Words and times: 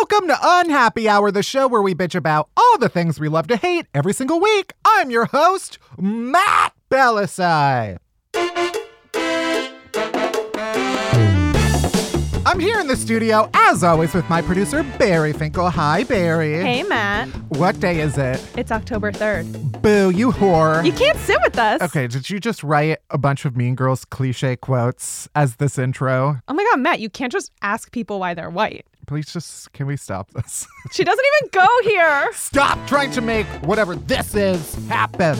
Welcome 0.00 0.26
to 0.28 0.36
Unhappy 0.42 1.08
Hour, 1.08 1.30
the 1.30 1.42
show 1.42 1.68
where 1.68 1.80
we 1.80 1.94
bitch 1.94 2.14
about 2.14 2.48
all 2.56 2.78
the 2.78 2.88
things 2.88 3.20
we 3.20 3.28
love 3.28 3.46
to 3.46 3.56
hate 3.56 3.86
every 3.94 4.12
single 4.12 4.40
week. 4.40 4.72
I'm 4.84 5.10
your 5.10 5.26
host, 5.26 5.78
Matt 5.98 6.74
Bellassai. 6.90 7.98
I'm 12.46 12.60
here 12.60 12.78
in 12.80 12.88
the 12.88 12.96
studio, 12.96 13.48
as 13.54 13.84
always, 13.84 14.12
with 14.14 14.28
my 14.28 14.42
producer, 14.42 14.82
Barry 14.98 15.32
Finkel. 15.32 15.70
Hi, 15.70 16.02
Barry. 16.04 16.54
Hey, 16.54 16.82
Matt. 16.82 17.28
What 17.48 17.78
day 17.78 18.00
is 18.00 18.18
it? 18.18 18.44
It's 18.56 18.72
October 18.72 19.12
3rd. 19.12 19.80
Boo, 19.80 20.10
you 20.10 20.32
whore. 20.32 20.84
You 20.84 20.92
can't 20.92 21.18
sit 21.18 21.38
with 21.42 21.58
us. 21.58 21.80
Okay, 21.82 22.06
did 22.06 22.28
you 22.30 22.40
just 22.40 22.62
write 22.64 22.98
a 23.10 23.18
bunch 23.18 23.44
of 23.44 23.56
Mean 23.56 23.74
Girls 23.74 24.04
cliche 24.04 24.56
quotes 24.56 25.28
as 25.34 25.56
this 25.56 25.78
intro? 25.78 26.40
Oh 26.48 26.54
my 26.54 26.64
God, 26.70 26.80
Matt, 26.80 27.00
you 27.00 27.10
can't 27.10 27.32
just 27.32 27.52
ask 27.62 27.92
people 27.92 28.18
why 28.18 28.34
they're 28.34 28.50
white. 28.50 28.86
Please 29.06 29.32
just, 29.32 29.72
can 29.72 29.86
we 29.86 29.96
stop 29.96 30.30
this? 30.32 30.66
She 30.92 31.04
doesn't 31.04 31.24
even 31.42 31.50
go 31.50 31.66
here. 31.82 32.30
Stop 32.32 32.78
trying 32.86 33.10
to 33.12 33.20
make 33.20 33.46
whatever 33.62 33.96
this 33.96 34.34
is 34.34 34.74
happen. 34.88 35.36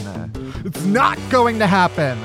It's 0.65 0.83
not 0.85 1.17
going 1.29 1.59
to 1.59 1.67
happen. 1.67 2.17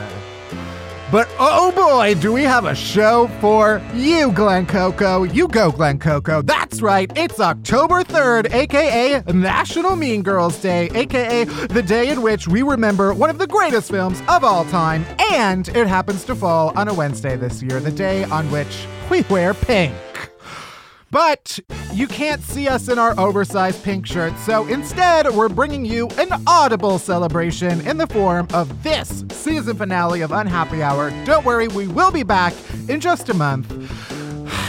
But 1.13 1.29
oh 1.41 1.73
boy, 1.73 2.15
do 2.21 2.33
we 2.33 2.45
have 2.45 2.65
a 2.67 2.75
show 2.75 3.29
for 3.41 3.83
you, 3.95 4.31
Glen 4.31 4.65
Coco. 4.65 5.25
You 5.25 5.49
go, 5.49 5.73
Glen 5.73 5.99
Coco. 5.99 6.41
That's 6.41 6.81
right, 6.83 7.11
it's 7.17 7.41
October 7.41 8.05
3rd, 8.05 8.55
aka 8.55 9.21
National 9.33 9.97
Mean 9.97 10.23
Girls 10.23 10.57
Day, 10.63 10.89
aka 10.95 11.45
the 11.45 11.83
day 11.83 12.11
in 12.11 12.23
which 12.23 12.47
we 12.47 12.63
remember 12.63 13.13
one 13.13 13.29
of 13.29 13.39
the 13.39 13.47
greatest 13.49 13.91
films 13.91 14.23
of 14.29 14.45
all 14.45 14.65
time, 14.67 15.05
and 15.33 15.69
it 15.71 15.89
happens 15.89 16.25
to 16.25 16.37
fall 16.37 16.73
on 16.79 16.87
a 16.87 16.95
Wednesday 16.95 17.37
this 17.37 17.61
year, 17.61 17.81
the 17.81 17.91
day 17.91 18.23
on 18.25 18.49
which 18.53 18.87
we 19.11 19.23
wear 19.23 19.53
pink. 19.53 19.93
But 21.11 21.59
you 21.93 22.07
can't 22.07 22.41
see 22.41 22.69
us 22.69 22.89
in 22.89 22.99
our 22.99 23.19
oversized 23.19 23.83
pink 23.83 24.07
shirts, 24.07 24.41
so 24.45 24.67
instead, 24.69 25.29
we're 25.35 25.49
bringing 25.49 25.85
you 25.85 26.09
an 26.19 26.29
audible 26.47 27.01
celebration 27.01 27.85
in 27.87 27.97
the 27.97 28.07
form 28.07 28.47
of 28.55 28.85
this 28.85 29.25
season 29.33 29.77
finale 29.77 30.21
of 30.21 30.31
Unhappy 30.31 30.85
Hour. 30.85 31.11
Don't 31.25 31.45
worry, 31.45 31.67
we 31.67 31.89
will 31.89 32.13
be 32.13 32.23
back 32.23 32.55
in 32.89 33.01
just 33.01 33.29
a 33.29 33.35
month. 33.35 33.69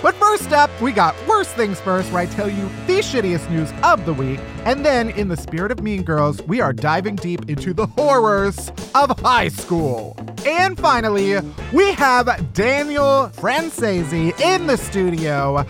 But 0.00 0.14
first 0.14 0.52
up, 0.52 0.70
we 0.80 0.92
got 0.92 1.16
Worst 1.26 1.56
Things 1.56 1.80
First, 1.80 2.12
where 2.12 2.22
I 2.22 2.26
tell 2.26 2.48
you 2.48 2.68
the 2.86 3.00
shittiest 3.00 3.50
news 3.50 3.72
of 3.82 4.06
the 4.06 4.14
week. 4.14 4.38
And 4.68 4.84
then, 4.84 5.08
in 5.08 5.28
the 5.28 5.36
spirit 5.38 5.72
of 5.72 5.82
Mean 5.82 6.02
Girls, 6.02 6.42
we 6.42 6.60
are 6.60 6.74
diving 6.74 7.16
deep 7.16 7.48
into 7.48 7.72
the 7.72 7.86
horrors 7.86 8.70
of 8.94 9.18
high 9.18 9.48
school. 9.48 10.14
And 10.44 10.78
finally, 10.78 11.38
we 11.72 11.92
have 11.92 12.52
Daniel 12.52 13.30
Franzese 13.32 14.38
in 14.38 14.66
the 14.66 14.76
studio. 14.76 15.64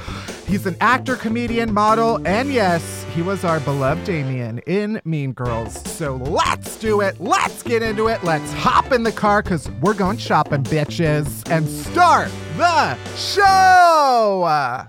He's 0.49 0.67
an 0.67 0.77
actor, 0.81 1.15
comedian, 1.15 1.73
model, 1.73 2.21
and 2.27 2.53
yes, 2.53 3.07
he 3.15 3.23
was 3.23 3.45
our 3.45 3.61
beloved 3.61 4.03
Damian 4.03 4.59
in 4.67 5.01
Mean 5.05 5.31
Girls. 5.31 5.81
So 5.89 6.17
let's 6.17 6.77
do 6.77 7.01
it. 7.01 7.21
Let's 7.21 7.63
get 7.63 7.85
into 7.85 8.09
it. 8.09 8.25
Let's 8.25 8.53
hop 8.55 8.91
in 8.91 9.05
the 9.05 9.13
car 9.13 9.45
because 9.45 9.71
we're 9.81 9.95
going 9.95 10.19
shopping, 10.19 10.65
bitches, 10.65 11.49
and 11.49 11.69
start 11.69 12.33
the 12.57 12.97
show. 13.15 14.89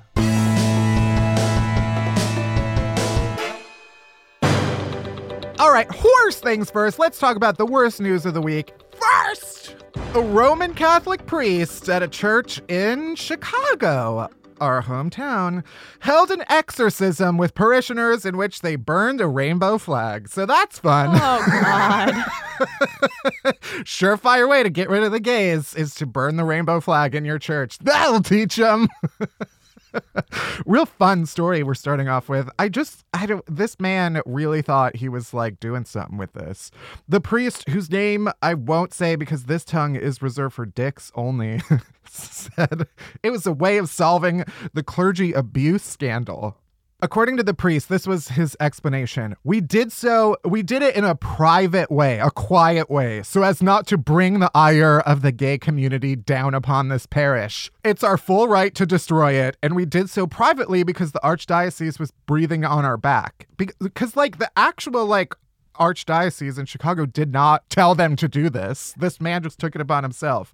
All 5.59 5.73
right, 5.73 5.89
worst 6.01 6.41
things 6.41 6.71
first. 6.71 6.99
Let's 6.99 7.19
talk 7.19 7.35
about 7.35 7.57
the 7.57 7.65
worst 7.65 7.99
news 7.99 8.25
of 8.25 8.33
the 8.33 8.41
week. 8.41 8.71
First, 8.93 9.75
a 10.15 10.21
Roman 10.21 10.73
Catholic 10.73 11.25
priest 11.25 11.89
at 11.89 12.01
a 12.01 12.07
church 12.07 12.61
in 12.69 13.17
Chicago, 13.17 14.29
our 14.61 14.81
hometown, 14.81 15.65
held 15.99 16.31
an 16.31 16.45
exorcism 16.47 17.37
with 17.37 17.55
parishioners 17.55 18.25
in 18.25 18.37
which 18.37 18.61
they 18.61 18.77
burned 18.77 19.19
a 19.19 19.27
rainbow 19.27 19.77
flag. 19.77 20.29
So 20.29 20.45
that's 20.45 20.79
fun. 20.79 21.09
Oh, 21.11 21.45
God. 21.61 22.13
Surefire 23.83 24.47
way 24.47 24.63
to 24.63 24.69
get 24.69 24.89
rid 24.89 25.03
of 25.03 25.11
the 25.11 25.19
gays 25.19 25.75
is 25.75 25.93
to 25.95 26.05
burn 26.05 26.37
the 26.37 26.45
rainbow 26.45 26.79
flag 26.79 27.15
in 27.15 27.25
your 27.25 27.37
church. 27.37 27.79
That'll 27.79 28.21
teach 28.21 28.55
them. 28.55 28.87
Real 30.65 30.85
fun 30.85 31.25
story 31.25 31.63
we're 31.63 31.73
starting 31.73 32.07
off 32.07 32.29
with. 32.29 32.49
I 32.57 32.69
just, 32.69 33.03
I 33.13 33.25
don't, 33.25 33.43
this 33.47 33.79
man 33.79 34.21
really 34.25 34.61
thought 34.61 34.97
he 34.97 35.09
was 35.09 35.33
like 35.33 35.59
doing 35.59 35.85
something 35.85 36.17
with 36.17 36.33
this. 36.33 36.71
The 37.07 37.21
priest, 37.21 37.67
whose 37.69 37.89
name 37.89 38.29
I 38.41 38.53
won't 38.53 38.93
say 38.93 39.15
because 39.15 39.45
this 39.45 39.63
tongue 39.63 39.95
is 39.95 40.21
reserved 40.21 40.55
for 40.55 40.65
dicks 40.65 41.11
only, 41.15 41.61
said 42.09 42.87
it 43.23 43.31
was 43.31 43.45
a 43.45 43.53
way 43.53 43.77
of 43.77 43.89
solving 43.89 44.43
the 44.73 44.83
clergy 44.83 45.33
abuse 45.33 45.83
scandal. 45.83 46.57
According 47.01 47.37
to 47.37 47.43
the 47.43 47.53
priest, 47.53 47.87
this 47.87 48.05
was 48.05 48.27
his 48.27 48.57
explanation. 48.59 49.37
We 49.45 49.61
did 49.61 49.93
so, 49.93 50.35
we 50.43 50.61
did 50.61 50.81
it 50.81 50.97
in 50.97 51.05
a 51.05 51.15
private 51.15 51.89
way, 51.89 52.19
a 52.19 52.29
quiet 52.29 52.89
way, 52.89 53.23
so 53.23 53.41
as 53.41 53.63
not 53.63 53.87
to 53.87 53.97
bring 53.97 54.39
the 54.39 54.51
ire 54.53 54.99
of 54.99 55.21
the 55.21 55.31
gay 55.31 55.57
community 55.57 56.17
down 56.17 56.53
upon 56.53 56.89
this 56.89 57.05
parish. 57.05 57.71
It's 57.85 58.03
our 58.03 58.17
full 58.17 58.49
right 58.49 58.75
to 58.75 58.85
destroy 58.85 59.31
it, 59.31 59.55
and 59.63 59.77
we 59.77 59.85
did 59.85 60.09
so 60.09 60.27
privately 60.27 60.83
because 60.83 61.13
the 61.13 61.21
archdiocese 61.23 61.99
was 61.99 62.11
breathing 62.25 62.65
on 62.65 62.83
our 62.83 62.97
back. 62.97 63.47
Because, 63.55 64.17
like, 64.17 64.37
the 64.37 64.51
actual, 64.57 65.05
like, 65.05 65.33
archdiocese 65.79 66.59
in 66.59 66.65
Chicago 66.65 67.05
did 67.05 67.31
not 67.31 67.69
tell 67.69 67.95
them 67.95 68.17
to 68.17 68.27
do 68.27 68.49
this. 68.49 68.93
This 68.97 69.21
man 69.21 69.43
just 69.43 69.57
took 69.57 69.73
it 69.73 69.79
upon 69.79 70.03
himself. 70.03 70.53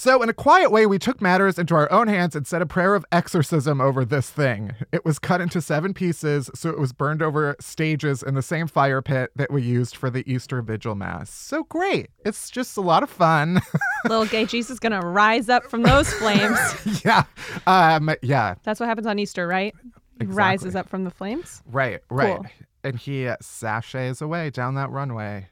So, 0.00 0.22
in 0.22 0.30
a 0.30 0.32
quiet 0.32 0.70
way, 0.70 0.86
we 0.86 0.98
took 0.98 1.20
matters 1.20 1.58
into 1.58 1.74
our 1.74 1.92
own 1.92 2.08
hands 2.08 2.34
and 2.34 2.46
said 2.46 2.62
a 2.62 2.66
prayer 2.66 2.94
of 2.94 3.04
exorcism 3.12 3.82
over 3.82 4.02
this 4.02 4.30
thing. 4.30 4.72
It 4.92 5.04
was 5.04 5.18
cut 5.18 5.42
into 5.42 5.60
seven 5.60 5.92
pieces, 5.92 6.48
so 6.54 6.70
it 6.70 6.78
was 6.78 6.94
burned 6.94 7.20
over 7.20 7.54
stages 7.60 8.22
in 8.22 8.32
the 8.32 8.40
same 8.40 8.66
fire 8.66 9.02
pit 9.02 9.30
that 9.36 9.50
we 9.52 9.60
used 9.60 9.94
for 9.94 10.08
the 10.08 10.24
Easter 10.26 10.62
Vigil 10.62 10.94
Mass. 10.94 11.28
So 11.28 11.64
great. 11.64 12.08
It's 12.24 12.48
just 12.48 12.78
a 12.78 12.80
lot 12.80 13.02
of 13.02 13.10
fun. 13.10 13.60
Little 14.08 14.24
gay 14.24 14.46
Jesus 14.46 14.70
is 14.70 14.78
going 14.78 14.98
to 14.98 15.06
rise 15.06 15.50
up 15.50 15.64
from 15.64 15.82
those 15.82 16.10
flames. 16.14 16.56
yeah. 17.04 17.24
Um, 17.66 18.10
yeah. 18.22 18.54
That's 18.62 18.80
what 18.80 18.88
happens 18.88 19.06
on 19.06 19.18
Easter, 19.18 19.46
right? 19.46 19.74
He 20.18 20.24
Exactly. 20.24 20.34
rises 20.34 20.76
up 20.76 20.88
from 20.88 21.04
the 21.04 21.10
flames. 21.10 21.62
Right, 21.66 22.00
right. 22.08 22.36
Cool. 22.38 22.46
And 22.84 22.96
he 22.96 23.28
sashays 23.42 24.22
away 24.22 24.48
down 24.48 24.76
that 24.76 24.88
runway. 24.88 25.48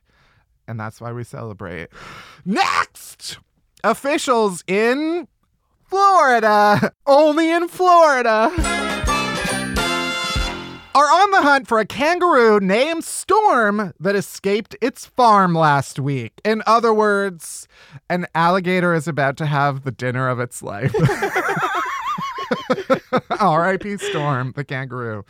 And 0.67 0.81
that's 0.81 1.03
why 1.03 1.13
we 1.13 1.23
celebrate. 1.23 1.89
Next! 2.47 3.41
Officials 3.85 4.65
in 4.67 5.29
Florida, 5.85 6.93
only 7.07 7.51
in 7.51 7.69
Florida, 7.69 8.51
are 10.95 11.05
on 11.05 11.31
the 11.31 11.43
hunt 11.43 11.69
for 11.69 11.79
a 11.79 11.87
kangaroo 11.87 12.59
named 12.59 13.05
Storm 13.05 13.93
that 14.01 14.17
escaped 14.17 14.75
its 14.81 15.07
farm 15.07 15.55
last 15.55 16.01
week. 16.01 16.41
In 16.45 16.63
other 16.67 16.93
words, 16.93 17.69
an 18.11 18.27
alligator 18.35 18.95
is 18.95 19.07
about 19.07 19.37
to 19.37 19.47
have 19.47 19.85
the 19.85 19.93
dinner 19.93 20.29
of 20.29 20.41
its 20.41 20.61
life. 20.61 20.93
R.I.P. 23.41 23.97
Storm, 23.99 24.53
the 24.57 24.65
kangaroo. 24.65 25.25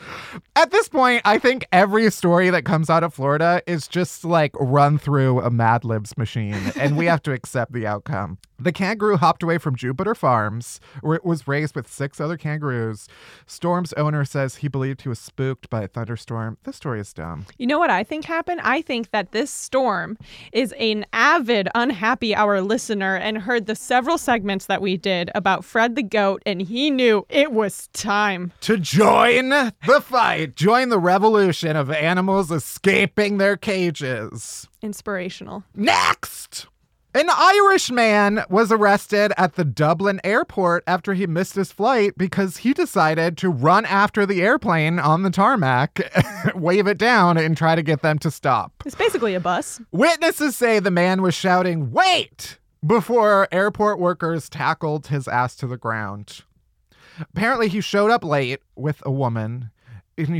At 0.56 0.70
this 0.70 0.88
point, 0.88 1.22
I 1.24 1.38
think 1.38 1.66
every 1.72 2.10
story 2.10 2.50
that 2.50 2.64
comes 2.64 2.90
out 2.90 3.04
of 3.04 3.14
Florida 3.14 3.62
is 3.66 3.88
just 3.88 4.24
like 4.24 4.52
run 4.58 4.98
through 4.98 5.40
a 5.40 5.50
Mad 5.50 5.84
Libs 5.84 6.16
machine, 6.16 6.72
and 6.76 6.96
we 6.96 7.06
have 7.06 7.22
to 7.22 7.32
accept 7.32 7.72
the 7.72 7.86
outcome. 7.86 8.38
The 8.60 8.72
kangaroo 8.72 9.16
hopped 9.18 9.44
away 9.44 9.58
from 9.58 9.76
Jupiter 9.76 10.16
Farms, 10.16 10.80
where 11.00 11.14
it 11.14 11.24
was 11.24 11.46
raised 11.46 11.76
with 11.76 11.86
six 11.86 12.20
other 12.20 12.36
kangaroos. 12.36 13.06
Storm's 13.46 13.92
owner 13.92 14.24
says 14.24 14.56
he 14.56 14.66
believed 14.66 15.02
he 15.02 15.08
was 15.08 15.20
spooked 15.20 15.70
by 15.70 15.82
a 15.82 15.86
thunderstorm. 15.88 16.58
This 16.64 16.74
story 16.74 16.98
is 16.98 17.12
dumb. 17.12 17.46
You 17.56 17.68
know 17.68 17.78
what 17.78 17.90
I 17.90 18.02
think 18.02 18.24
happened? 18.24 18.60
I 18.64 18.82
think 18.82 19.12
that 19.12 19.30
this 19.30 19.52
storm 19.52 20.18
is 20.52 20.74
an 20.80 21.06
avid 21.12 21.68
unhappy 21.76 22.34
hour 22.34 22.60
listener 22.60 23.14
and 23.14 23.38
heard 23.38 23.66
the 23.66 23.76
several 23.76 24.18
segments 24.18 24.66
that 24.66 24.82
we 24.82 24.96
did 24.96 25.30
about 25.36 25.64
Fred 25.64 25.94
the 25.94 26.02
goat 26.02 26.42
and 26.44 26.60
he 26.60 26.90
knew 26.90 27.24
it 27.28 27.52
was 27.52 27.88
time. 27.88 28.52
To 28.62 28.76
join 28.76 29.50
the 29.50 30.00
fight, 30.02 30.56
join 30.56 30.88
the 30.88 30.98
revolution 30.98 31.76
of 31.76 31.90
animals 31.90 32.50
escaping 32.50 33.38
their 33.38 33.56
cages. 33.56 34.68
Inspirational. 34.82 35.64
Next! 35.74 36.66
An 37.14 37.28
Irish 37.30 37.90
man 37.90 38.44
was 38.50 38.70
arrested 38.70 39.32
at 39.36 39.54
the 39.54 39.64
Dublin 39.64 40.20
airport 40.22 40.84
after 40.86 41.14
he 41.14 41.26
missed 41.26 41.54
his 41.54 41.72
flight 41.72 42.12
because 42.16 42.58
he 42.58 42.74
decided 42.74 43.38
to 43.38 43.48
run 43.48 43.86
after 43.86 44.26
the 44.26 44.42
airplane 44.42 44.98
on 44.98 45.22
the 45.22 45.30
tarmac, 45.30 46.00
wave 46.54 46.86
it 46.86 46.98
down, 46.98 47.38
and 47.38 47.56
try 47.56 47.74
to 47.74 47.82
get 47.82 48.02
them 48.02 48.18
to 48.20 48.30
stop. 48.30 48.72
It's 48.84 48.94
basically 48.94 49.34
a 49.34 49.40
bus. 49.40 49.80
Witnesses 49.90 50.54
say 50.54 50.80
the 50.80 50.90
man 50.90 51.22
was 51.22 51.34
shouting, 51.34 51.90
Wait! 51.90 52.58
before 52.86 53.48
airport 53.50 53.98
workers 53.98 54.48
tackled 54.48 55.08
his 55.08 55.26
ass 55.26 55.56
to 55.56 55.66
the 55.66 55.76
ground. 55.76 56.42
Apparently, 57.20 57.68
he 57.68 57.80
showed 57.80 58.10
up 58.10 58.24
late 58.24 58.60
with 58.76 59.02
a 59.04 59.10
woman 59.10 59.70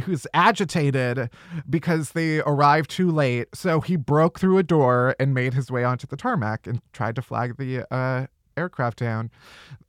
was 0.06 0.26
agitated 0.34 1.30
because 1.68 2.10
they 2.10 2.40
arrived 2.40 2.90
too 2.90 3.10
late. 3.10 3.48
So 3.54 3.80
he 3.80 3.96
broke 3.96 4.40
through 4.40 4.58
a 4.58 4.62
door 4.62 5.14
and 5.20 5.34
made 5.34 5.54
his 5.54 5.70
way 5.70 5.84
onto 5.84 6.06
the 6.06 6.16
tarmac 6.16 6.66
and 6.66 6.80
tried 6.92 7.14
to 7.16 7.22
flag 7.22 7.56
the 7.56 7.92
uh, 7.92 8.26
aircraft 8.56 8.98
down. 8.98 9.30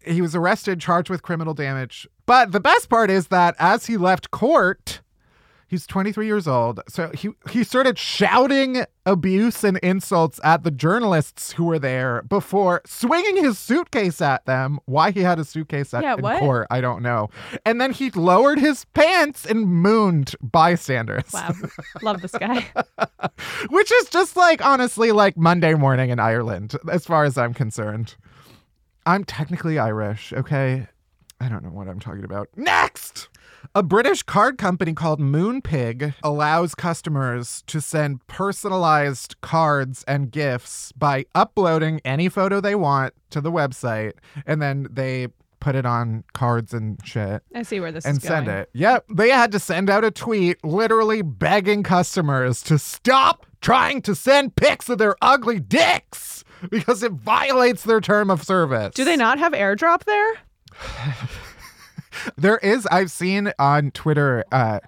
He 0.05 0.21
was 0.21 0.35
arrested, 0.35 0.79
charged 0.79 1.09
with 1.09 1.23
criminal 1.23 1.53
damage. 1.53 2.07
But 2.25 2.51
the 2.51 2.59
best 2.59 2.89
part 2.89 3.09
is 3.09 3.27
that 3.27 3.55
as 3.57 3.87
he 3.87 3.97
left 3.97 4.31
court, 4.31 5.01
He's 5.69 5.85
23 5.85 6.25
years 6.25 6.47
old. 6.47 6.79
So 6.89 7.11
he 7.13 7.29
he 7.49 7.63
started 7.63 7.99
shouting 7.99 8.85
abuse 9.05 9.63
and 9.63 9.77
insults 9.77 10.39
at 10.43 10.63
the 10.63 10.71
journalists 10.71 11.51
who 11.53 11.65
were 11.65 11.77
there 11.77 12.23
before 12.23 12.81
swinging 12.87 13.37
his 13.43 13.59
suitcase 13.59 14.19
at 14.19 14.45
them. 14.47 14.79
Why 14.85 15.11
he 15.11 15.19
had 15.21 15.37
a 15.37 15.45
suitcase 15.45 15.93
at 15.93 16.01
Yeah, 16.01 16.15
in 16.15 16.21
what? 16.21 16.39
court, 16.39 16.65
I 16.71 16.81
don't 16.81 17.03
know. 17.03 17.29
And 17.65 17.79
then 17.79 17.91
he 17.91 18.09
lowered 18.09 18.57
his 18.59 18.85
pants 18.95 19.45
and 19.45 19.67
mooned 19.67 20.35
bystanders. 20.41 21.31
Wow. 21.33 21.53
Love 22.01 22.21
this 22.21 22.31
guy. 22.31 22.65
Which 23.69 23.91
is 23.91 24.09
just 24.09 24.35
like 24.35 24.65
honestly 24.65 25.11
like 25.11 25.37
Monday 25.37 25.75
morning 25.75 26.09
in 26.09 26.19
Ireland, 26.19 26.75
as 26.91 27.05
far 27.05 27.25
as 27.25 27.37
I'm 27.37 27.53
concerned. 27.53 28.15
I'm 29.05 29.23
technically 29.23 29.77
Irish, 29.77 30.33
okay? 30.33 30.87
I 31.39 31.47
don't 31.47 31.63
know 31.63 31.69
what 31.69 31.87
I'm 31.87 31.99
talking 31.99 32.23
about. 32.25 32.49
Next! 32.55 33.29
A 33.75 33.83
British 33.83 34.23
card 34.23 34.57
company 34.57 34.93
called 34.93 35.19
Moonpig 35.19 36.13
allows 36.23 36.75
customers 36.75 37.63
to 37.67 37.81
send 37.81 38.25
personalized 38.27 39.39
cards 39.41 40.03
and 40.07 40.31
gifts 40.31 40.91
by 40.93 41.25
uploading 41.35 42.01
any 42.03 42.29
photo 42.29 42.59
they 42.61 42.75
want 42.75 43.13
to 43.31 43.41
the 43.41 43.51
website, 43.51 44.13
and 44.45 44.61
then 44.61 44.87
they 44.89 45.27
put 45.59 45.75
it 45.75 45.85
on 45.85 46.23
cards 46.33 46.73
and 46.73 46.97
shit 47.03 47.43
I 47.53 47.63
see 47.63 47.81
where 47.81 47.91
this 47.91 48.05
and 48.05 48.17
is 48.17 48.23
going. 48.23 48.45
send 48.45 48.47
it. 48.47 48.69
Yep. 48.73 49.05
They 49.13 49.29
had 49.29 49.51
to 49.51 49.59
send 49.59 49.89
out 49.89 50.05
a 50.05 50.11
tweet 50.11 50.63
literally 50.63 51.21
begging 51.21 51.83
customers 51.83 52.61
to 52.63 52.79
stop 52.79 53.45
trying 53.59 54.01
to 54.03 54.15
send 54.15 54.55
pics 54.55 54.87
of 54.87 54.99
their 54.99 55.15
ugly 55.21 55.59
dicks 55.59 56.45
because 56.69 57.03
it 57.03 57.11
violates 57.11 57.83
their 57.83 57.99
term 57.99 58.29
of 58.31 58.41
service. 58.41 58.93
Do 58.95 59.03
they 59.03 59.17
not 59.17 59.37
have 59.37 59.51
airdrop 59.51 60.05
there? 60.05 60.33
There 62.37 62.57
is, 62.57 62.85
I've 62.87 63.11
seen 63.11 63.51
on 63.59 63.91
Twitter, 63.91 64.43
uh, 64.51 64.79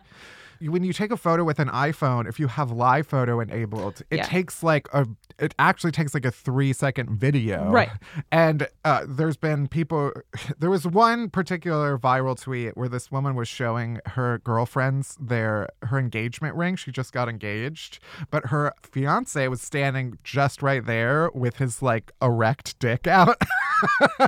when 0.62 0.84
you 0.84 0.94
take 0.94 1.12
a 1.12 1.18
photo 1.18 1.44
with 1.44 1.60
an 1.60 1.70
iPhone, 1.70 2.28
if 2.28 2.40
you 2.40 2.48
have 2.48 2.72
live 2.72 3.08
photo 3.08 3.40
enabled, 3.40 4.02
it 4.12 4.18
Yeah. 4.18 4.24
takes 4.26 4.62
like 4.64 4.88
a, 4.94 5.08
it 5.40 5.56
actually 5.58 5.92
takes 5.92 6.14
like 6.14 6.26
a 6.26 6.32
three 6.32 6.72
second 6.74 7.10
video. 7.10 7.72
Right. 7.72 7.90
And 8.32 8.68
uh, 8.86 9.06
there's 9.08 9.38
been 9.38 9.68
people, 9.68 10.12
there 10.60 10.70
was 10.70 10.86
one 10.86 11.30
particular 11.30 11.98
viral 11.98 12.40
tweet 12.40 12.78
where 12.78 12.90
this 12.90 13.12
woman 13.12 13.36
was 13.36 13.48
showing 13.48 14.00
her 14.08 14.40
girlfriends 14.44 15.18
their, 15.20 15.70
her 15.84 15.98
engagement 15.98 16.56
ring. 16.56 16.76
She 16.76 16.92
just 16.92 17.12
got 17.14 17.28
engaged, 17.28 18.00
but 18.30 18.48
her 18.48 18.74
fiance 18.84 19.48
was 19.48 19.62
standing 19.62 20.18
just 20.24 20.62
right 20.62 20.86
there 20.86 21.30
with 21.34 21.58
his 21.58 21.82
like 21.82 22.12
erect 22.22 22.78
dick 22.80 23.08
out. 23.08 23.38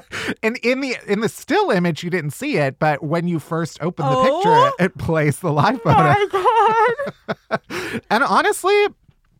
and 0.43 0.57
in 0.63 0.79
the 0.81 0.95
in 1.07 1.19
the 1.19 1.29
still 1.29 1.69
image 1.69 2.03
you 2.03 2.09
didn't 2.09 2.31
see 2.31 2.57
it 2.57 2.79
but 2.79 3.03
when 3.03 3.27
you 3.27 3.37
first 3.37 3.77
open 3.81 4.03
the 4.03 4.11
Oh. 4.15 4.41
picture 4.41 4.83
it 4.83 4.97
plays 4.97 5.39
the 5.39 5.51
live 5.51 5.79
photo 5.83 6.15
and 8.09 8.23
honestly 8.23 8.87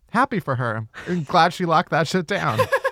happy 0.09 0.39
for 0.39 0.56
her. 0.56 0.88
I'm 1.07 1.24
glad 1.24 1.53
she 1.53 1.65
locked 1.65 1.89
that 1.91 2.07
shit 2.07 2.27
down 2.27 2.59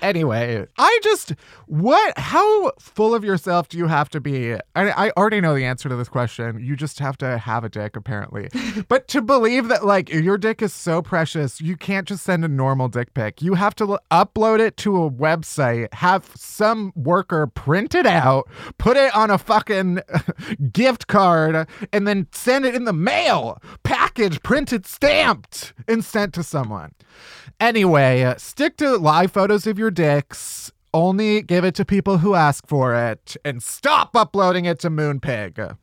anyway 0.00 0.66
i 0.78 1.00
just 1.02 1.34
what 1.66 2.18
how 2.18 2.72
full 2.78 3.14
of 3.14 3.24
yourself 3.24 3.68
do 3.68 3.78
you 3.78 3.86
have 3.86 4.08
to 4.10 4.20
be? 4.20 4.54
I, 4.54 4.60
I 5.06 5.10
already 5.16 5.40
know 5.40 5.54
the 5.54 5.64
answer 5.64 5.88
to 5.88 5.96
this 5.96 6.08
question. 6.08 6.60
You 6.62 6.76
just 6.76 6.98
have 6.98 7.16
to 7.18 7.38
have 7.38 7.64
a 7.64 7.68
dick 7.68 7.96
apparently. 7.96 8.48
But 8.88 9.08
to 9.08 9.22
believe 9.22 9.68
that 9.68 9.84
like 9.84 10.10
your 10.10 10.36
dick 10.36 10.60
is 10.60 10.72
so 10.72 11.02
precious 11.02 11.60
you 11.60 11.76
can't 11.76 12.06
just 12.06 12.24
send 12.24 12.44
a 12.44 12.48
normal 12.48 12.88
dick 12.88 13.14
pic. 13.14 13.40
You 13.40 13.54
have 13.54 13.74
to 13.76 13.92
l- 13.92 14.00
upload 14.10 14.60
it 14.60 14.76
to 14.78 15.02
a 15.02 15.10
website 15.10 15.92
have 15.94 16.30
some 16.34 16.92
worker 16.94 17.46
print 17.46 17.94
it 17.94 18.06
out 18.06 18.48
put 18.78 18.96
it 18.96 19.14
on 19.14 19.30
a 19.30 19.38
fucking 19.38 20.00
gift 20.72 21.06
card 21.06 21.66
and 21.92 22.06
then 22.06 22.26
send 22.32 22.64
it 22.64 22.74
in 22.74 22.84
the 22.84 22.92
mail 22.92 23.60
package 23.82 24.42
printed 24.42 24.86
stamped 24.86 25.72
and 25.88 26.04
sent 26.04 26.34
to 26.34 26.42
someone. 26.42 26.92
Anyway, 27.60 28.22
uh, 28.22 28.34
stick 28.38 28.76
to 28.76 28.96
live 28.96 29.30
photos 29.30 29.66
of 29.72 29.78
your 29.78 29.90
dicks. 29.90 30.70
Only 30.94 31.42
give 31.42 31.64
it 31.64 31.74
to 31.76 31.84
people 31.84 32.18
who 32.18 32.34
ask 32.34 32.68
for 32.68 32.94
it, 32.94 33.34
and 33.44 33.62
stop 33.62 34.14
uploading 34.14 34.66
it 34.66 34.78
to 34.80 34.90
Moonpig. 34.90 35.78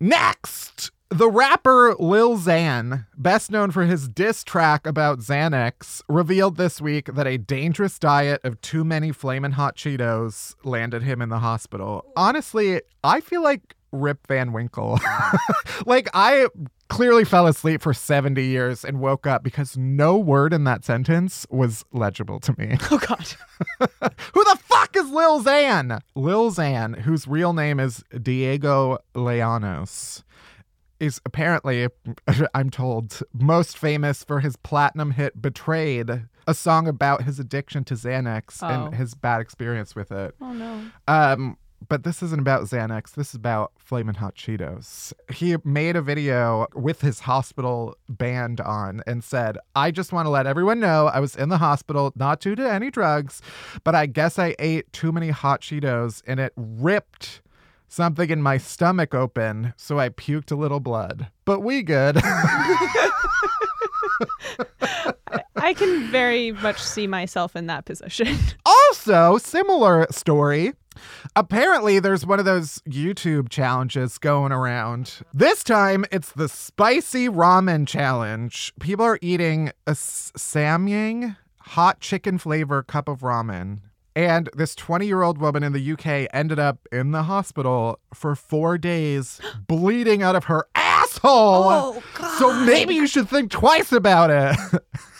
Next, 0.00 0.90
the 1.08 1.30
rapper 1.30 1.94
Lil 2.00 2.36
Xan, 2.36 3.06
best 3.16 3.52
known 3.52 3.70
for 3.70 3.84
his 3.84 4.08
diss 4.08 4.42
track 4.42 4.88
about 4.88 5.20
Xanax, 5.20 6.02
revealed 6.08 6.56
this 6.56 6.80
week 6.80 7.14
that 7.14 7.28
a 7.28 7.38
dangerous 7.38 7.96
diet 8.00 8.40
of 8.42 8.60
too 8.60 8.84
many 8.84 9.12
flamin' 9.12 9.52
hot 9.52 9.76
Cheetos 9.76 10.56
landed 10.64 11.04
him 11.04 11.22
in 11.22 11.28
the 11.28 11.38
hospital. 11.38 12.04
Honestly, 12.16 12.82
I 13.04 13.20
feel 13.20 13.42
like 13.44 13.75
Rip 13.92 14.26
Van 14.26 14.52
Winkle. 14.52 14.98
like 15.86 16.08
I 16.14 16.46
clearly 16.88 17.24
fell 17.24 17.46
asleep 17.46 17.82
for 17.82 17.92
70 17.92 18.44
years 18.44 18.84
and 18.84 19.00
woke 19.00 19.26
up 19.26 19.42
because 19.42 19.76
no 19.76 20.16
word 20.16 20.52
in 20.52 20.64
that 20.64 20.84
sentence 20.84 21.46
was 21.50 21.84
legible 21.92 22.38
to 22.40 22.54
me. 22.58 22.76
Oh 22.90 22.98
God. 22.98 23.26
Who 24.34 24.44
the 24.44 24.58
fuck 24.62 24.94
is 24.96 25.10
Lil 25.10 25.42
Xan? 25.42 26.00
Lil 26.14 26.50
Xan, 26.52 27.00
whose 27.00 27.26
real 27.26 27.52
name 27.52 27.80
is 27.80 28.04
Diego 28.22 28.98
Leanos, 29.14 30.22
is 31.00 31.20
apparently, 31.26 31.88
I'm 32.54 32.70
told, 32.70 33.20
most 33.34 33.76
famous 33.76 34.24
for 34.24 34.40
his 34.40 34.56
platinum 34.56 35.10
hit 35.12 35.40
Betrayed, 35.42 36.26
a 36.46 36.54
song 36.54 36.86
about 36.88 37.22
his 37.24 37.38
addiction 37.40 37.84
to 37.84 37.94
Xanax 37.94 38.62
Oh. 38.62 38.68
and 38.86 38.94
his 38.94 39.14
bad 39.14 39.40
experience 39.40 39.94
with 39.96 40.10
it. 40.12 40.34
Oh 40.40 40.52
no. 40.52 40.80
Um, 41.08 41.58
but 41.88 42.04
this 42.04 42.22
isn't 42.22 42.40
about 42.40 42.64
Xanax. 42.64 43.12
This 43.12 43.30
is 43.30 43.34
about 43.34 43.72
Flamin' 43.78 44.16
Hot 44.16 44.34
Cheetos. 44.34 45.12
He 45.32 45.56
made 45.64 45.96
a 45.96 46.02
video 46.02 46.66
with 46.74 47.00
his 47.00 47.20
hospital 47.20 47.96
band 48.08 48.60
on 48.60 49.02
and 49.06 49.22
said, 49.22 49.58
I 49.74 49.90
just 49.90 50.12
want 50.12 50.26
to 50.26 50.30
let 50.30 50.46
everyone 50.46 50.80
know 50.80 51.06
I 51.06 51.20
was 51.20 51.36
in 51.36 51.48
the 51.48 51.58
hospital, 51.58 52.12
not 52.16 52.40
due 52.40 52.54
to 52.56 52.70
any 52.70 52.90
drugs, 52.90 53.40
but 53.84 53.94
I 53.94 54.06
guess 54.06 54.38
I 54.38 54.54
ate 54.58 54.92
too 54.92 55.12
many 55.12 55.30
hot 55.30 55.60
Cheetos 55.60 56.22
and 56.26 56.40
it 56.40 56.52
ripped 56.56 57.42
something 57.88 58.30
in 58.30 58.42
my 58.42 58.58
stomach 58.58 59.14
open, 59.14 59.72
so 59.76 59.98
I 59.98 60.08
puked 60.08 60.50
a 60.50 60.56
little 60.56 60.80
blood. 60.80 61.28
But 61.44 61.60
we 61.60 61.82
good. 61.82 62.16
I 65.56 65.74
can 65.74 66.10
very 66.10 66.52
much 66.52 66.80
see 66.80 67.06
myself 67.06 67.56
in 67.56 67.66
that 67.66 67.84
position. 67.84 68.36
Also, 68.64 69.38
similar 69.38 70.06
story. 70.10 70.72
Apparently, 71.34 71.98
there's 71.98 72.26
one 72.26 72.38
of 72.38 72.44
those 72.44 72.80
YouTube 72.88 73.48
challenges 73.48 74.18
going 74.18 74.52
around. 74.52 75.20
This 75.32 75.62
time, 75.64 76.04
it's 76.10 76.32
the 76.32 76.48
spicy 76.48 77.28
ramen 77.28 77.86
challenge. 77.86 78.72
People 78.80 79.04
are 79.04 79.18
eating 79.20 79.70
a 79.86 79.92
samyang 79.92 81.36
hot 81.60 82.00
chicken 82.00 82.38
flavor 82.38 82.82
cup 82.82 83.08
of 83.08 83.20
ramen. 83.20 83.80
And 84.14 84.48
this 84.54 84.74
20 84.74 85.06
year 85.06 85.22
old 85.22 85.38
woman 85.38 85.62
in 85.62 85.72
the 85.72 85.92
UK 85.92 86.28
ended 86.32 86.58
up 86.58 86.78
in 86.90 87.10
the 87.10 87.24
hospital 87.24 87.98
for 88.14 88.34
four 88.34 88.78
days, 88.78 89.40
bleeding 89.66 90.22
out 90.22 90.34
of 90.34 90.44
her 90.44 90.66
asshole. 90.74 92.02
God. 92.14 92.38
So 92.38 92.52
maybe 92.64 92.94
you 92.94 93.06
should 93.06 93.28
think 93.28 93.50
twice 93.50 93.92
about 93.92 94.30
it. 94.30 94.82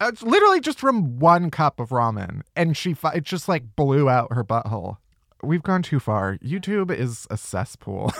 Uh, 0.00 0.10
it's 0.12 0.22
literally 0.22 0.60
just 0.60 0.78
from 0.78 1.18
one 1.18 1.50
cup 1.50 1.78
of 1.78 1.90
ramen, 1.90 2.42
and 2.56 2.76
she 2.76 2.94
fi- 2.94 3.14
it 3.14 3.24
just 3.24 3.48
like 3.48 3.76
blew 3.76 4.08
out 4.08 4.32
her 4.32 4.44
butthole. 4.44 4.98
We've 5.42 5.62
gone 5.62 5.82
too 5.82 6.00
far. 6.00 6.38
YouTube 6.38 6.90
is 6.90 7.26
a 7.30 7.36
cesspool. 7.36 8.12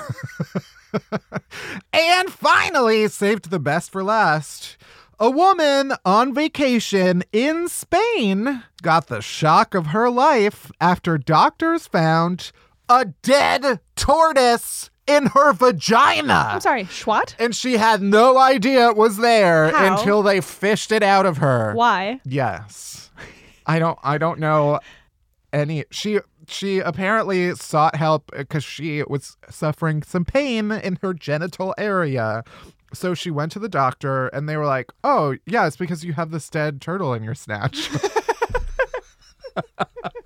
and 1.93 2.31
finally, 2.31 3.09
saved 3.09 3.51
the 3.51 3.59
best 3.59 3.91
for 3.91 4.05
last. 4.05 4.77
A 5.19 5.31
woman 5.31 5.93
on 6.05 6.35
vacation 6.35 7.23
in 7.33 7.69
Spain 7.69 8.65
got 8.83 9.07
the 9.07 9.23
shock 9.23 9.75
of 9.75 9.87
her 9.87 10.11
life 10.11 10.71
after 10.81 11.19
doctors 11.19 11.87
found 11.87 12.51
a 12.89 13.07
dead 13.23 13.81
tortoise 13.97 14.91
in 15.07 15.27
her 15.27 15.53
vagina. 15.53 16.51
I'm 16.53 16.61
sorry, 16.61 16.85
Schwat? 16.85 17.35
And 17.39 17.55
she 17.55 17.77
had 17.77 18.03
no 18.03 18.39
idea 18.39 18.89
it 18.89 18.97
was 18.97 19.19
there 19.19 19.71
How? 19.71 19.97
until 19.97 20.23
they 20.23 20.41
fished 20.41 20.93
it 20.93 21.03
out 21.03 21.27
of 21.27 21.39
her. 21.39 21.75
Why? 21.75 22.21
Yes. 22.25 23.11
I 23.67 23.79
don't 23.79 23.99
I 24.03 24.19
don't 24.19 24.39
know 24.39 24.81
any 25.53 25.85
she 25.91 26.21
she 26.47 26.81
apparently 26.81 27.55
sought 27.55 27.97
help 27.97 28.31
because 28.37 28.65
she 28.65 29.03
was 29.05 29.37
suffering 29.49 30.03
some 30.03 30.25
pain 30.25 30.71
in 30.71 30.99
her 31.03 31.15
genital 31.15 31.75
area. 31.79 32.45
So 32.93 33.15
she 33.15 33.31
went 33.31 33.53
to 33.53 33.59
the 33.59 33.69
doctor 33.69 34.29
and 34.29 34.49
they 34.49 34.57
were 34.57 34.67
like, 34.67 34.93
"Oh, 35.03 35.37
yeah, 35.47 35.67
it's 35.67 35.77
because 35.77 36.05
you 36.05 36.13
have 36.13 36.31
this 36.31 36.49
dead 36.49 36.81
turtle 36.81 37.13
in 37.15 37.25
your 37.25 37.35
snatch." 37.35 37.91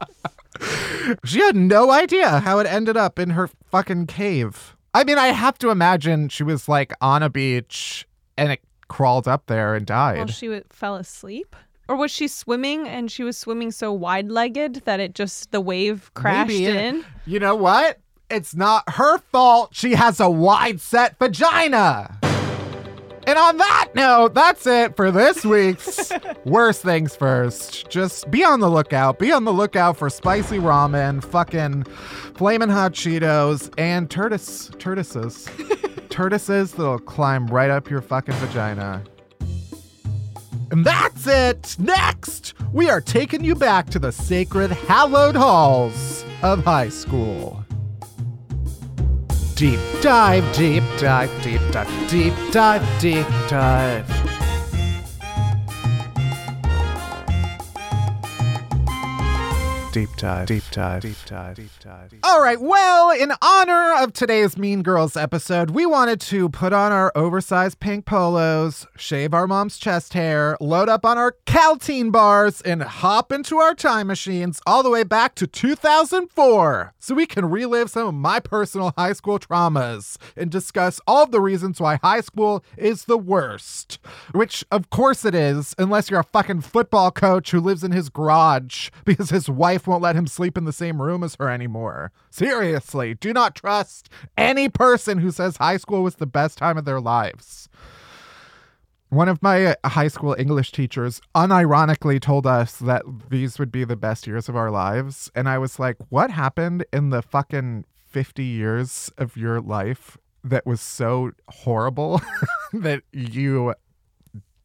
she 1.24 1.40
had 1.40 1.56
no 1.56 1.90
idea 1.90 2.40
how 2.40 2.58
it 2.58 2.66
ended 2.66 2.96
up 2.96 3.18
in 3.18 3.30
her 3.30 3.48
fucking 3.70 4.06
cave. 4.06 4.76
I 4.94 5.04
mean, 5.04 5.18
I 5.18 5.28
have 5.28 5.58
to 5.58 5.70
imagine 5.70 6.28
she 6.28 6.42
was 6.42 6.68
like 6.68 6.92
on 7.00 7.22
a 7.22 7.28
beach 7.30 8.06
and 8.36 8.52
it 8.52 8.60
crawled 8.88 9.28
up 9.28 9.46
there 9.46 9.74
and 9.74 9.86
died. 9.86 10.18
Well, 10.18 10.26
she 10.28 10.46
w- 10.46 10.64
fell 10.70 10.96
asleep? 10.96 11.54
Or 11.88 11.96
was 11.96 12.10
she 12.10 12.28
swimming 12.28 12.86
and 12.86 13.10
she 13.10 13.22
was 13.22 13.36
swimming 13.38 13.70
so 13.70 13.92
wide 13.92 14.28
legged 14.28 14.82
that 14.84 15.00
it 15.00 15.14
just, 15.14 15.52
the 15.52 15.60
wave 15.60 16.10
crashed 16.14 16.48
Maybe. 16.48 16.66
in? 16.66 17.04
You 17.26 17.38
know 17.38 17.54
what? 17.54 17.98
It's 18.30 18.54
not 18.54 18.84
her 18.90 19.18
fault 19.18 19.70
she 19.74 19.94
has 19.94 20.20
a 20.20 20.28
wide 20.28 20.80
set 20.80 21.18
vagina. 21.18 22.18
And 23.28 23.36
on 23.38 23.58
that 23.58 23.90
note, 23.94 24.32
that's 24.32 24.66
it 24.66 24.96
for 24.96 25.10
this 25.10 25.44
week's 25.44 26.10
Worst 26.46 26.80
Things 26.80 27.14
First. 27.14 27.90
Just 27.90 28.30
be 28.30 28.42
on 28.42 28.60
the 28.60 28.70
lookout. 28.70 29.18
Be 29.18 29.32
on 29.32 29.44
the 29.44 29.52
lookout 29.52 29.98
for 29.98 30.08
spicy 30.08 30.56
ramen, 30.56 31.22
fucking 31.22 31.84
flaming 32.36 32.70
hot 32.70 32.94
Cheetos, 32.94 33.70
and 33.76 34.10
tortoise, 34.10 34.70
tortoises. 34.78 35.46
tortoises 36.08 36.72
that'll 36.72 36.98
climb 37.00 37.48
right 37.48 37.68
up 37.68 37.90
your 37.90 38.00
fucking 38.00 38.34
vagina. 38.36 39.04
And 40.70 40.86
that's 40.86 41.26
it! 41.26 41.76
Next, 41.78 42.54
we 42.72 42.88
are 42.88 43.02
taking 43.02 43.44
you 43.44 43.54
back 43.54 43.90
to 43.90 43.98
the 43.98 44.10
sacred, 44.10 44.70
hallowed 44.70 45.36
halls 45.36 46.24
of 46.42 46.64
high 46.64 46.88
school. 46.88 47.62
Deep 49.58 49.80
dive, 50.00 50.44
deep 50.54 50.84
dive, 51.00 51.42
deep 51.42 51.60
dive, 51.72 52.08
deep 52.08 52.32
dive, 52.52 53.00
deep 53.00 53.26
dive. 53.48 54.37
Deep 59.98 60.16
dive, 60.16 60.46
deep 60.46 60.62
dive, 60.70 61.02
deep 61.02 61.16
dive, 61.26 61.56
deep 61.56 61.70
dive. 61.80 62.14
All 62.22 62.40
right, 62.40 62.60
well, 62.60 63.10
in 63.10 63.32
honor 63.42 63.94
of 64.00 64.12
today's 64.12 64.56
Mean 64.56 64.84
Girls 64.84 65.16
episode, 65.16 65.70
we 65.70 65.86
wanted 65.86 66.20
to 66.20 66.48
put 66.50 66.72
on 66.72 66.92
our 66.92 67.10
oversized 67.16 67.80
pink 67.80 68.06
polos, 68.06 68.86
shave 68.96 69.34
our 69.34 69.48
mom's 69.48 69.76
chest 69.76 70.14
hair, 70.14 70.56
load 70.60 70.88
up 70.88 71.04
on 71.04 71.18
our 71.18 71.34
Kälteen 71.46 72.12
bars, 72.12 72.60
and 72.60 72.80
hop 72.80 73.32
into 73.32 73.56
our 73.56 73.74
time 73.74 74.06
machines 74.06 74.60
all 74.68 74.84
the 74.84 74.90
way 74.90 75.02
back 75.02 75.34
to 75.34 75.48
2004 75.48 76.94
so 77.00 77.14
we 77.16 77.26
can 77.26 77.50
relive 77.50 77.90
some 77.90 78.06
of 78.06 78.14
my 78.14 78.38
personal 78.38 78.92
high 78.96 79.14
school 79.14 79.40
traumas 79.40 80.16
and 80.36 80.48
discuss 80.48 81.00
all 81.08 81.24
of 81.24 81.32
the 81.32 81.40
reasons 81.40 81.80
why 81.80 81.98
high 82.04 82.20
school 82.20 82.62
is 82.76 83.06
the 83.06 83.18
worst. 83.18 83.98
Which, 84.30 84.64
of 84.70 84.90
course, 84.90 85.24
it 85.24 85.34
is, 85.34 85.74
unless 85.76 86.08
you're 86.08 86.20
a 86.20 86.24
fucking 86.24 86.60
football 86.60 87.10
coach 87.10 87.50
who 87.50 87.60
lives 87.60 87.82
in 87.82 87.90
his 87.90 88.10
garage 88.10 88.90
because 89.04 89.30
his 89.30 89.48
wife 89.48 89.87
won't 89.88 90.02
let 90.02 90.16
him 90.16 90.26
sleep 90.26 90.56
in 90.56 90.64
the 90.64 90.72
same 90.72 91.02
room 91.02 91.24
as 91.24 91.36
her 91.36 91.50
anymore. 91.50 92.12
Seriously, 92.30 93.14
do 93.14 93.32
not 93.32 93.54
trust 93.54 94.08
any 94.36 94.68
person 94.68 95.18
who 95.18 95.30
says 95.30 95.56
high 95.56 95.78
school 95.78 96.02
was 96.02 96.16
the 96.16 96.26
best 96.26 96.58
time 96.58 96.78
of 96.78 96.84
their 96.84 97.00
lives. 97.00 97.68
One 99.10 99.28
of 99.28 99.42
my 99.42 99.66
uh, 99.66 99.74
high 99.86 100.08
school 100.08 100.36
English 100.38 100.70
teachers 100.70 101.22
unironically 101.34 102.20
told 102.20 102.46
us 102.46 102.76
that 102.76 103.04
these 103.30 103.58
would 103.58 103.72
be 103.72 103.84
the 103.84 103.96
best 103.96 104.26
years 104.26 104.50
of 104.50 104.56
our 104.56 104.70
lives. 104.70 105.30
And 105.34 105.48
I 105.48 105.56
was 105.56 105.78
like, 105.78 105.96
what 106.10 106.30
happened 106.30 106.84
in 106.92 107.08
the 107.08 107.22
fucking 107.22 107.86
50 108.06 108.44
years 108.44 109.10
of 109.16 109.36
your 109.36 109.60
life 109.62 110.18
that 110.44 110.66
was 110.66 110.80
so 110.82 111.32
horrible 111.48 112.20
that 112.72 113.02
you 113.12 113.74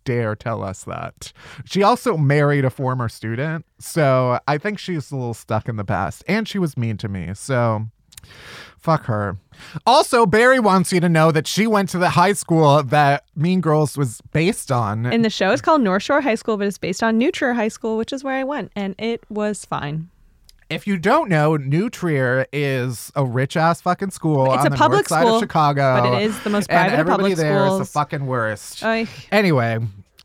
dare 0.04 0.36
tell 0.36 0.64
us 0.64 0.84
that? 0.84 1.34
She 1.66 1.84
also 1.84 2.18
married 2.18 2.66
a 2.66 2.70
former 2.70 3.10
student. 3.10 3.66
So 3.80 4.40
I 4.48 4.58
think 4.58 4.80
she's 4.80 5.12
a 5.12 5.16
little 5.16 5.34
stuck 5.34 5.68
in 5.68 5.76
the 5.76 5.84
past. 5.84 6.24
And 6.28 6.48
she 6.48 6.60
was 6.60 6.78
mean 6.78 6.98
to 6.98 7.08
me. 7.08 7.34
So 7.34 7.88
fuck 8.78 9.06
her. 9.06 9.38
Also, 9.86 10.26
Barry 10.26 10.60
wants 10.60 10.92
you 10.92 11.00
to 11.00 11.10
know 11.10 11.32
that 11.32 11.48
she 11.48 11.68
went 11.68 11.90
to 11.90 11.98
the 11.98 12.12
high 12.12 12.34
school 12.34 12.84
that 12.84 13.24
Mean 13.36 13.62
Girls 13.62 13.98
was 13.98 14.22
based 14.32 14.72
on. 14.72 15.06
And 15.06 15.24
the 15.24 15.30
show 15.30 15.52
is 15.52 15.62
called 15.62 15.82
North 15.82 16.04
Shore 16.04 16.22
High 16.22 16.36
School, 16.36 16.58
but 16.58 16.68
it's 16.68 16.78
based 16.78 17.02
on 17.02 17.18
New 17.18 17.32
Trier 17.32 17.54
High 17.54 17.70
School, 17.70 17.98
which 17.98 18.12
is 18.12 18.24
where 18.24 18.36
I 18.36 18.44
went, 18.44 18.72
and 18.76 18.96
it 18.98 19.24
was 19.30 19.66
fine. 19.66 20.10
If 20.70 20.88
you 20.88 20.98
don't 20.98 21.30
know, 21.30 21.56
New 21.58 21.90
Trier 21.90 22.46
is 22.52 23.12
a 23.16 23.26
rich 23.26 23.56
ass 23.58 23.82
fucking 23.82 24.12
school 24.12 24.46
It's 24.54 24.62
on 24.62 24.68
a 24.68 24.70
the 24.72 24.76
public 24.76 24.98
north 25.00 25.08
side 25.08 25.22
school, 25.26 25.36
of 25.36 25.42
Chicago. 25.42 26.02
but 26.02 26.14
it 26.22 26.24
is 26.24 26.40
the 26.44 26.50
most 26.50 26.70
and 26.70 26.76
private 26.78 26.94
of 26.94 27.00
everybody 27.00 27.22
public 27.24 27.38
there 27.38 27.66
is 27.68 27.78
the 27.80 27.86
fucking 27.86 28.26
worst. 28.26 28.84
Oy. 28.84 29.08
Anyway, 29.32 29.80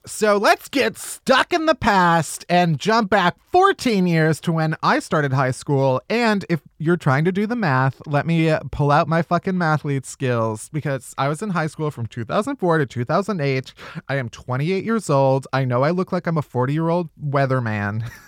so 0.06 0.38
let's 0.38 0.68
get 0.68 0.96
stuck 0.96 1.52
in 1.52 1.66
the 1.66 1.74
past 1.74 2.46
and 2.48 2.78
jump 2.78 3.10
back 3.10 3.36
14 3.52 4.06
years 4.06 4.40
to 4.40 4.52
when 4.52 4.74
I 4.82 5.00
started 5.00 5.34
high 5.34 5.50
school. 5.50 6.00
And 6.08 6.46
if 6.48 6.62
you're 6.78 6.96
trying 6.96 7.24
to 7.26 7.32
do 7.32 7.46
the 7.46 7.56
math, 7.56 8.00
let 8.06 8.24
me 8.26 8.54
pull 8.70 8.90
out 8.90 9.06
my 9.06 9.20
fucking 9.20 9.54
mathlete 9.54 10.06
skills 10.06 10.70
because 10.72 11.14
I 11.18 11.28
was 11.28 11.42
in 11.42 11.50
high 11.50 11.66
school 11.66 11.90
from 11.90 12.06
2004 12.06 12.78
to 12.78 12.86
2008. 12.86 13.74
I 14.08 14.16
am 14.16 14.30
28 14.30 14.82
years 14.84 15.10
old. 15.10 15.46
I 15.52 15.64
know 15.66 15.82
I 15.82 15.90
look 15.90 16.10
like 16.10 16.26
I'm 16.26 16.38
a 16.38 16.42
40 16.42 16.72
year 16.72 16.88
old 16.88 17.10
weatherman. 17.22 18.10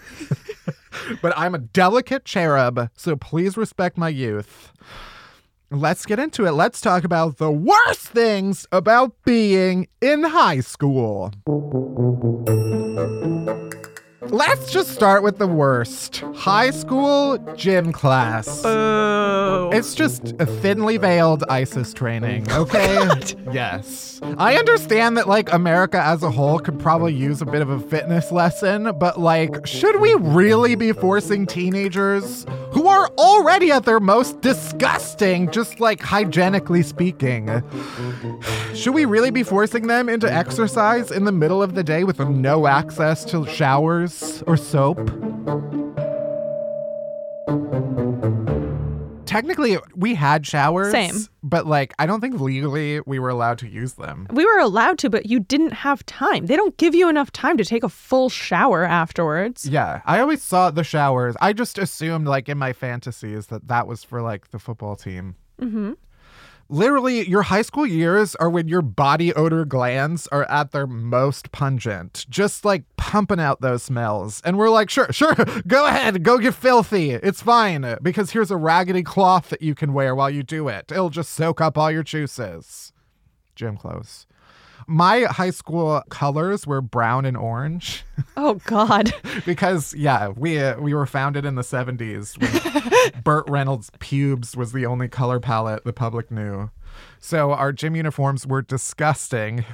but 1.22 1.32
I'm 1.36 1.54
a 1.54 1.58
delicate 1.58 2.24
cherub, 2.24 2.90
so 2.94 3.16
please 3.16 3.56
respect 3.56 3.96
my 3.96 4.08
youth. 4.08 4.72
Let's 5.70 6.04
get 6.04 6.18
into 6.18 6.46
it. 6.46 6.52
Let's 6.52 6.80
talk 6.80 7.04
about 7.04 7.36
the 7.36 7.50
worst 7.50 8.08
things 8.08 8.66
about 8.72 9.14
being 9.24 9.86
in 10.00 10.24
high 10.24 10.60
school. 10.60 11.32
Let's 14.30 14.70
just 14.70 14.92
start 14.92 15.24
with 15.24 15.38
the 15.38 15.48
worst 15.48 16.22
high 16.36 16.70
school 16.70 17.36
gym 17.56 17.90
class. 17.90 18.62
Boo. 18.62 19.70
It's 19.72 19.92
just 19.92 20.34
a 20.38 20.46
thinly 20.46 20.98
veiled 20.98 21.42
ISIS 21.48 21.92
training, 21.92 22.46
oh 22.50 22.62
okay? 22.62 23.08
yes. 23.52 24.20
I 24.36 24.56
understand 24.56 25.16
that, 25.16 25.26
like, 25.26 25.52
America 25.52 26.00
as 26.00 26.22
a 26.22 26.30
whole 26.30 26.58
could 26.58 26.78
probably 26.78 27.14
use 27.14 27.40
a 27.40 27.46
bit 27.46 27.62
of 27.62 27.70
a 27.70 27.80
fitness 27.80 28.30
lesson, 28.30 28.92
but, 28.98 29.18
like, 29.18 29.66
should 29.66 29.98
we 29.98 30.14
really 30.14 30.74
be 30.74 30.92
forcing 30.92 31.46
teenagers 31.46 32.46
who 32.70 32.86
are 32.86 33.08
already 33.18 33.72
at 33.72 33.84
their 33.84 33.98
most 33.98 34.42
disgusting, 34.42 35.50
just 35.50 35.80
like 35.80 36.00
hygienically 36.02 36.82
speaking? 36.82 37.62
Should 38.74 38.94
we 38.94 39.06
really 39.06 39.30
be 39.30 39.42
forcing 39.42 39.86
them 39.86 40.08
into 40.08 40.32
exercise 40.32 41.10
in 41.10 41.24
the 41.24 41.32
middle 41.32 41.62
of 41.62 41.74
the 41.74 41.82
day 41.82 42.04
with 42.04 42.20
no 42.20 42.66
access 42.66 43.24
to 43.26 43.46
showers 43.46 44.19
or 44.46 44.56
soap? 44.56 44.98
Technically, 49.26 49.78
we 49.94 50.16
had 50.16 50.44
showers. 50.44 50.90
Same. 50.90 51.14
But, 51.42 51.64
like, 51.64 51.94
I 52.00 52.06
don't 52.06 52.20
think 52.20 52.40
legally 52.40 53.00
we 53.06 53.20
were 53.20 53.28
allowed 53.28 53.58
to 53.58 53.68
use 53.68 53.92
them. 53.92 54.26
We 54.32 54.44
were 54.44 54.58
allowed 54.58 54.98
to, 54.98 55.10
but 55.10 55.26
you 55.26 55.38
didn't 55.38 55.72
have 55.72 56.04
time. 56.06 56.46
They 56.46 56.56
don't 56.56 56.76
give 56.78 56.96
you 56.96 57.08
enough 57.08 57.30
time 57.30 57.56
to 57.56 57.64
take 57.64 57.84
a 57.84 57.88
full 57.88 58.28
shower 58.28 58.84
afterwards. 58.84 59.66
Yeah, 59.66 60.02
I 60.04 60.18
always 60.18 60.42
saw 60.42 60.72
the 60.72 60.82
showers. 60.82 61.36
I 61.40 61.52
just 61.52 61.78
assumed, 61.78 62.26
like, 62.26 62.48
in 62.48 62.58
my 62.58 62.72
fantasies, 62.72 63.46
that 63.46 63.68
that 63.68 63.86
was 63.86 64.02
for, 64.02 64.20
like, 64.20 64.50
the 64.50 64.58
football 64.58 64.96
team. 64.96 65.36
Mm-hmm. 65.62 65.92
Literally, 66.72 67.28
your 67.28 67.42
high 67.42 67.62
school 67.62 67.84
years 67.84 68.36
are 68.36 68.48
when 68.48 68.68
your 68.68 68.80
body 68.80 69.34
odor 69.34 69.64
glands 69.64 70.28
are 70.28 70.44
at 70.44 70.70
their 70.70 70.86
most 70.86 71.50
pungent, 71.50 72.24
just 72.30 72.64
like 72.64 72.84
pumping 72.96 73.40
out 73.40 73.60
those 73.60 73.82
smells. 73.82 74.40
And 74.44 74.56
we're 74.56 74.70
like, 74.70 74.88
sure, 74.88 75.12
sure, 75.12 75.34
go 75.66 75.86
ahead, 75.86 76.22
go 76.22 76.38
get 76.38 76.54
filthy. 76.54 77.10
It's 77.10 77.42
fine, 77.42 77.96
because 78.02 78.30
here's 78.30 78.52
a 78.52 78.56
raggedy 78.56 79.02
cloth 79.02 79.48
that 79.48 79.62
you 79.62 79.74
can 79.74 79.92
wear 79.92 80.14
while 80.14 80.30
you 80.30 80.44
do 80.44 80.68
it. 80.68 80.92
It'll 80.92 81.10
just 81.10 81.32
soak 81.32 81.60
up 81.60 81.76
all 81.76 81.90
your 81.90 82.04
juices. 82.04 82.92
Gym 83.56 83.76
clothes. 83.76 84.28
My 84.90 85.20
high 85.20 85.50
school 85.50 86.02
colors 86.10 86.66
were 86.66 86.80
brown 86.80 87.24
and 87.24 87.36
orange 87.36 88.02
Oh, 88.36 88.54
God. 88.64 89.12
because 89.46 89.94
yeah, 89.94 90.28
we 90.28 90.58
uh, 90.58 90.80
we 90.80 90.94
were 90.94 91.06
founded 91.06 91.44
in 91.44 91.54
the 91.54 91.62
70s 91.62 92.36
when 92.40 93.22
Burt 93.22 93.48
Reynolds' 93.48 93.90
pubes 94.00 94.56
was 94.56 94.72
the 94.72 94.86
only 94.86 95.06
color 95.06 95.38
palette 95.38 95.84
the 95.84 95.92
public 95.92 96.32
knew. 96.32 96.70
So 97.20 97.52
our 97.52 97.72
gym 97.72 97.94
uniforms 97.94 98.48
were 98.48 98.62
disgusting. 98.62 99.64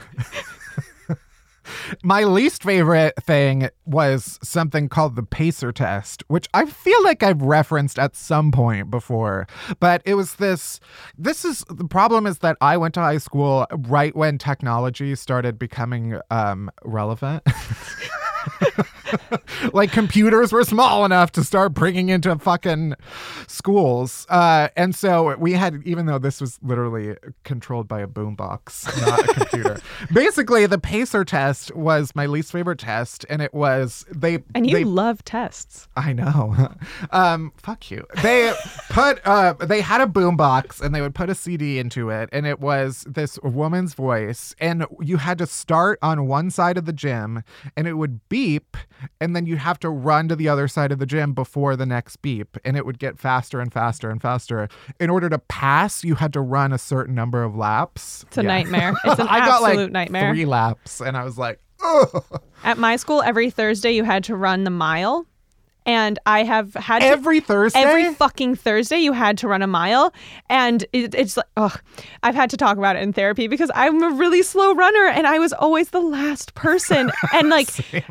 My 2.02 2.24
least 2.24 2.62
favorite 2.62 3.14
thing 3.22 3.68
was 3.84 4.38
something 4.42 4.88
called 4.88 5.16
the 5.16 5.22
pacer 5.22 5.72
test, 5.72 6.22
which 6.28 6.48
I 6.54 6.66
feel 6.66 7.02
like 7.04 7.22
I've 7.22 7.42
referenced 7.42 7.98
at 7.98 8.16
some 8.16 8.52
point 8.52 8.90
before. 8.90 9.46
But 9.80 10.02
it 10.04 10.14
was 10.14 10.36
this 10.36 10.80
this 11.16 11.44
is 11.44 11.64
the 11.68 11.86
problem 11.86 12.26
is 12.26 12.38
that 12.38 12.56
I 12.60 12.76
went 12.76 12.94
to 12.94 13.00
high 13.00 13.18
school 13.18 13.66
right 13.70 14.14
when 14.14 14.38
technology 14.38 15.14
started 15.14 15.58
becoming 15.58 16.20
um, 16.30 16.70
relevant. 16.84 17.42
like 19.72 19.92
computers 19.92 20.52
were 20.52 20.64
small 20.64 21.04
enough 21.04 21.32
to 21.32 21.44
start 21.44 21.74
bringing 21.74 22.08
into 22.08 22.36
fucking 22.38 22.94
schools. 23.46 24.26
Uh, 24.28 24.68
and 24.76 24.94
so 24.94 25.36
we 25.36 25.52
had, 25.52 25.82
even 25.84 26.06
though 26.06 26.18
this 26.18 26.40
was 26.40 26.58
literally 26.62 27.16
controlled 27.44 27.88
by 27.88 28.00
a 28.00 28.06
boombox, 28.06 28.86
not 29.06 29.28
a 29.28 29.34
computer. 29.34 29.80
Basically, 30.12 30.66
the 30.66 30.78
pacer 30.78 31.24
test 31.24 31.74
was 31.74 32.14
my 32.14 32.26
least 32.26 32.52
favorite 32.52 32.78
test, 32.78 33.24
and 33.28 33.42
it 33.42 33.52
was 33.54 34.04
they. 34.10 34.42
And 34.54 34.68
you 34.68 34.76
they, 34.76 34.84
love 34.84 35.24
tests. 35.24 35.88
I 35.96 36.12
know. 36.12 36.74
um, 37.10 37.52
fuck 37.56 37.90
you. 37.90 38.06
They 38.22 38.52
put 38.90 39.20
uh 39.26 39.54
they 39.54 39.80
had 39.80 40.00
a 40.00 40.06
boombox 40.06 40.80
and 40.80 40.94
they 40.94 41.00
would 41.00 41.14
put 41.14 41.28
a 41.30 41.34
CD 41.34 41.78
into 41.78 42.10
it 42.10 42.28
and 42.32 42.46
it 42.46 42.60
was 42.60 43.04
this 43.08 43.38
woman's 43.42 43.94
voice 43.94 44.54
and 44.58 44.86
you 45.00 45.18
had 45.18 45.38
to 45.38 45.46
start 45.46 45.98
on 46.02 46.26
one 46.26 46.50
side 46.50 46.78
of 46.78 46.84
the 46.84 46.92
gym 46.92 47.42
and 47.76 47.86
it 47.86 47.94
would 47.94 48.26
beep 48.28 48.76
and 49.20 49.34
then 49.36 49.46
you'd 49.46 49.58
have 49.58 49.78
to 49.80 49.90
run 49.90 50.28
to 50.28 50.36
the 50.36 50.48
other 50.48 50.68
side 50.68 50.92
of 50.92 50.98
the 50.98 51.06
gym 51.06 51.32
before 51.34 51.76
the 51.76 51.86
next 51.86 52.16
beep 52.22 52.56
and 52.64 52.76
it 52.76 52.86
would 52.86 52.98
get 52.98 53.18
faster 53.18 53.60
and 53.60 53.72
faster 53.72 54.10
and 54.10 54.20
faster. 54.22 54.68
In 55.00 55.10
order 55.10 55.28
to 55.28 55.38
pass, 55.38 56.04
you 56.04 56.14
had 56.16 56.32
to 56.32 56.40
run 56.40 56.72
a 56.72 56.78
certain 56.78 57.14
number 57.14 57.42
of 57.42 57.54
laps. 57.56 58.24
It's 58.28 58.38
a 58.38 58.42
Yeah. 58.42 58.48
nightmare. 58.48 58.94
It's 59.04 59.20
an 59.20 59.28
I 59.28 59.38
got 59.40 59.62
absolute 59.62 59.82
like 59.84 59.90
nightmare. 59.92 60.32
three 60.32 60.44
laps 60.46 61.00
and 61.00 61.16
I 61.16 61.24
was 61.24 61.36
like, 61.38 61.60
ugh. 61.84 62.24
At 62.64 62.78
my 62.78 62.96
school, 62.96 63.22
every 63.22 63.50
Thursday 63.50 63.92
you 63.92 64.04
had 64.04 64.24
to 64.24 64.36
run 64.36 64.64
the 64.64 64.70
mile. 64.70 65.26
And 65.86 66.18
I 66.26 66.42
have 66.42 66.74
had 66.74 66.98
to 66.98 67.06
Every 67.06 67.40
Thursday? 67.40 67.78
every 67.78 68.12
fucking 68.12 68.56
Thursday 68.56 68.98
you 68.98 69.12
had 69.12 69.38
to 69.38 69.48
run 69.48 69.62
a 69.62 69.66
mile, 69.68 70.12
and 70.50 70.84
it, 70.92 71.14
it's 71.14 71.36
like, 71.36 71.46
ugh, 71.56 71.80
I've 72.22 72.34
had 72.34 72.50
to 72.50 72.56
talk 72.56 72.76
about 72.76 72.96
it 72.96 73.02
in 73.02 73.12
therapy 73.12 73.46
because 73.46 73.70
I'm 73.74 74.02
a 74.02 74.10
really 74.10 74.42
slow 74.42 74.74
runner, 74.74 75.06
and 75.06 75.26
I 75.26 75.38
was 75.38 75.52
always 75.52 75.90
the 75.90 76.00
last 76.00 76.54
person, 76.54 77.10
and 77.32 77.50
like 77.50 77.68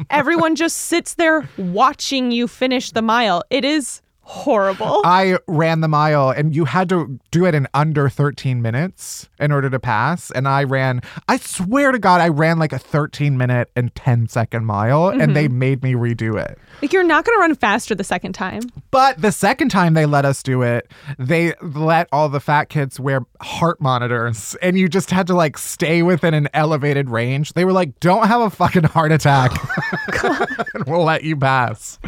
everyone 0.10 0.55
just 0.55 0.77
sits 0.77 1.15
there 1.15 1.48
watching 1.58 2.32
you 2.32 2.48
finish 2.48 2.91
the 2.91 3.01
mile. 3.01 3.44
It 3.50 3.65
is 3.65 4.01
horrible. 4.27 5.01
I 5.05 5.38
ran 5.48 5.82
the 5.82 5.88
mile 5.88 6.32
and 6.32 6.55
you 6.55 6.65
had 6.65 6.89
to 6.89 7.20
do 7.29 7.46
it 7.46 7.53
in 7.53 7.67
under 7.75 8.10
13 8.10 8.60
minutes 8.60 9.29
in 9.39 9.51
order 9.51 9.70
to 9.70 9.79
pass. 9.79 10.32
And 10.32 10.48
I 10.48 10.63
ran, 10.63 11.01
I 11.27 11.38
swear 11.38 11.91
to 11.91 12.00
God, 12.00 12.22
I 12.22 12.29
ran 12.29 12.58
like 12.58 12.74
a 12.74 12.79
13 12.79 13.38
minute 13.38 13.70
and 13.75 13.94
10 13.94 14.27
second 14.27 14.65
mile 14.65 15.10
and 15.10 15.36
they 15.36 15.48
made 15.48 15.84
me 15.84 15.94
redo 15.94 16.41
it. 16.41 16.58
like 16.82 16.91
you're 16.91 17.03
not 17.03 17.24
gonna 17.24 17.38
run 17.38 17.53
faster 17.55 17.94
the 17.94 18.03
second 18.03 18.34
time. 18.34 18.63
But 18.89 19.22
the 19.22 19.32
second 19.32 19.70
time 19.70 19.94
they 19.94 20.08
let 20.08 20.25
us 20.25 20.41
do 20.41 20.63
it, 20.63 20.91
they 21.20 21.53
let 21.62 22.08
all 22.12 22.27
the 22.27 22.39
fat 22.39 22.65
kids 22.70 23.00
wear 23.00 23.22
heart 23.41 23.79
monitors 23.79 24.55
and 24.62 24.77
you 24.77 24.89
just 24.89 25.12
had 25.12 25.27
to 25.27 25.36
like 25.36 25.58
stay 25.58 26.01
within 26.01 26.34
an 26.34 26.50
elevated 26.53 27.10
range. 27.12 27.53
They 27.53 27.63
were 27.63 27.74
like, 27.74 28.00
don't 28.00 28.27
have 28.27 28.41
a 28.41 28.50
fucking 28.50 28.86
heart 28.86 29.12
attack 29.12 29.51
and 30.74 30.84
we'll 30.88 31.03
let 31.03 31.24
you 31.24 31.38
pass. 31.38 32.00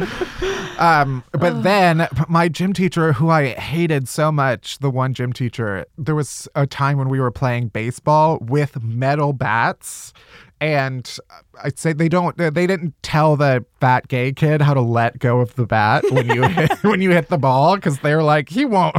Um, 0.78 1.22
but 1.32 1.62
then 1.62 2.07
my 2.28 2.48
gym 2.48 2.72
teacher, 2.72 3.12
who 3.12 3.30
I 3.30 3.48
hated 3.54 4.08
so 4.08 4.30
much, 4.32 4.78
the 4.78 4.90
one 4.90 5.14
gym 5.14 5.32
teacher, 5.32 5.86
there 5.96 6.14
was 6.14 6.48
a 6.54 6.66
time 6.66 6.98
when 6.98 7.08
we 7.08 7.20
were 7.20 7.30
playing 7.30 7.68
baseball 7.68 8.38
with 8.40 8.82
metal 8.82 9.32
bats. 9.32 10.12
And 10.60 11.18
uh, 11.30 11.40
I'd 11.62 11.78
say 11.78 11.92
they 11.92 12.08
don't. 12.08 12.36
They 12.36 12.66
didn't 12.66 12.94
tell 13.02 13.36
the 13.36 13.64
fat 13.80 14.08
gay 14.08 14.32
kid 14.32 14.60
how 14.60 14.74
to 14.74 14.80
let 14.80 15.18
go 15.18 15.40
of 15.40 15.54
the 15.54 15.66
bat 15.66 16.04
when 16.10 16.28
you 16.28 16.42
hit, 16.48 16.72
when 16.82 17.00
you 17.00 17.10
hit 17.10 17.28
the 17.28 17.38
ball 17.38 17.76
because 17.76 18.00
they 18.00 18.14
were 18.14 18.22
like, 18.22 18.48
he 18.48 18.64
won't. 18.64 18.96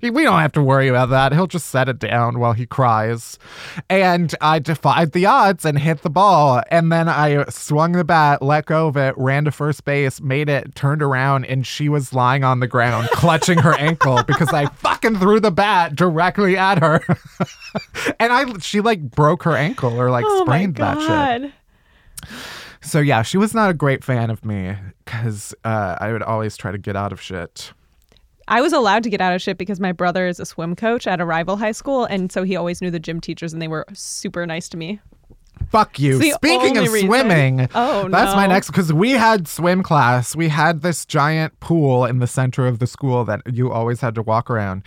he, 0.00 0.10
we 0.10 0.22
don't 0.22 0.40
have 0.40 0.52
to 0.52 0.62
worry 0.62 0.88
about 0.88 1.10
that. 1.10 1.32
He'll 1.32 1.46
just 1.46 1.66
set 1.66 1.88
it 1.88 1.98
down 1.98 2.38
while 2.38 2.52
he 2.52 2.66
cries. 2.66 3.38
And 3.88 4.34
I 4.40 4.58
defied 4.58 5.12
the 5.12 5.26
odds 5.26 5.64
and 5.64 5.78
hit 5.78 6.02
the 6.02 6.10
ball. 6.10 6.62
And 6.70 6.92
then 6.92 7.08
I 7.08 7.44
swung 7.48 7.92
the 7.92 8.04
bat, 8.04 8.42
let 8.42 8.66
go 8.66 8.88
of 8.88 8.96
it, 8.96 9.14
ran 9.16 9.44
to 9.44 9.50
first 9.50 9.84
base, 9.84 10.20
made 10.20 10.48
it, 10.48 10.74
turned 10.74 11.02
around, 11.02 11.44
and 11.46 11.66
she 11.66 11.88
was 11.88 12.12
lying 12.12 12.44
on 12.44 12.60
the 12.60 12.68
ground 12.68 13.08
clutching 13.10 13.58
her 13.58 13.74
ankle 13.74 14.22
because 14.26 14.52
I 14.52 14.66
fucking 14.66 15.18
threw 15.18 15.40
the 15.40 15.50
bat 15.50 15.96
directly 15.96 16.56
at 16.56 16.80
her. 16.80 17.00
and 18.20 18.32
I, 18.32 18.58
she 18.58 18.80
like 18.80 19.00
broke 19.02 19.42
her 19.44 19.56
ankle 19.56 20.00
or 20.00 20.10
like 20.10 20.24
oh 20.26 20.44
sprained 20.44 20.76
that 20.76 21.00
shit. 21.42 21.52
So 22.80 23.00
yeah, 23.00 23.22
she 23.22 23.38
was 23.38 23.54
not 23.54 23.70
a 23.70 23.74
great 23.74 24.04
fan 24.04 24.30
of 24.30 24.44
me 24.44 24.76
because 25.04 25.54
uh, 25.64 25.96
I 26.00 26.12
would 26.12 26.22
always 26.22 26.56
try 26.56 26.70
to 26.70 26.78
get 26.78 26.96
out 26.96 27.12
of 27.12 27.20
shit. 27.20 27.72
I 28.46 28.60
was 28.60 28.72
allowed 28.72 29.02
to 29.04 29.10
get 29.10 29.20
out 29.20 29.34
of 29.34 29.40
shit 29.40 29.56
because 29.56 29.80
my 29.80 29.92
brother 29.92 30.26
is 30.26 30.38
a 30.38 30.44
swim 30.44 30.76
coach 30.76 31.06
at 31.06 31.20
a 31.20 31.24
rival 31.24 31.56
high 31.56 31.72
school, 31.72 32.04
and 32.04 32.30
so 32.30 32.42
he 32.42 32.56
always 32.56 32.82
knew 32.82 32.90
the 32.90 33.00
gym 33.00 33.20
teachers, 33.20 33.52
and 33.52 33.62
they 33.62 33.68
were 33.68 33.86
super 33.94 34.44
nice 34.44 34.68
to 34.70 34.76
me. 34.76 35.00
Fuck 35.70 35.98
you. 35.98 36.20
Speaking 36.32 36.76
of 36.76 36.92
reason. 36.92 37.08
swimming, 37.08 37.68
Oh, 37.74 38.08
that's 38.08 38.34
my 38.36 38.46
next 38.46 38.68
because 38.68 38.92
we 38.92 39.12
had 39.12 39.48
swim 39.48 39.82
class. 39.82 40.36
We 40.36 40.48
had 40.48 40.82
this 40.82 41.06
giant 41.06 41.58
pool 41.60 42.04
in 42.04 42.18
the 42.18 42.26
center 42.26 42.66
of 42.66 42.80
the 42.80 42.86
school 42.86 43.24
that 43.24 43.40
you 43.50 43.72
always 43.72 44.00
had 44.00 44.14
to 44.16 44.22
walk 44.22 44.50
around, 44.50 44.82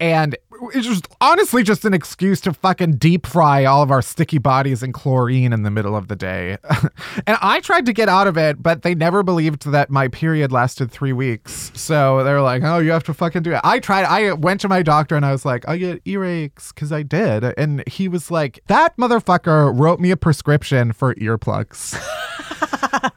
and 0.00 0.36
it's 0.70 0.86
just 0.86 1.08
honestly 1.20 1.62
just 1.62 1.84
an 1.84 1.94
excuse 1.94 2.40
to 2.42 2.52
fucking 2.52 2.96
deep 2.96 3.26
fry 3.26 3.64
all 3.64 3.82
of 3.82 3.90
our 3.90 4.02
sticky 4.02 4.38
bodies 4.38 4.82
in 4.82 4.92
chlorine 4.92 5.52
in 5.52 5.62
the 5.62 5.70
middle 5.70 5.96
of 5.96 6.08
the 6.08 6.16
day. 6.16 6.56
and 7.26 7.38
I 7.40 7.60
tried 7.60 7.86
to 7.86 7.92
get 7.92 8.08
out 8.08 8.26
of 8.26 8.36
it, 8.36 8.62
but 8.62 8.82
they 8.82 8.94
never 8.94 9.22
believed 9.22 9.70
that 9.70 9.90
my 9.90 10.08
period 10.08 10.52
lasted 10.52 10.90
three 10.90 11.12
weeks. 11.12 11.70
So 11.74 12.22
they're 12.24 12.42
like, 12.42 12.62
"Oh, 12.62 12.78
you 12.78 12.90
have 12.92 13.04
to 13.04 13.14
fucking 13.14 13.42
do 13.42 13.52
it." 13.52 13.60
I 13.64 13.78
tried. 13.78 14.04
I 14.04 14.32
went 14.32 14.60
to 14.62 14.68
my 14.68 14.82
doctor 14.82 15.16
and 15.16 15.24
I 15.24 15.32
was 15.32 15.44
like, 15.44 15.68
"I 15.68 15.76
get 15.76 16.04
earaches," 16.04 16.72
because 16.74 16.92
I 16.92 17.02
did, 17.02 17.44
and 17.56 17.86
he 17.86 18.08
was 18.08 18.30
like, 18.30 18.60
"That 18.66 18.96
motherfucker 18.96 19.76
wrote 19.78 20.00
me 20.00 20.10
a 20.10 20.16
prescription 20.16 20.92
for 20.92 21.14
earplugs." 21.16 21.98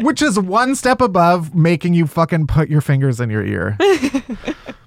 Which 0.00 0.22
is 0.22 0.38
one 0.38 0.74
step 0.74 1.02
above 1.02 1.54
making 1.54 1.92
you 1.92 2.06
fucking 2.06 2.46
put 2.46 2.70
your 2.70 2.80
fingers 2.80 3.20
in 3.20 3.28
your 3.28 3.44
ear. 3.44 3.76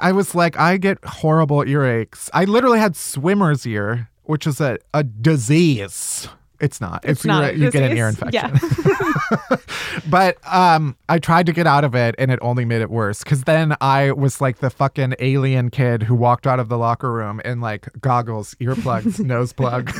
I 0.00 0.12
was 0.12 0.34
like, 0.34 0.58
I 0.58 0.76
get 0.76 0.98
horrible 1.04 1.58
earaches. 1.64 2.30
I 2.32 2.44
literally 2.44 2.78
had 2.78 2.96
swimmer's 2.96 3.66
ear, 3.66 4.08
which 4.24 4.46
is 4.46 4.60
a, 4.60 4.78
a 4.94 5.04
disease. 5.04 6.28
It's 6.62 6.80
not. 6.80 7.04
It's, 7.04 7.24
not 7.24 7.56
you, 7.56 7.64
you 7.64 7.70
get 7.72 7.82
an 7.90 7.96
ear 7.96 8.08
infection. 8.08 8.32
Yeah. 8.32 9.56
But 10.08 10.38
um, 10.46 10.96
I 11.08 11.18
tried 11.18 11.46
to 11.46 11.52
get 11.52 11.66
out 11.66 11.84
of 11.84 11.94
it, 11.94 12.14
and 12.18 12.30
it 12.30 12.38
only 12.42 12.64
made 12.64 12.80
it 12.80 12.90
worse. 12.90 13.22
Because 13.22 13.44
then 13.44 13.76
I 13.80 14.12
was 14.12 14.40
like 14.40 14.58
the 14.58 14.70
fucking 14.70 15.14
alien 15.18 15.70
kid 15.70 16.02
who 16.02 16.14
walked 16.14 16.46
out 16.46 16.58
of 16.58 16.68
the 16.68 16.78
locker 16.78 17.12
room 17.12 17.40
in 17.44 17.60
like 17.60 17.88
goggles, 18.00 18.54
earplugs, 18.56 19.18
nose 19.24 19.52
plug, 19.52 19.90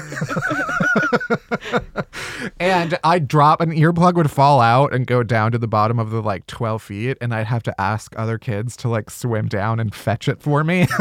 and 2.58 2.98
I'd 3.04 3.28
drop 3.28 3.60
an 3.60 3.70
earplug 3.70 4.14
would 4.14 4.30
fall 4.30 4.60
out 4.60 4.94
and 4.94 5.06
go 5.06 5.22
down 5.22 5.52
to 5.52 5.58
the 5.58 5.68
bottom 5.68 5.98
of 5.98 6.10
the 6.10 6.22
like 6.22 6.46
twelve 6.46 6.82
feet, 6.82 7.18
and 7.20 7.34
I'd 7.34 7.46
have 7.46 7.62
to 7.64 7.80
ask 7.80 8.14
other 8.18 8.38
kids 8.38 8.76
to 8.78 8.88
like 8.88 9.10
swim 9.10 9.48
down 9.48 9.78
and 9.78 9.94
fetch 9.94 10.28
it 10.28 10.40
for 10.40 10.64
me. 10.64 10.86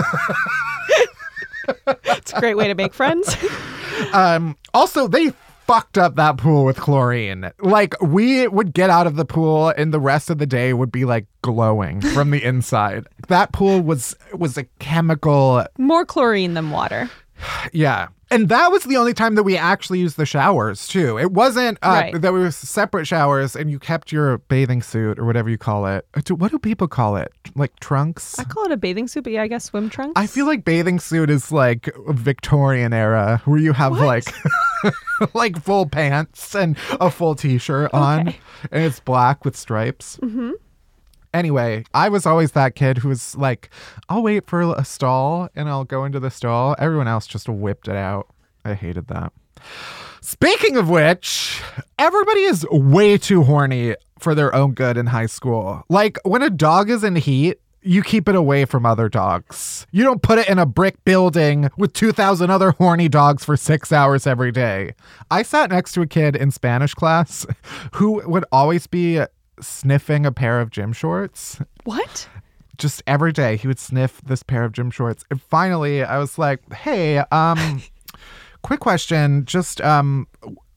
It's 2.03 2.33
a 2.33 2.39
great 2.39 2.55
way 2.55 2.67
to 2.67 2.75
make 2.75 2.93
friends. 2.93 3.35
Um, 4.13 4.57
also, 4.73 5.07
they 5.07 5.31
fucked 5.71 5.97
up 5.97 6.15
that 6.15 6.37
pool 6.37 6.65
with 6.65 6.77
chlorine. 6.77 7.49
Like, 7.61 7.95
we 8.01 8.47
would 8.47 8.73
get 8.73 8.89
out 8.89 9.07
of 9.07 9.15
the 9.15 9.23
pool, 9.25 9.69
and 9.69 9.93
the 9.93 9.99
rest 10.01 10.29
of 10.29 10.37
the 10.37 10.45
day 10.45 10.73
would 10.73 10.91
be 10.91 11.05
like 11.05 11.27
glowing 11.43 12.01
from 12.01 12.31
the 12.31 12.43
inside. 12.43 13.07
That 13.29 13.53
pool 13.53 13.79
was 13.81 14.15
was 14.33 14.57
a 14.57 14.65
chemical. 14.79 15.65
More 15.77 16.05
chlorine 16.05 16.53
than 16.55 16.71
water. 16.71 17.09
Yeah. 17.73 18.09
And 18.29 18.47
that 18.49 18.71
was 18.71 18.83
the 18.83 18.95
only 18.97 19.13
time 19.13 19.33
that 19.35 19.43
we 19.43 19.57
actually 19.57 19.99
used 19.99 20.15
the 20.15 20.25
showers 20.27 20.87
too. 20.87 21.17
It 21.17 21.31
wasn't 21.33 21.77
uh, 21.81 21.89
Right. 21.89 22.21
there 22.21 22.31
was 22.31 22.55
separate 22.55 23.05
showers, 23.05 23.55
and 23.55 23.69
you 23.71 23.79
kept 23.79 24.11
your 24.11 24.37
bathing 24.47 24.81
suit 24.83 25.17
or 25.19 25.25
whatever 25.25 25.49
you 25.49 25.57
call 25.57 25.85
it. 25.87 26.05
Uh, 26.13 26.21
What 26.35 26.51
do 26.51 26.59
people 26.59 26.87
call 26.87 27.15
it? 27.17 27.31
Like 27.55 27.77
trunks? 27.79 28.37
I 28.39 28.43
call 28.43 28.65
it 28.65 28.71
a 28.71 28.77
bathing 28.77 29.07
suit, 29.07 29.23
but 29.23 29.33
yeah, 29.33 29.41
I 29.41 29.47
guess 29.47 29.65
swim 29.65 29.89
trunks. 29.89 30.13
I 30.15 30.27
feel 30.27 30.45
like 30.45 30.63
bathing 30.65 30.99
suit 30.99 31.29
is 31.29 31.51
like 31.51 31.89
Victorian 32.09 32.93
era 32.93 33.41
where 33.45 33.59
you 33.59 33.73
have 33.73 33.93
like 33.93 34.25
like 35.33 35.61
full 35.61 35.85
pants 35.85 36.55
and 36.55 36.77
a 36.99 37.09
full 37.11 37.35
t-shirt 37.35 37.93
on 37.93 38.27
Okay. 38.29 38.39
and 38.71 38.83
it's 38.83 38.99
black 38.99 39.45
with 39.45 39.55
stripes. 39.55 40.17
Mm-hmm. 40.17 40.51
Anyway, 41.33 41.85
I 41.93 42.09
was 42.09 42.25
always 42.25 42.51
that 42.53 42.75
kid 42.75 42.97
who 42.97 43.07
was 43.07 43.37
like, 43.37 43.69
I'll 44.09 44.21
wait 44.21 44.47
for 44.47 44.61
a 44.75 44.83
stall 44.83 45.47
and 45.55 45.69
I'll 45.69 45.85
go 45.85 46.03
into 46.03 46.19
the 46.19 46.29
stall. 46.29 46.75
Everyone 46.77 47.07
else 47.07 47.25
just 47.25 47.47
whipped 47.47 47.87
it 47.87 47.95
out. 47.95 48.27
I 48.65 48.73
hated 48.73 49.07
that. 49.07 49.31
Speaking 50.19 50.75
of 50.75 50.89
which, 50.89 51.61
everybody 51.97 52.41
is 52.41 52.65
way 52.69 53.17
too 53.17 53.43
horny 53.43 53.95
for 54.19 54.35
their 54.35 54.53
own 54.53 54.73
good 54.73 54.97
in 54.97 55.07
high 55.07 55.25
school. 55.27 55.83
Like 55.87 56.19
when 56.25 56.41
a 56.41 56.49
dog 56.49 56.89
is 56.89 57.03
in 57.03 57.15
heat, 57.15 57.60
you 57.83 58.03
keep 58.03 58.27
it 58.27 58.35
away 58.35 58.65
from 58.65 58.85
other 58.85 59.09
dogs. 59.09 59.87
You 59.91 60.03
don't 60.03 60.21
put 60.21 60.39
it 60.39 60.49
in 60.49 60.59
a 60.59 60.65
brick 60.65 61.03
building 61.03 61.69
with 61.77 61.93
2,000 61.93 62.49
other 62.49 62.71
horny 62.71 63.09
dogs 63.09 63.43
for 63.43 63.57
six 63.57 63.91
hours 63.91 64.27
every 64.27 64.51
day. 64.51 64.93
I 65.29 65.43
sat 65.43 65.69
next 65.69 65.93
to 65.93 66.01
a 66.01 66.07
kid 66.07 66.35
in 66.35 66.51
Spanish 66.51 66.93
class 66.93 67.45
who 67.93 68.21
would 68.27 68.45
always 68.51 68.87
be 68.87 69.21
sniffing 69.59 70.25
a 70.25 70.31
pair 70.31 70.59
of 70.59 70.69
gym 70.69 70.93
shorts. 70.93 71.59
What? 71.83 72.27
Just 72.77 73.03
every 73.05 73.31
day, 73.31 73.57
he 73.57 73.67
would 73.67 73.79
sniff 73.79 74.21
this 74.21 74.43
pair 74.43 74.63
of 74.63 74.71
gym 74.71 74.91
shorts. 74.91 75.23
And 75.29 75.41
finally, 75.41 76.03
I 76.03 76.17
was 76.17 76.37
like, 76.37 76.71
hey, 76.73 77.19
um, 77.31 77.81
quick 78.63 78.79
question. 78.79 79.45
Just, 79.45 79.81
um, 79.81 80.27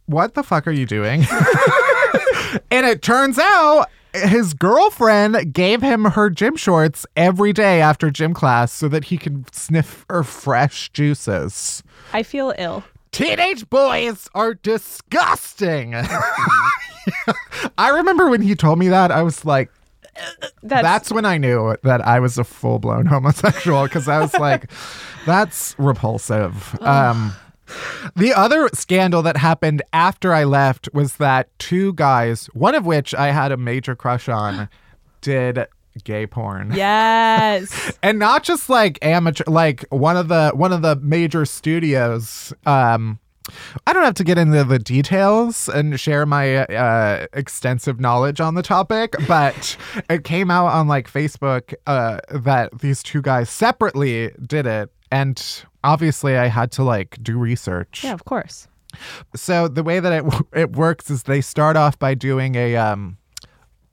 what 0.07 0.35
the 0.35 0.43
fuck 0.43 0.67
are 0.67 0.73
you 0.73 0.87
doing? 0.87 1.21
and 2.71 2.87
it 2.87 3.03
turns 3.03 3.39
out 3.39 3.87
his 4.15 4.55
girlfriend 4.55 5.53
gave 5.53 5.83
him 5.83 6.05
her 6.05 6.31
gym 6.31 6.57
shorts 6.57 7.05
every 7.17 7.53
day 7.53 7.81
after 7.81 8.11
gym 8.11 8.33
class 8.33 8.73
so 8.73 8.89
that 8.89 9.05
he 9.05 9.19
could 9.19 9.53
sniff 9.55 10.07
her 10.09 10.23
fresh 10.23 10.91
juices. 10.91 11.83
I 12.13 12.23
feel 12.23 12.55
ill. 12.59 12.85
Teenage 13.13 13.69
boys 13.71 14.29
are 14.35 14.55
disgusting. 14.55 15.95
I 17.79 17.89
remember 17.91 18.29
when 18.29 18.43
he 18.43 18.55
told 18.55 18.79
me 18.79 18.89
that, 18.89 19.11
I 19.11 19.23
was 19.23 19.45
like, 19.45 19.71
That's, 20.63 20.83
that's 20.83 21.13
when 21.13 21.25
I 21.25 21.39
knew 21.39 21.77
that 21.83 22.05
I 22.07 22.21
was 22.21 22.39
a 22.39 22.45
full 22.45 22.79
blown 22.79 23.07
homosexual 23.07 23.85
because 23.85 24.09
I 24.09 24.21
was 24.21 24.35
like, 24.35 24.71
that's 25.27 25.75
repulsive. 25.79 26.77
Um, 26.81 27.35
the 28.17 28.33
other 28.33 28.69
scandal 28.75 29.23
that 29.23 29.37
happened 29.37 29.83
after 29.93 30.33
I 30.33 30.45
left 30.45 30.89
was 30.93 31.17
that 31.17 31.49
two 31.59 31.93
guys, 31.95 32.47
one 32.47 32.75
of 32.75 32.87
which 32.87 33.15
I 33.15 33.31
had 33.33 33.53
a 33.53 33.57
major 33.57 33.95
crush 33.97 34.29
on, 34.29 34.69
did 35.21 35.67
gay 36.03 36.27
porn. 36.27 36.73
yes. 36.75 37.97
And 38.03 38.19
not 38.19 38.43
just 38.43 38.69
like 38.69 38.99
amateur 39.01 39.45
like 39.47 39.85
one 39.91 40.17
of 40.17 40.27
the 40.29 40.51
one 40.53 40.73
of 40.73 40.83
the 40.83 40.97
major 40.97 41.45
studios 41.47 42.53
um 42.67 43.21
I 43.87 43.93
don't 43.93 44.05
have 44.05 44.15
to 44.15 44.25
get 44.25 44.39
into 44.39 44.65
the 44.65 44.79
details 44.79 45.69
and 45.69 46.01
share 46.01 46.25
my 46.25 46.65
uh, 46.65 47.27
extensive 47.35 48.01
knowledge 48.01 48.41
on 48.41 48.55
the 48.55 48.63
topic, 48.63 49.15
but 49.29 49.77
it 50.09 50.25
came 50.25 50.51
out 50.51 50.69
on 50.69 50.89
like 50.89 51.11
Facebook 51.11 51.75
uh, 51.87 52.21
that 52.31 52.79
these 52.79 53.03
two 53.03 53.21
guys 53.21 53.51
separately 53.51 54.33
did 54.47 54.67
it, 54.67 54.91
and 55.13 55.63
obviously 55.85 56.37
I 56.37 56.47
had 56.49 56.73
to 56.73 56.83
like 56.83 57.17
do 57.23 57.39
research. 57.39 58.03
yeah, 58.03 58.13
of 58.15 58.25
course. 58.25 58.67
So 59.37 59.69
the 59.69 59.83
way 59.85 60.01
that 60.01 60.13
it 60.13 60.25
it 60.53 60.73
works 60.73 61.11
is 61.11 61.23
they 61.25 61.41
start 61.41 61.77
off 61.77 61.99
by 61.99 62.15
doing 62.15 62.55
a 62.57 62.77
um 62.77 63.17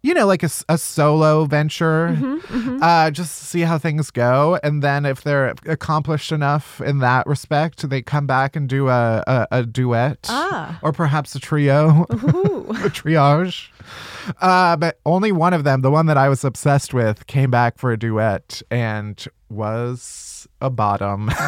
you 0.04 0.14
know 0.16 0.26
like 0.26 0.42
a, 0.44 0.50
a 0.70 0.78
solo 0.80 1.46
venture 1.46 2.18
uh 2.82 3.12
just 3.12 3.38
to 3.40 3.46
see 3.46 3.62
how 3.62 3.78
things 3.78 4.10
go 4.10 4.60
and 4.64 4.82
then 4.82 5.06
if 5.06 5.22
they're 5.24 5.54
accomplished 5.68 6.32
enough 6.32 6.82
in 6.82 7.00
that 7.00 7.28
respect 7.28 7.88
they 7.90 8.02
come 8.02 8.26
back 8.26 8.56
and 8.56 8.68
do 8.68 8.90
a 8.90 9.24
a, 9.28 9.48
a 9.52 9.64
duet 9.64 10.26
Ah. 10.30 10.80
or 10.82 10.92
perhaps 10.92 11.36
a 11.36 11.40
trio 11.40 12.04
a 12.10 12.90
triage 12.90 13.70
uh 14.42 14.76
but 14.76 15.00
only 15.06 15.32
one 15.32 15.54
of 15.54 15.64
them 15.64 15.82
the 15.82 15.92
one 15.92 16.08
that 16.08 16.18
I 16.18 16.30
was 16.30 16.44
obsessed 16.44 16.94
with 16.96 17.28
came 17.28 17.52
back 17.52 17.78
for 17.78 17.92
a 17.92 17.98
duet 17.98 18.62
and 18.72 19.24
was 19.50 20.02
a 20.60 20.70
bottom. 20.70 21.30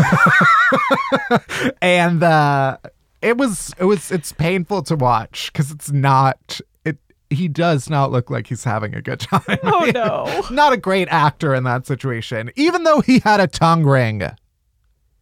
And 1.82 2.24
uh 2.24 2.78
it 3.22 3.38
was 3.38 3.74
it 3.78 3.86
was 3.86 4.12
it's 4.12 4.32
painful 4.34 4.84
to 4.84 4.96
watch 4.96 5.52
because 5.52 5.72
it's 5.72 5.92
not 5.92 6.60
it 6.86 6.98
he 7.30 7.48
does 7.48 7.90
not 7.90 8.12
look 8.12 8.30
like 8.30 8.48
he's 8.48 8.64
having 8.64 8.96
a 8.96 9.02
good 9.02 9.20
time. 9.20 9.60
Oh 9.64 9.92
no. 9.94 10.44
not 10.54 10.74
a 10.74 10.78
great 10.78 11.08
actor 11.10 11.54
in 11.54 11.64
that 11.64 11.86
situation. 11.86 12.52
Even 12.56 12.84
though 12.84 13.02
he 13.02 13.20
had 13.20 13.40
a 13.40 13.48
tongue 13.48 13.84
ring 13.84 14.24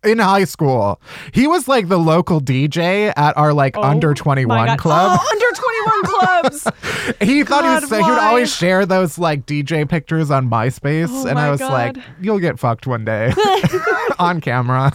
in 0.04 0.18
high 0.18 0.46
school 0.46 1.00
he 1.32 1.46
was 1.46 1.68
like 1.68 1.88
the 1.88 2.00
local 2.00 2.42
dj 2.42 3.14
at 3.16 3.38
our 3.38 3.54
like 3.54 3.78
Oh 3.78 3.84
under 3.84 4.16
21 4.16 4.78
club. 4.78 5.20
Oh, 5.22 5.38
21 5.84 6.04
clubs. 6.04 6.64
he 7.22 7.44
thought 7.44 7.62
God, 7.64 7.80
he, 7.84 7.86
was, 7.86 7.90
he 8.06 8.10
would 8.12 8.20
always 8.20 8.56
share 8.56 8.86
those 8.86 9.18
like 9.18 9.46
DJ 9.46 9.88
pictures 9.88 10.32
on 10.32 10.50
MySpace, 10.50 11.08
Oh 11.10 11.26
and 11.28 11.36
my 11.36 11.48
I 11.48 11.52
was 11.52 11.60
God. 11.60 11.98
like, 11.98 12.06
"You'll 12.20 12.40
get 12.40 12.60
fucked 12.60 12.88
one 12.88 13.06
day 13.06 13.34
on 14.20 14.42
camera, 14.42 14.92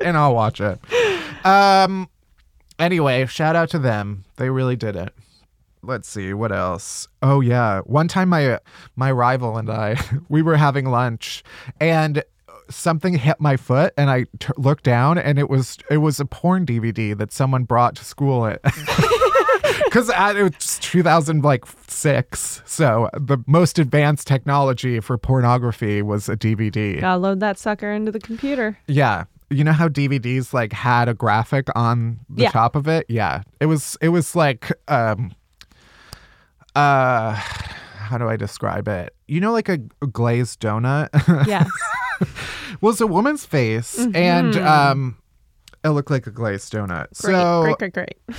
and 0.00 0.16
I'll 0.16 0.34
watch 0.34 0.60
it." 0.60 0.78
Um. 1.44 2.08
Anyway, 2.78 3.26
shout 3.26 3.56
out 3.56 3.68
to 3.70 3.78
them. 3.78 4.24
They 4.36 4.48
really 4.48 4.76
did 4.76 4.96
it. 4.96 5.12
Let's 5.82 6.08
see 6.08 6.32
what 6.32 6.52
else. 6.52 7.08
Oh 7.22 7.40
yeah, 7.40 7.80
one 7.80 8.08
time 8.08 8.28
my 8.30 8.58
my 8.96 9.10
rival 9.12 9.56
and 9.58 9.70
I 9.70 9.96
we 10.28 10.42
were 10.42 10.56
having 10.56 10.86
lunch, 10.86 11.42
and 11.80 12.22
something 12.70 13.14
hit 13.14 13.40
my 13.40 13.56
foot, 13.56 13.92
and 13.96 14.10
I 14.10 14.24
t- 14.38 14.52
looked 14.56 14.84
down, 14.84 15.18
and 15.18 15.38
it 15.38 15.50
was 15.50 15.76
it 15.90 15.98
was 15.98 16.20
a 16.20 16.24
porn 16.24 16.64
DVD 16.66 17.16
that 17.16 17.32
someone 17.32 17.64
brought 17.64 17.96
to 17.96 18.04
school. 18.04 18.44
Because 19.84 20.08
it. 20.08 20.36
it's 20.36 20.78
2006 20.78 22.62
so 22.64 23.08
the 23.14 23.38
most 23.46 23.78
advanced 23.78 24.26
technology 24.26 25.00
for 25.00 25.18
pornography 25.18 26.02
was 26.02 26.28
a 26.28 26.36
dvd 26.36 27.00
Gotta 27.00 27.18
load 27.18 27.40
that 27.40 27.58
sucker 27.58 27.90
into 27.90 28.12
the 28.12 28.20
computer. 28.20 28.78
yeah 28.86 29.24
you 29.50 29.64
know 29.64 29.72
how 29.72 29.88
dvds 29.88 30.52
like 30.52 30.72
had 30.72 31.08
a 31.08 31.14
graphic 31.14 31.66
on 31.74 32.20
the 32.28 32.44
Yeah. 32.44 32.50
top 32.50 32.76
of 32.76 32.86
it 32.86 33.06
yeah 33.08 33.42
it 33.60 33.66
was 33.66 33.96
it 34.00 34.10
was 34.10 34.36
like 34.36 34.70
um 34.88 35.32
uh 36.76 37.32
how 37.32 38.16
do 38.18 38.28
i 38.28 38.36
describe 38.36 38.86
it 38.88 39.14
you 39.26 39.40
know 39.40 39.52
like 39.52 39.68
a, 39.68 39.78
a 40.02 40.06
glazed 40.06 40.60
donut 40.60 41.08
Yes. 41.46 41.68
well 42.80 42.92
it's 42.92 43.00
a 43.00 43.06
woman's 43.06 43.44
face 43.44 43.98
and 44.14 44.56
um 44.56 45.16
it 45.82 45.88
looked 45.90 46.10
like 46.10 46.26
a 46.26 46.30
glazed 46.30 46.72
donut 46.72 47.08
Mm-hmm. 47.10 47.26
Great, 47.26 47.34
so 47.34 47.62
great, 47.62 47.92
great, 47.92 47.92
great. 48.28 48.36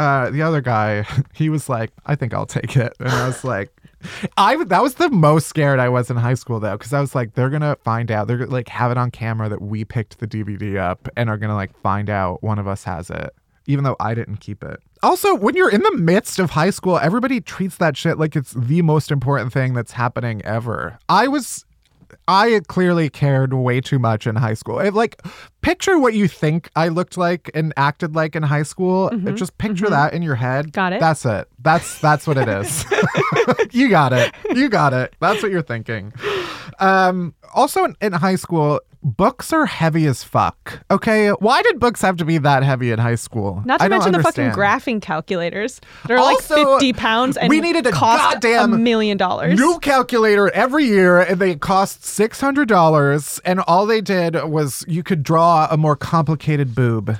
Uh, 0.00 0.30
the 0.30 0.40
other 0.40 0.62
guy, 0.62 1.06
he 1.34 1.50
was 1.50 1.68
like, 1.68 1.92
"I 2.06 2.14
think 2.14 2.32
I'll 2.32 2.46
take 2.46 2.74
it," 2.76 2.94
and 2.98 3.10
I 3.10 3.26
was 3.26 3.44
like, 3.44 3.70
"I 4.38 4.62
that 4.64 4.82
was 4.82 4.94
the 4.94 5.10
most 5.10 5.46
scared 5.46 5.78
I 5.78 5.90
was 5.90 6.10
in 6.10 6.16
high 6.16 6.34
school 6.34 6.58
though, 6.58 6.76
because 6.78 6.94
I 6.94 7.00
was 7.00 7.14
like, 7.14 7.34
they're 7.34 7.50
gonna 7.50 7.76
find 7.84 8.10
out, 8.10 8.26
they're 8.26 8.38
gonna 8.38 8.50
like 8.50 8.68
have 8.68 8.90
it 8.90 8.96
on 8.96 9.10
camera 9.10 9.50
that 9.50 9.60
we 9.60 9.84
picked 9.84 10.18
the 10.18 10.26
DVD 10.26 10.78
up, 10.78 11.08
and 11.16 11.28
are 11.28 11.36
gonna 11.36 11.54
like 11.54 11.78
find 11.82 12.08
out 12.08 12.42
one 12.42 12.58
of 12.58 12.66
us 12.66 12.84
has 12.84 13.10
it, 13.10 13.30
even 13.66 13.84
though 13.84 13.96
I 14.00 14.14
didn't 14.14 14.38
keep 14.38 14.64
it." 14.64 14.80
Also, 15.02 15.34
when 15.34 15.54
you're 15.54 15.70
in 15.70 15.82
the 15.82 15.96
midst 15.96 16.38
of 16.38 16.50
high 16.50 16.70
school, 16.70 16.98
everybody 16.98 17.42
treats 17.42 17.76
that 17.76 17.94
shit 17.96 18.18
like 18.18 18.34
it's 18.36 18.52
the 18.52 18.80
most 18.80 19.10
important 19.10 19.52
thing 19.52 19.74
that's 19.74 19.92
happening 19.92 20.40
ever. 20.46 20.98
I 21.10 21.28
was 21.28 21.66
I 22.28 22.60
clearly 22.68 23.10
cared 23.10 23.54
way 23.54 23.80
too 23.80 23.98
much 23.98 24.26
in 24.26 24.36
high 24.36 24.54
school. 24.54 24.78
It, 24.78 24.94
like, 24.94 25.22
picture 25.62 25.98
what 25.98 26.14
you 26.14 26.28
think 26.28 26.70
I 26.76 26.88
looked 26.88 27.16
like 27.16 27.50
and 27.54 27.72
acted 27.76 28.14
like 28.14 28.34
in 28.36 28.42
high 28.42 28.62
school. 28.62 29.10
Just 29.34 29.58
picture 29.58 29.88
that 29.88 30.14
in 30.14 30.22
your 30.22 30.34
head. 30.34 30.66
Mm-hmm. 30.66 30.70
Got 30.70 30.92
it. 30.94 31.00
That's 31.00 31.24
it. 31.24 31.48
That's 31.58 32.00
that's 32.00 32.26
what 32.26 32.36
it 32.36 32.48
is. 32.48 32.84
you 33.72 33.88
got 33.88 34.12
it. 34.12 34.34
You 34.54 34.68
got 34.68 34.92
it. 34.92 35.14
That's 35.20 35.42
what 35.42 35.52
you're 35.52 35.62
thinking. 35.62 36.12
Um, 36.80 37.34
also, 37.54 37.84
in, 37.84 37.96
in 38.00 38.12
high 38.12 38.36
school, 38.36 38.80
books 39.02 39.52
are 39.52 39.66
heavy 39.66 40.06
as 40.06 40.22
fuck. 40.22 40.84
Okay, 40.90 41.30
why 41.30 41.62
did 41.62 41.78
books 41.78 42.02
have 42.02 42.16
to 42.16 42.24
be 42.24 42.38
that 42.38 42.62
heavy 42.62 42.90
in 42.90 42.98
high 42.98 43.14
school? 43.14 43.62
Not 43.64 43.78
to 43.78 43.84
I 43.84 43.88
mention 43.88 44.12
the 44.12 44.22
fucking 44.22 44.50
graphing 44.50 45.00
calculators. 45.00 45.80
They're 46.06 46.20
like 46.20 46.40
50 46.40 46.92
pounds 46.94 47.36
and 47.36 47.48
we 47.48 47.60
needed 47.60 47.86
a 47.86 47.92
cost 47.92 48.22
goddamn 48.22 48.74
a 48.74 48.78
million 48.78 49.16
dollars. 49.16 49.58
New 49.58 49.78
calculator 49.80 50.50
every 50.50 50.84
year, 50.84 51.20
and 51.20 51.40
they 51.40 51.56
cost 51.56 52.04
six 52.04 52.40
hundred 52.40 52.68
dollars. 52.68 53.40
And 53.44 53.60
all 53.60 53.86
they 53.86 54.00
did 54.00 54.42
was 54.44 54.84
you 54.88 55.02
could 55.02 55.22
draw 55.22 55.68
a 55.70 55.76
more 55.76 55.96
complicated 55.96 56.74
boob. 56.74 57.16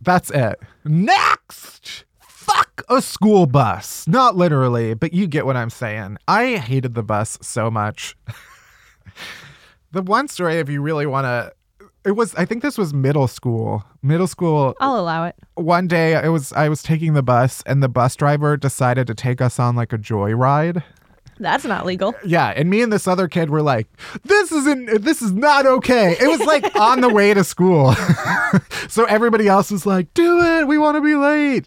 That's 0.00 0.30
it. 0.30 0.58
Next, 0.84 2.04
fuck 2.20 2.82
a 2.88 3.00
school 3.00 3.46
bus. 3.46 4.06
Not 4.08 4.36
literally, 4.36 4.94
but 4.94 5.12
you 5.12 5.26
get 5.26 5.46
what 5.46 5.56
I'm 5.56 5.70
saying. 5.70 6.18
I 6.26 6.56
hated 6.56 6.94
the 6.94 7.02
bus 7.02 7.38
so 7.40 7.70
much. 7.70 8.16
the 9.92 10.02
one 10.02 10.28
story, 10.28 10.58
if 10.58 10.68
you 10.68 10.80
really 10.82 11.06
want 11.06 11.24
to. 11.24 11.52
It 12.04 12.16
was 12.16 12.34
I 12.34 12.44
think 12.44 12.62
this 12.62 12.76
was 12.76 12.92
middle 12.92 13.28
school. 13.28 13.84
Middle 14.02 14.26
school 14.26 14.74
I'll 14.80 14.98
allow 14.98 15.24
it. 15.24 15.36
one 15.54 15.86
day 15.86 16.14
it 16.14 16.30
was 16.30 16.52
I 16.52 16.68
was 16.68 16.82
taking 16.82 17.14
the 17.14 17.22
bus 17.22 17.62
and 17.64 17.80
the 17.80 17.88
bus 17.88 18.16
driver 18.16 18.56
decided 18.56 19.06
to 19.06 19.14
take 19.14 19.40
us 19.40 19.60
on 19.60 19.76
like 19.76 19.92
a 19.92 19.98
joyride. 19.98 20.82
That's 21.38 21.64
not 21.64 21.86
legal. 21.86 22.14
Yeah, 22.24 22.48
and 22.56 22.68
me 22.68 22.82
and 22.82 22.92
this 22.92 23.06
other 23.06 23.28
kid 23.28 23.50
were 23.50 23.62
like, 23.62 23.86
"This 24.24 24.50
isn't. 24.52 25.02
This 25.02 25.22
is 25.22 25.32
not 25.32 25.64
okay." 25.66 26.16
It 26.20 26.28
was 26.28 26.40
like 26.40 26.74
on 26.80 27.00
the 27.00 27.08
way 27.08 27.34
to 27.34 27.42
school, 27.44 27.94
so 28.88 29.04
everybody 29.04 29.48
else 29.48 29.70
was 29.70 29.86
like, 29.86 30.12
"Do 30.14 30.40
it. 30.40 30.66
We 30.68 30.78
want 30.78 30.96
to 30.96 31.00
be 31.00 31.14
late." 31.14 31.66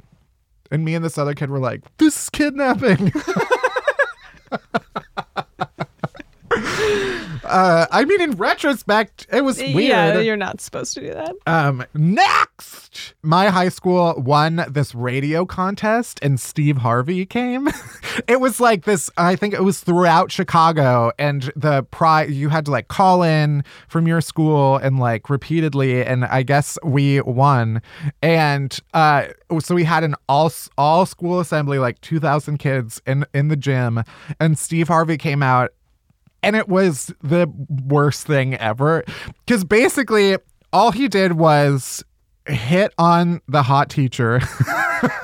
And 0.72 0.84
me 0.86 0.96
and 0.96 1.04
this 1.04 1.18
other 1.18 1.34
kid 1.34 1.50
were 1.50 1.60
like, 1.60 1.82
"This 1.98 2.24
is 2.24 2.30
kidnapping." 2.30 3.12
Uh, 7.46 7.86
I 7.92 8.06
mean, 8.06 8.22
in 8.22 8.32
retrospect, 8.32 9.28
it 9.32 9.42
was 9.42 9.60
weird. 9.60 9.76
Yeah, 9.76 10.20
you're 10.20 10.36
not 10.36 10.62
supposed 10.62 10.94
to 10.96 11.02
do 11.02 11.14
that. 11.14 11.36
Um, 11.46 11.86
next, 11.94 13.14
my 13.22 13.50
high 13.50 13.70
school 13.70 14.16
won 14.18 14.66
this 14.70 14.96
radio 14.96 15.46
contest, 15.46 16.20
and 16.22 16.40
Steve 16.40 16.78
Harvey 16.78 17.26
came. 17.26 17.70
it 18.28 18.40
was 18.40 18.60
like 18.60 18.86
this. 18.86 19.10
I 19.18 19.36
think 19.36 19.54
it 19.54 19.64
was 19.64 19.80
throughout 19.80 20.32
Chicago, 20.32 21.12
and 21.20 21.52
the 21.56 21.84
prize 21.84 22.32
you 22.32 22.50
had 22.50 22.66
to 22.66 22.72
like 22.72 22.88
call 22.88 23.22
in 23.22 23.64
from 23.88 24.08
your 24.08 24.22
school 24.22 24.78
and 24.78 25.00
like 25.00 25.30
repeatedly, 25.30 26.04
and 26.04 26.26
I 26.26 26.44
guess 26.44 26.78
we 26.84 27.22
won. 27.22 27.82
And 28.22 28.78
uh, 28.94 29.28
so 29.60 29.76
we 29.76 29.84
had 29.84 30.04
an 30.04 30.16
all 30.28 30.52
all 30.78 31.06
school 31.06 31.40
assembly, 31.40 31.78
like 31.80 32.02
two 32.02 32.20
thousand 32.20 32.58
kids 32.58 33.02
in 33.06 33.26
in 33.34 33.50
the 33.50 33.56
gym, 33.56 34.04
and 34.40 34.58
Steve 34.58 34.88
Harvey 34.88 35.18
came 35.18 35.44
out 35.44 35.72
and 36.46 36.56
it 36.56 36.70
was 36.70 37.12
the 37.22 37.52
worst 37.86 38.28
thing 38.28 38.56
ever 38.56 39.04
because 39.46 39.64
basically 39.64 40.38
all 40.72 40.92
he 40.92 41.08
did 41.08 41.34
was 41.34 42.04
hit 42.48 42.94
on 43.00 43.42
the 43.48 43.64
hot 43.64 43.90
teacher 43.90 44.40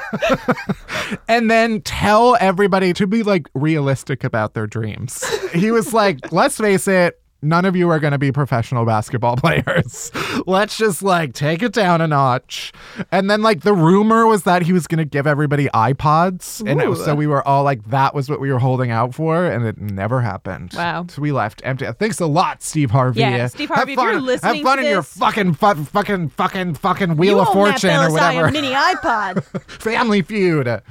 and 1.27 1.51
then 1.51 1.81
tell 1.81 2.35
everybody 2.39 2.93
to 2.93 3.05
be 3.05 3.21
like 3.21 3.47
realistic 3.53 4.23
about 4.23 4.55
their 4.55 4.65
dreams. 4.65 5.23
He 5.51 5.71
was 5.71 5.93
like, 5.93 6.31
let's 6.31 6.57
face 6.57 6.87
it, 6.87 7.20
none 7.41 7.65
of 7.65 7.75
you 7.75 7.89
are 7.89 7.99
going 7.99 8.11
to 8.11 8.17
be 8.17 8.31
professional 8.31 8.85
basketball 8.85 9.35
players. 9.37 10.11
Let's 10.45 10.77
just 10.77 11.01
like 11.01 11.33
take 11.33 11.61
it 11.63 11.73
down 11.73 12.01
a 12.01 12.07
notch. 12.07 12.71
And 13.11 13.29
then 13.29 13.41
like 13.41 13.61
the 13.61 13.73
rumor 13.73 14.27
was 14.27 14.43
that 14.43 14.61
he 14.61 14.73
was 14.73 14.87
going 14.87 14.99
to 14.99 15.05
give 15.05 15.25
everybody 15.25 15.67
iPods. 15.67 16.67
And 16.69 16.81
Ooh. 16.81 16.95
so 16.95 17.15
we 17.15 17.27
were 17.27 17.45
all 17.47 17.63
like, 17.63 17.83
that 17.89 18.13
was 18.13 18.29
what 18.29 18.39
we 18.39 18.51
were 18.51 18.59
holding 18.59 18.91
out 18.91 19.13
for. 19.15 19.45
And 19.45 19.65
it 19.65 19.77
never 19.79 20.21
happened. 20.21 20.73
Wow. 20.75 21.05
So 21.09 21.21
we 21.21 21.31
left 21.31 21.61
empty. 21.65 21.87
Thanks 21.99 22.19
a 22.19 22.27
lot, 22.27 22.61
Steve 22.61 22.91
Harvey. 22.91 23.21
Yeah, 23.21 23.47
Steve 23.47 23.69
Harvey, 23.69 23.95
Have 23.95 24.05
if 24.05 24.11
you're 24.11 24.21
listening 24.21 24.55
have 24.57 24.63
fun 24.63 24.77
to 24.77 24.83
in 24.83 24.89
your 24.89 25.03
fucking, 25.03 25.53
fu- 25.55 25.83
fucking, 25.85 26.29
fucking, 26.29 26.75
fucking 26.75 27.17
Wheel 27.17 27.39
of 27.39 27.47
Fortune 27.49 27.89
or 27.91 28.11
whatever. 28.11 28.51
mini 28.51 28.71
iPod. 28.71 29.43
Family 29.81 30.21
Feud. 30.21 30.81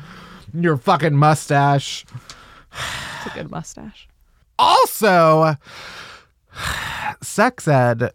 Your 0.52 0.76
fucking 0.76 1.14
mustache. 1.16 2.04
it's 2.72 3.26
a 3.26 3.38
good 3.38 3.50
mustache. 3.50 4.08
Also, 4.58 5.54
sex 7.22 7.68
ed. 7.68 8.02
Uh, 8.02 8.10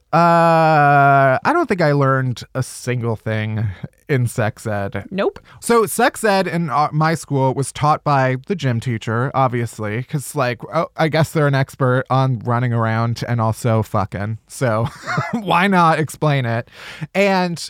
I 1.43 1.52
don't 1.54 1.67
think 1.67 1.82
I 1.82 1.91
learned 1.91 2.43
a 2.54 2.63
single 2.63 3.15
thing 3.15 3.67
in 4.08 4.28
sex 4.28 4.67
ed. 4.67 5.06
Nope. 5.12 5.39
So, 5.60 5.86
sex 5.86 6.24
ed 6.24 6.48
in 6.48 6.69
uh, 6.69 6.89
my 6.91 7.15
school 7.15 7.54
was 7.54 7.71
taught 7.71 8.04
by 8.04 8.38
the 8.48 8.56
gym 8.56 8.80
teacher, 8.80 9.32
obviously, 9.34 9.98
because, 9.98 10.36
like, 10.36 10.62
oh, 10.74 10.88
I 10.98 11.08
guess 11.08 11.32
they're 11.32 11.48
an 11.48 11.56
expert 11.56 12.06
on 12.10 12.39
running 12.39 12.74
around 12.74 13.24
and 13.28 13.41
also 13.41 13.84
fucking. 13.84 14.39
So, 14.48 14.88
why 15.32 15.67
not 15.67 16.00
explain 16.00 16.45
it? 16.45 16.69
And 17.13 17.69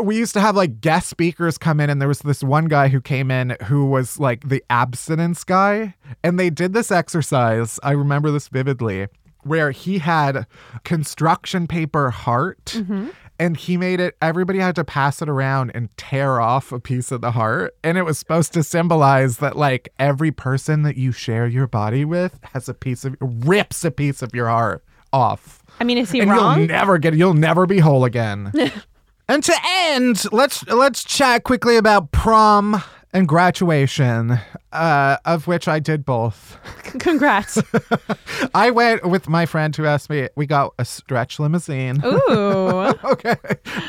we 0.00 0.16
used 0.16 0.34
to 0.34 0.40
have 0.40 0.56
like 0.56 0.80
guest 0.80 1.08
speakers 1.08 1.58
come 1.58 1.80
in, 1.80 1.90
and 1.90 2.00
there 2.00 2.08
was 2.08 2.20
this 2.20 2.42
one 2.42 2.66
guy 2.66 2.88
who 2.88 3.00
came 3.00 3.30
in 3.30 3.56
who 3.64 3.86
was 3.86 4.18
like 4.18 4.48
the 4.48 4.62
abstinence 4.70 5.44
guy. 5.44 5.94
And 6.22 6.38
they 6.38 6.50
did 6.50 6.72
this 6.72 6.90
exercise. 6.90 7.78
I 7.82 7.92
remember 7.92 8.30
this 8.30 8.48
vividly 8.48 9.06
where 9.46 9.70
he 9.70 9.98
had 9.98 10.46
construction 10.84 11.66
paper 11.66 12.10
heart 12.10 12.64
mm-hmm. 12.66 13.08
and 13.38 13.56
he 13.56 13.76
made 13.76 14.00
it 14.00 14.16
everybody 14.20 14.58
had 14.58 14.74
to 14.76 14.84
pass 14.84 15.22
it 15.22 15.28
around 15.28 15.70
and 15.74 15.94
tear 15.96 16.40
off 16.40 16.72
a 16.72 16.80
piece 16.80 17.12
of 17.12 17.20
the 17.20 17.32
heart. 17.32 17.76
And 17.82 17.98
it 17.98 18.02
was 18.02 18.18
supposed 18.18 18.52
to 18.54 18.62
symbolize 18.62 19.38
that 19.38 19.56
like 19.56 19.88
every 19.98 20.30
person 20.30 20.82
that 20.82 20.96
you 20.96 21.12
share 21.12 21.46
your 21.46 21.66
body 21.66 22.04
with 22.04 22.38
has 22.52 22.68
a 22.68 22.74
piece 22.74 23.04
of 23.04 23.16
rips 23.20 23.84
a 23.84 23.90
piece 23.90 24.22
of 24.22 24.34
your 24.34 24.48
heart 24.48 24.84
off. 25.12 25.62
I 25.80 25.84
mean, 25.84 25.98
is 25.98 26.10
he 26.10 26.20
and 26.20 26.30
wrong? 26.30 26.58
you'll 26.58 26.68
never 26.68 26.98
get 26.98 27.14
you'll 27.14 27.34
never 27.34 27.66
be 27.66 27.78
whole 27.78 28.04
again. 28.04 28.52
And 29.26 29.42
to 29.42 29.54
end 29.66 30.30
let's 30.32 30.66
let's 30.66 31.02
chat 31.02 31.44
quickly 31.44 31.76
about 31.76 32.12
prom 32.12 32.82
and 33.14 33.26
graduation 33.26 34.38
uh, 34.72 35.16
of 35.24 35.46
which 35.46 35.66
i 35.68 35.78
did 35.78 36.04
both 36.04 36.58
Congrats. 36.98 37.58
I 38.54 38.70
went 38.70 39.04
with 39.08 39.28
my 39.28 39.46
friend 39.46 39.74
who 39.74 39.84
asked 39.84 40.10
me. 40.10 40.28
We 40.36 40.46
got 40.46 40.74
a 40.78 40.84
stretch 40.84 41.38
limousine. 41.40 42.02
Ooh. 42.04 42.94
Okay. 43.04 43.36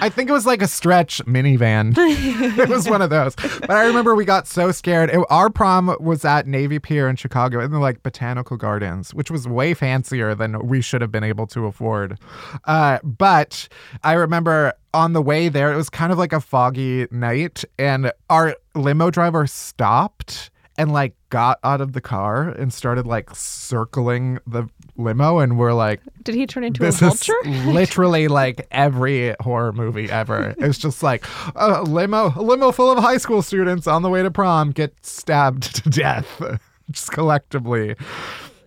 I 0.01 0.09
think 0.09 0.29
it 0.29 0.33
was 0.33 0.45
like 0.45 0.61
a 0.61 0.67
stretch 0.67 1.23
minivan. 1.25 1.93
it 2.59 2.69
was 2.69 2.89
one 2.89 3.01
of 3.01 3.09
those. 3.09 3.35
But 3.35 3.71
I 3.71 3.85
remember 3.85 4.13
we 4.15 4.25
got 4.25 4.47
so 4.47 4.71
scared. 4.71 5.09
It- 5.09 5.25
our 5.29 5.49
prom 5.49 5.95
was 5.99 6.25
at 6.25 6.47
Navy 6.47 6.79
Pier 6.79 7.07
in 7.07 7.15
Chicago 7.15 7.59
in 7.59 7.71
the 7.71 7.79
like 7.79 8.03
botanical 8.03 8.57
gardens, 8.57 9.13
which 9.13 9.31
was 9.31 9.47
way 9.47 9.73
fancier 9.73 10.35
than 10.35 10.67
we 10.67 10.81
should 10.81 11.01
have 11.01 11.11
been 11.11 11.23
able 11.23 11.47
to 11.47 11.65
afford. 11.65 12.19
Uh, 12.65 12.99
but 13.03 13.67
I 14.03 14.13
remember 14.13 14.73
on 14.93 15.13
the 15.13 15.21
way 15.21 15.49
there, 15.49 15.71
it 15.73 15.77
was 15.77 15.89
kind 15.89 16.11
of 16.11 16.17
like 16.17 16.33
a 16.33 16.41
foggy 16.41 17.07
night, 17.11 17.63
and 17.77 18.11
our 18.29 18.55
limo 18.75 19.09
driver 19.09 19.47
stopped 19.47 20.51
and 20.77 20.91
like 20.91 21.15
got 21.29 21.57
out 21.63 21.79
of 21.79 21.93
the 21.93 22.01
car 22.01 22.49
and 22.49 22.73
started 22.73 23.07
like 23.07 23.29
circling 23.33 24.39
the 24.45 24.67
limo 24.97 25.39
and 25.39 25.57
we're 25.57 25.73
like 25.73 26.01
Did 26.23 26.35
he 26.35 26.45
turn 26.45 26.63
into 26.65 26.83
a 26.83 26.85
this 26.87 26.99
vulture? 26.99 27.33
is 27.45 27.65
literally 27.73 28.27
like 28.27 28.67
every 28.71 29.33
horror 29.39 29.71
movie 29.71 30.09
ever. 30.09 30.53
It's 30.57 30.77
just 30.77 31.01
like 31.01 31.25
a 31.55 31.81
limo, 31.83 32.33
a 32.35 32.41
limo 32.41 32.71
full 32.71 32.91
of 32.91 32.97
high 32.99 33.17
school 33.17 33.41
students 33.41 33.87
on 33.87 34.01
the 34.01 34.09
way 34.09 34.21
to 34.23 34.31
prom 34.31 34.71
get 34.71 34.93
stabbed 35.05 35.75
to 35.83 35.89
death, 35.89 36.41
just 36.91 37.11
collectively. 37.11 37.95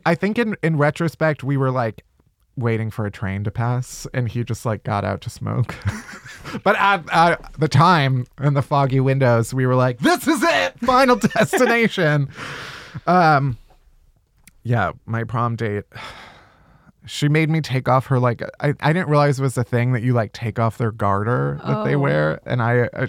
I 0.06 0.14
think 0.14 0.38
in 0.38 0.56
in 0.62 0.78
retrospect, 0.78 1.44
we 1.44 1.56
were 1.58 1.70
like 1.70 2.04
waiting 2.58 2.90
for 2.90 3.06
a 3.06 3.10
train 3.10 3.44
to 3.44 3.50
pass, 3.50 4.06
and 4.12 4.28
he 4.28 4.44
just 4.44 4.66
like 4.66 4.82
got 4.84 5.04
out 5.04 5.20
to 5.22 5.30
smoke. 5.30 5.74
but 6.64 6.76
at, 6.76 7.04
at 7.12 7.52
the 7.58 7.68
time, 7.68 8.26
in 8.42 8.54
the 8.54 8.62
foggy 8.62 9.00
windows, 9.00 9.54
we 9.54 9.66
were 9.66 9.74
like, 9.74 9.98
"This 9.98 10.26
is 10.28 10.42
it, 10.42 10.78
final 10.80 11.16
destination." 11.34 12.28
um, 13.06 13.56
yeah, 14.62 14.92
my 15.06 15.24
prom 15.24 15.56
date 15.56 15.84
she 17.06 17.26
made 17.26 17.48
me 17.48 17.58
take 17.62 17.88
off 17.88 18.06
her 18.06 18.18
like 18.18 18.42
I, 18.60 18.74
I 18.80 18.92
didn't 18.92 19.08
realize 19.08 19.38
it 19.38 19.42
was 19.42 19.56
a 19.56 19.64
thing 19.64 19.92
that 19.92 20.02
you 20.02 20.12
like 20.12 20.34
take 20.34 20.58
off 20.58 20.76
their 20.76 20.92
garter 20.92 21.58
that 21.66 21.84
they 21.84 21.94
Oh. 21.94 22.00
wear 22.00 22.40
and 22.44 22.60
I, 22.60 22.90
I 22.92 23.08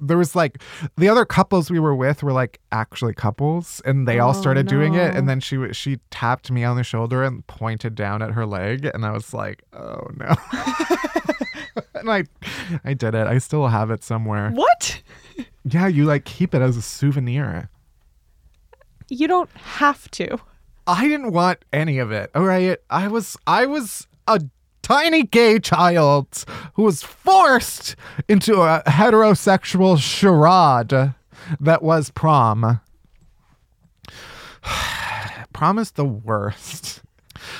there 0.00 0.16
was 0.18 0.34
like 0.36 0.62
the 0.96 1.08
other 1.08 1.24
couples 1.24 1.70
we 1.70 1.78
were 1.78 1.94
with 1.94 2.22
were 2.22 2.32
like 2.32 2.60
actually 2.72 3.14
couples 3.14 3.80
and 3.84 4.06
they 4.08 4.18
all 4.18 4.30
Oh, 4.30 4.40
started 4.40 4.66
doing 4.66 4.94
it 4.94 5.14
and 5.16 5.28
then 5.28 5.40
she 5.40 5.72
she 5.72 5.98
tapped 6.10 6.50
me 6.50 6.64
on 6.64 6.76
the 6.76 6.84
shoulder 6.84 7.22
and 7.24 7.46
pointed 7.46 7.94
down 7.94 8.22
at 8.22 8.32
her 8.32 8.44
leg 8.46 8.84
and 8.92 9.04
I 9.04 9.12
was 9.12 9.32
like 9.34 9.62
oh 9.72 10.06
no 10.16 10.34
and 11.94 12.10
I 12.10 12.24
I 12.84 12.94
did 12.94 13.14
it 13.14 13.26
I 13.26 13.38
still 13.38 13.66
have 13.68 13.90
it 13.90 14.02
somewhere 14.04 14.50
what? 14.50 15.02
yeah 15.64 15.86
you 15.86 16.04
like 16.04 16.24
keep 16.24 16.54
it 16.54 16.62
as 16.62 16.76
a 16.76 16.82
souvenir 16.82 17.68
You 19.08 19.26
don't 19.28 19.50
have 19.80 20.10
to. 20.12 20.38
I 20.86 21.08
didn't 21.08 21.32
want 21.32 21.64
any 21.72 21.98
of 21.98 22.10
it. 22.12 22.30
All 22.34 22.44
right. 22.44 22.78
I 22.90 23.08
was 23.08 23.36
I 23.46 23.64
was 23.66 24.06
a 24.26 24.40
tiny 24.88 25.22
gay 25.22 25.58
child 25.58 26.46
who 26.72 26.82
was 26.82 27.02
forced 27.02 27.94
into 28.26 28.62
a 28.62 28.82
heterosexual 28.86 29.98
charade 29.98 31.12
that 31.60 31.82
was 31.82 32.10
prom. 32.10 32.80
prom 35.52 35.78
is 35.78 35.90
the 35.90 36.06
worst. 36.06 37.02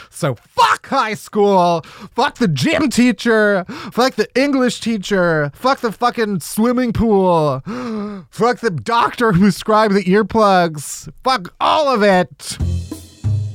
So 0.09 0.37
fuck 0.37 0.87
high 0.87 1.12
school, 1.12 1.83
fuck 2.14 2.38
the 2.38 2.49
gym 2.49 2.88
teacher, 2.88 3.67
fuck 3.93 4.14
the 4.14 4.29
English 4.35 4.81
teacher, 4.81 5.53
fuck 5.55 5.81
the 5.81 5.93
fucking 5.93 6.41
swimming 6.41 6.95
pool, 6.95 7.61
fuck 8.31 8.61
the 8.61 8.71
doctor 8.71 9.33
who 9.33 9.51
scribed 9.51 9.93
the 9.93 10.05
earplugs, 10.05 11.12
fuck 11.23 11.53
all 11.61 11.88
of 11.88 12.03
it. 12.03 12.57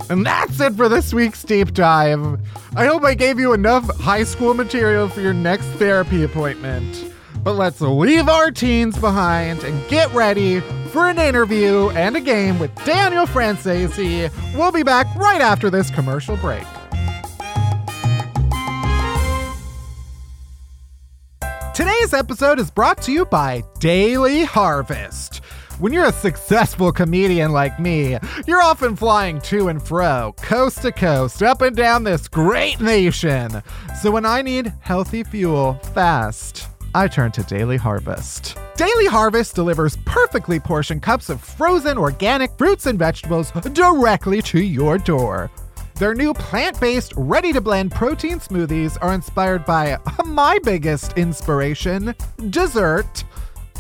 And 0.10 0.26
that's 0.26 0.60
it 0.60 0.74
for 0.74 0.90
this 0.90 1.14
week's 1.14 1.44
deep 1.44 1.74
dive. 1.74 2.40
I 2.76 2.86
hope 2.86 3.04
I 3.04 3.14
gave 3.14 3.40
you 3.40 3.54
enough 3.54 3.90
high 4.00 4.24
school 4.24 4.54
material 4.54 5.08
for 5.08 5.22
your 5.22 5.34
next 5.34 5.66
therapy 5.80 6.24
appointment. 6.24 7.12
But 7.44 7.54
let's 7.54 7.82
leave 7.82 8.30
our 8.30 8.52
teens 8.52 8.98
behind 8.98 9.64
and 9.64 9.90
get 9.90 10.14
ready 10.14 10.62
for 10.92 11.10
an 11.10 11.20
interview 11.20 11.90
and 11.90 12.16
a 12.16 12.22
game 12.22 12.60
with 12.60 12.74
Daniel 12.86 13.26
Franzese. 13.26 14.32
We'll 14.56 14.72
be 14.72 14.84
back 14.84 15.14
right 15.16 15.42
after 15.42 15.70
this 15.70 15.90
commercial 15.90 16.38
break. 16.38 16.66
Today's 21.74 22.14
episode 22.14 22.60
is 22.60 22.70
brought 22.70 23.02
to 23.02 23.12
you 23.12 23.26
by 23.26 23.64
Daily 23.80 24.44
Harvest. 24.44 25.42
When 25.80 25.92
you're 25.92 26.06
a 26.06 26.12
successful 26.12 26.92
comedian 26.92 27.52
like 27.52 27.80
me, 27.80 28.18
you're 28.46 28.62
often 28.62 28.96
flying 28.96 29.42
to 29.42 29.70
and 29.70 29.82
fro, 29.82 30.34
coast 30.38 30.84
to 30.84 30.92
coast, 30.92 31.42
up 31.42 31.62
and 31.62 31.76
down 31.76 32.04
this 32.04 32.28
great 32.28 32.80
nation. 32.80 33.62
So 34.02 34.12
when 34.12 34.24
I 34.24 34.44
need 34.44 34.72
healthy 34.82 35.24
fuel 35.24 35.74
fast, 35.94 36.68
I 36.94 37.08
turn 37.08 37.32
to 37.34 37.44
Daily 37.44 37.78
Harvest. 37.78 38.56
Daily 38.78 39.08
Harvest 39.08 39.56
delivers 39.56 39.98
perfectly 40.06 40.60
portioned 40.60 41.02
cups 41.02 41.30
of 41.30 41.42
frozen 41.42 41.98
organic 41.98 42.56
fruits 42.58 42.86
and 42.86 43.00
vegetables 43.00 43.52
directly 43.74 44.44
to 44.44 44.62
your 44.62 45.00
door. 45.00 45.50
Their 45.96 46.14
new 46.14 46.34
plant 46.34 46.80
based, 46.80 47.14
ready 47.16 47.52
to 47.52 47.62
blend 47.62 47.92
protein 47.92 48.40
smoothies 48.40 48.98
are 49.02 49.14
inspired 49.14 49.66
by 49.66 49.98
my 50.26 50.60
biggest 50.64 51.18
inspiration 51.18 52.14
dessert. 52.50 53.24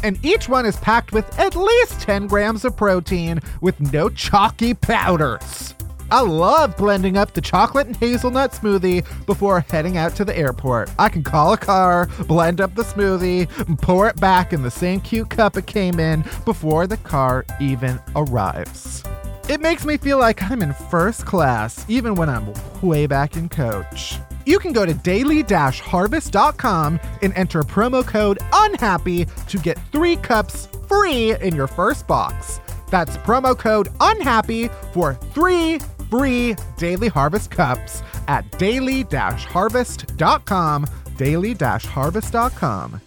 And 0.03 0.23
each 0.23 0.49
one 0.49 0.65
is 0.65 0.75
packed 0.77 1.13
with 1.13 1.39
at 1.39 1.55
least 1.55 2.01
10 2.01 2.27
grams 2.27 2.65
of 2.65 2.75
protein 2.75 3.39
with 3.61 3.79
no 3.93 4.09
chalky 4.09 4.73
powders. 4.73 5.73
I 6.11 6.21
love 6.21 6.77
blending 6.77 7.17
up 7.17 7.33
the 7.33 7.41
chocolate 7.41 7.87
and 7.87 7.95
hazelnut 7.95 8.51
smoothie 8.51 9.03
before 9.25 9.61
heading 9.61 9.97
out 9.97 10.15
to 10.17 10.25
the 10.25 10.37
airport. 10.37 10.91
I 10.99 11.09
can 11.09 11.23
call 11.23 11.53
a 11.53 11.57
car, 11.57 12.07
blend 12.27 12.61
up 12.61 12.75
the 12.75 12.83
smoothie, 12.83 13.49
and 13.67 13.79
pour 13.79 14.07
it 14.07 14.17
back 14.17 14.53
in 14.53 14.61
the 14.61 14.69
same 14.69 14.99
cute 14.99 15.31
cup 15.31 15.57
it 15.57 15.65
came 15.65 15.99
in 15.99 16.23
before 16.45 16.85
the 16.85 16.97
car 16.97 17.45
even 17.59 17.99
arrives. 18.15 19.03
It 19.49 19.59
makes 19.59 19.85
me 19.85 19.97
feel 19.97 20.19
like 20.19 20.43
I'm 20.43 20.61
in 20.61 20.73
first 20.73 21.25
class, 21.25 21.83
even 21.87 22.13
when 22.13 22.29
I'm 22.29 22.53
way 22.81 23.07
back 23.07 23.35
in 23.35 23.49
coach. 23.49 24.19
You 24.45 24.59
can 24.59 24.73
go 24.73 24.85
to 24.85 24.93
daily-harvest.com 24.93 26.99
and 27.21 27.33
enter 27.35 27.63
promo 27.63 28.05
code 28.05 28.39
UNHAPPY 28.51 29.47
to 29.47 29.57
get 29.57 29.79
three 29.91 30.17
cups 30.17 30.67
free 30.87 31.33
in 31.35 31.55
your 31.55 31.67
first 31.67 32.05
box. 32.07 32.59
That's 32.89 33.17
promo 33.17 33.57
code 33.57 33.87
UNHAPPY 33.99 34.69
for 34.93 35.15
three 35.15 35.79
free 36.09 36.55
Daily 36.77 37.07
Harvest 37.07 37.49
cups 37.49 38.03
at 38.27 38.59
daily-harvest.com, 38.59 40.85
daily-harvest.com. 41.17 43.01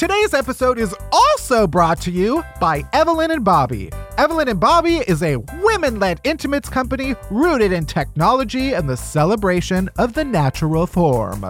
Today's 0.00 0.32
episode 0.32 0.78
is 0.78 0.94
also 1.12 1.66
brought 1.66 2.00
to 2.00 2.10
you 2.10 2.42
by 2.58 2.82
Evelyn 2.94 3.32
and 3.32 3.44
Bobbie. 3.44 3.90
Evelyn 4.16 4.48
and 4.48 4.58
Bobbie 4.58 5.04
is 5.06 5.22
a 5.22 5.36
women 5.62 6.00
led 6.00 6.22
intimates 6.24 6.70
company 6.70 7.14
rooted 7.30 7.70
in 7.70 7.84
technology 7.84 8.72
and 8.72 8.88
the 8.88 8.96
celebration 8.96 9.90
of 9.98 10.14
the 10.14 10.24
natural 10.24 10.86
form. 10.86 11.44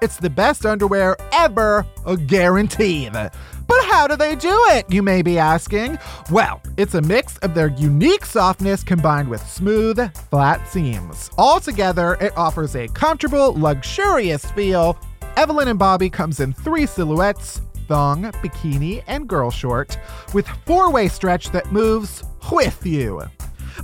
It's 0.00 0.16
the 0.16 0.30
best 0.30 0.64
underwear 0.64 1.18
ever, 1.34 1.86
guaranteed. 2.26 3.12
But 3.12 3.84
how 3.84 4.06
do 4.06 4.16
they 4.16 4.36
do 4.36 4.58
it, 4.70 4.90
you 4.90 5.02
may 5.02 5.20
be 5.20 5.38
asking? 5.38 5.98
Well, 6.30 6.62
it's 6.78 6.94
a 6.94 7.02
mix 7.02 7.36
of 7.40 7.54
their 7.54 7.68
unique 7.72 8.24
softness 8.24 8.82
combined 8.82 9.28
with 9.28 9.46
smooth, 9.46 10.16
flat 10.30 10.66
seams. 10.66 11.28
Altogether, 11.36 12.14
it 12.22 12.34
offers 12.38 12.74
a 12.74 12.88
comfortable, 12.88 13.52
luxurious 13.52 14.46
feel. 14.52 14.98
Evelyn 15.36 15.68
and 15.68 15.78
Bobbie 15.78 16.08
comes 16.08 16.40
in 16.40 16.54
three 16.54 16.86
silhouettes 16.86 17.60
thong, 17.92 18.22
bikini, 18.40 19.04
and 19.06 19.28
girl 19.28 19.50
short, 19.50 19.98
with 20.32 20.48
four 20.64 20.90
way 20.90 21.08
stretch 21.08 21.50
that 21.50 21.72
moves 21.72 22.24
with 22.50 22.86
you. 22.86 23.20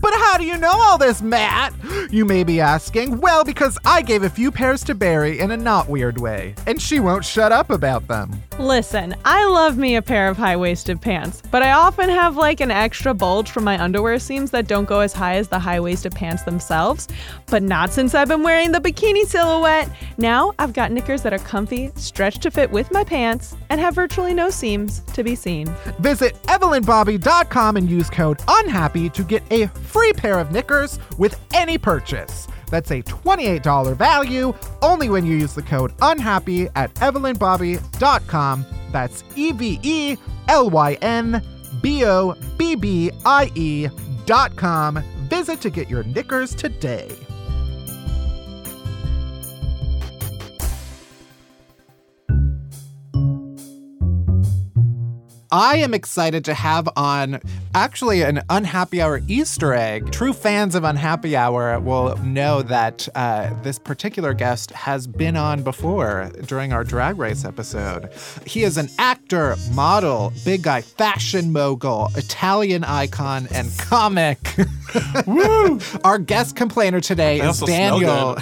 But 0.00 0.12
how 0.14 0.36
do 0.36 0.44
you 0.44 0.56
know 0.56 0.72
all 0.72 0.98
this, 0.98 1.22
Matt? 1.22 1.72
You 2.10 2.24
may 2.24 2.44
be 2.44 2.60
asking. 2.60 3.20
Well, 3.20 3.44
because 3.44 3.78
I 3.84 4.02
gave 4.02 4.22
a 4.22 4.30
few 4.30 4.50
pairs 4.50 4.84
to 4.84 4.94
Barry 4.94 5.40
in 5.40 5.50
a 5.50 5.56
not 5.56 5.88
weird 5.88 6.20
way, 6.20 6.54
and 6.66 6.80
she 6.80 7.00
won't 7.00 7.24
shut 7.24 7.52
up 7.52 7.70
about 7.70 8.06
them. 8.08 8.42
Listen, 8.58 9.14
I 9.24 9.44
love 9.46 9.78
me 9.78 9.96
a 9.96 10.02
pair 10.02 10.28
of 10.28 10.36
high 10.36 10.56
waisted 10.56 11.00
pants, 11.00 11.42
but 11.50 11.62
I 11.62 11.72
often 11.72 12.08
have 12.08 12.36
like 12.36 12.60
an 12.60 12.70
extra 12.70 13.14
bulge 13.14 13.50
from 13.50 13.64
my 13.64 13.80
underwear 13.80 14.18
seams 14.18 14.50
that 14.50 14.66
don't 14.66 14.88
go 14.88 15.00
as 15.00 15.12
high 15.12 15.36
as 15.36 15.48
the 15.48 15.58
high 15.58 15.80
waisted 15.80 16.14
pants 16.14 16.42
themselves. 16.42 17.08
But 17.46 17.62
not 17.62 17.92
since 17.92 18.14
I've 18.14 18.28
been 18.28 18.42
wearing 18.42 18.72
the 18.72 18.80
bikini 18.80 19.24
silhouette. 19.24 19.88
Now 20.16 20.52
I've 20.58 20.72
got 20.72 20.92
knickers 20.92 21.22
that 21.22 21.32
are 21.32 21.38
comfy, 21.38 21.92
stretched 21.94 22.42
to 22.42 22.50
fit 22.50 22.70
with 22.70 22.90
my 22.90 23.04
pants, 23.04 23.56
and 23.70 23.80
have 23.80 23.94
virtually 23.94 24.34
no 24.34 24.50
seams 24.50 25.00
to 25.14 25.22
be 25.22 25.34
seen. 25.34 25.72
Visit 26.00 26.40
evelynbobbie.com 26.44 27.76
and 27.76 27.88
use 27.88 28.10
code 28.10 28.38
UNHAPPY 28.48 29.10
to 29.10 29.22
get 29.22 29.42
a 29.52 29.66
free 29.78 30.12
pair 30.12 30.38
of 30.38 30.52
knickers 30.52 30.98
with 31.18 31.38
any 31.54 31.78
purchase. 31.78 32.46
That's 32.70 32.90
a 32.90 33.02
$28 33.02 33.96
value 33.96 34.54
only 34.82 35.08
when 35.08 35.24
you 35.24 35.36
use 35.36 35.54
the 35.54 35.62
code 35.62 35.96
UNHAPPY 35.98 36.70
at 36.74 36.94
evelynbobbie.com. 36.96 38.66
That's 38.92 39.24
E 39.36 39.52
V 39.52 39.80
E 39.82 40.16
L 40.48 40.70
Y 40.70 40.94
N 41.02 41.42
B 41.82 42.04
O 42.04 42.34
B 42.56 42.74
B 42.74 43.10
I 43.24 43.50
E 43.54 43.88
dot 44.26 44.56
com. 44.56 45.02
Visit 45.28 45.60
to 45.62 45.70
get 45.70 45.88
your 45.88 46.02
knickers 46.04 46.54
today. 46.54 47.27
I 55.50 55.76
am 55.78 55.94
excited 55.94 56.44
to 56.44 56.54
have 56.54 56.88
on 56.94 57.40
actually 57.74 58.20
an 58.22 58.42
Unhappy 58.50 59.00
Hour 59.00 59.22
Easter 59.28 59.72
egg. 59.72 60.10
True 60.12 60.34
fans 60.34 60.74
of 60.74 60.84
Unhappy 60.84 61.36
Hour 61.36 61.80
will 61.80 62.16
know 62.18 62.60
that 62.62 63.08
uh, 63.14 63.54
this 63.62 63.78
particular 63.78 64.34
guest 64.34 64.70
has 64.72 65.06
been 65.06 65.36
on 65.36 65.62
before 65.62 66.30
during 66.44 66.74
our 66.74 66.84
drag 66.84 67.18
race 67.18 67.46
episode. 67.46 68.10
He 68.44 68.62
is 68.62 68.76
an 68.76 68.90
actor, 68.98 69.56
model, 69.72 70.34
big 70.44 70.62
guy, 70.62 70.82
fashion 70.82 71.50
mogul, 71.50 72.10
Italian 72.14 72.84
icon, 72.84 73.48
and 73.50 73.70
comic. 73.78 74.38
Woo! 75.26 75.80
Our 76.04 76.18
guest 76.18 76.56
complainer 76.56 77.00
today 77.00 77.40
I 77.40 77.48
is 77.50 77.60
Daniel. 77.60 78.38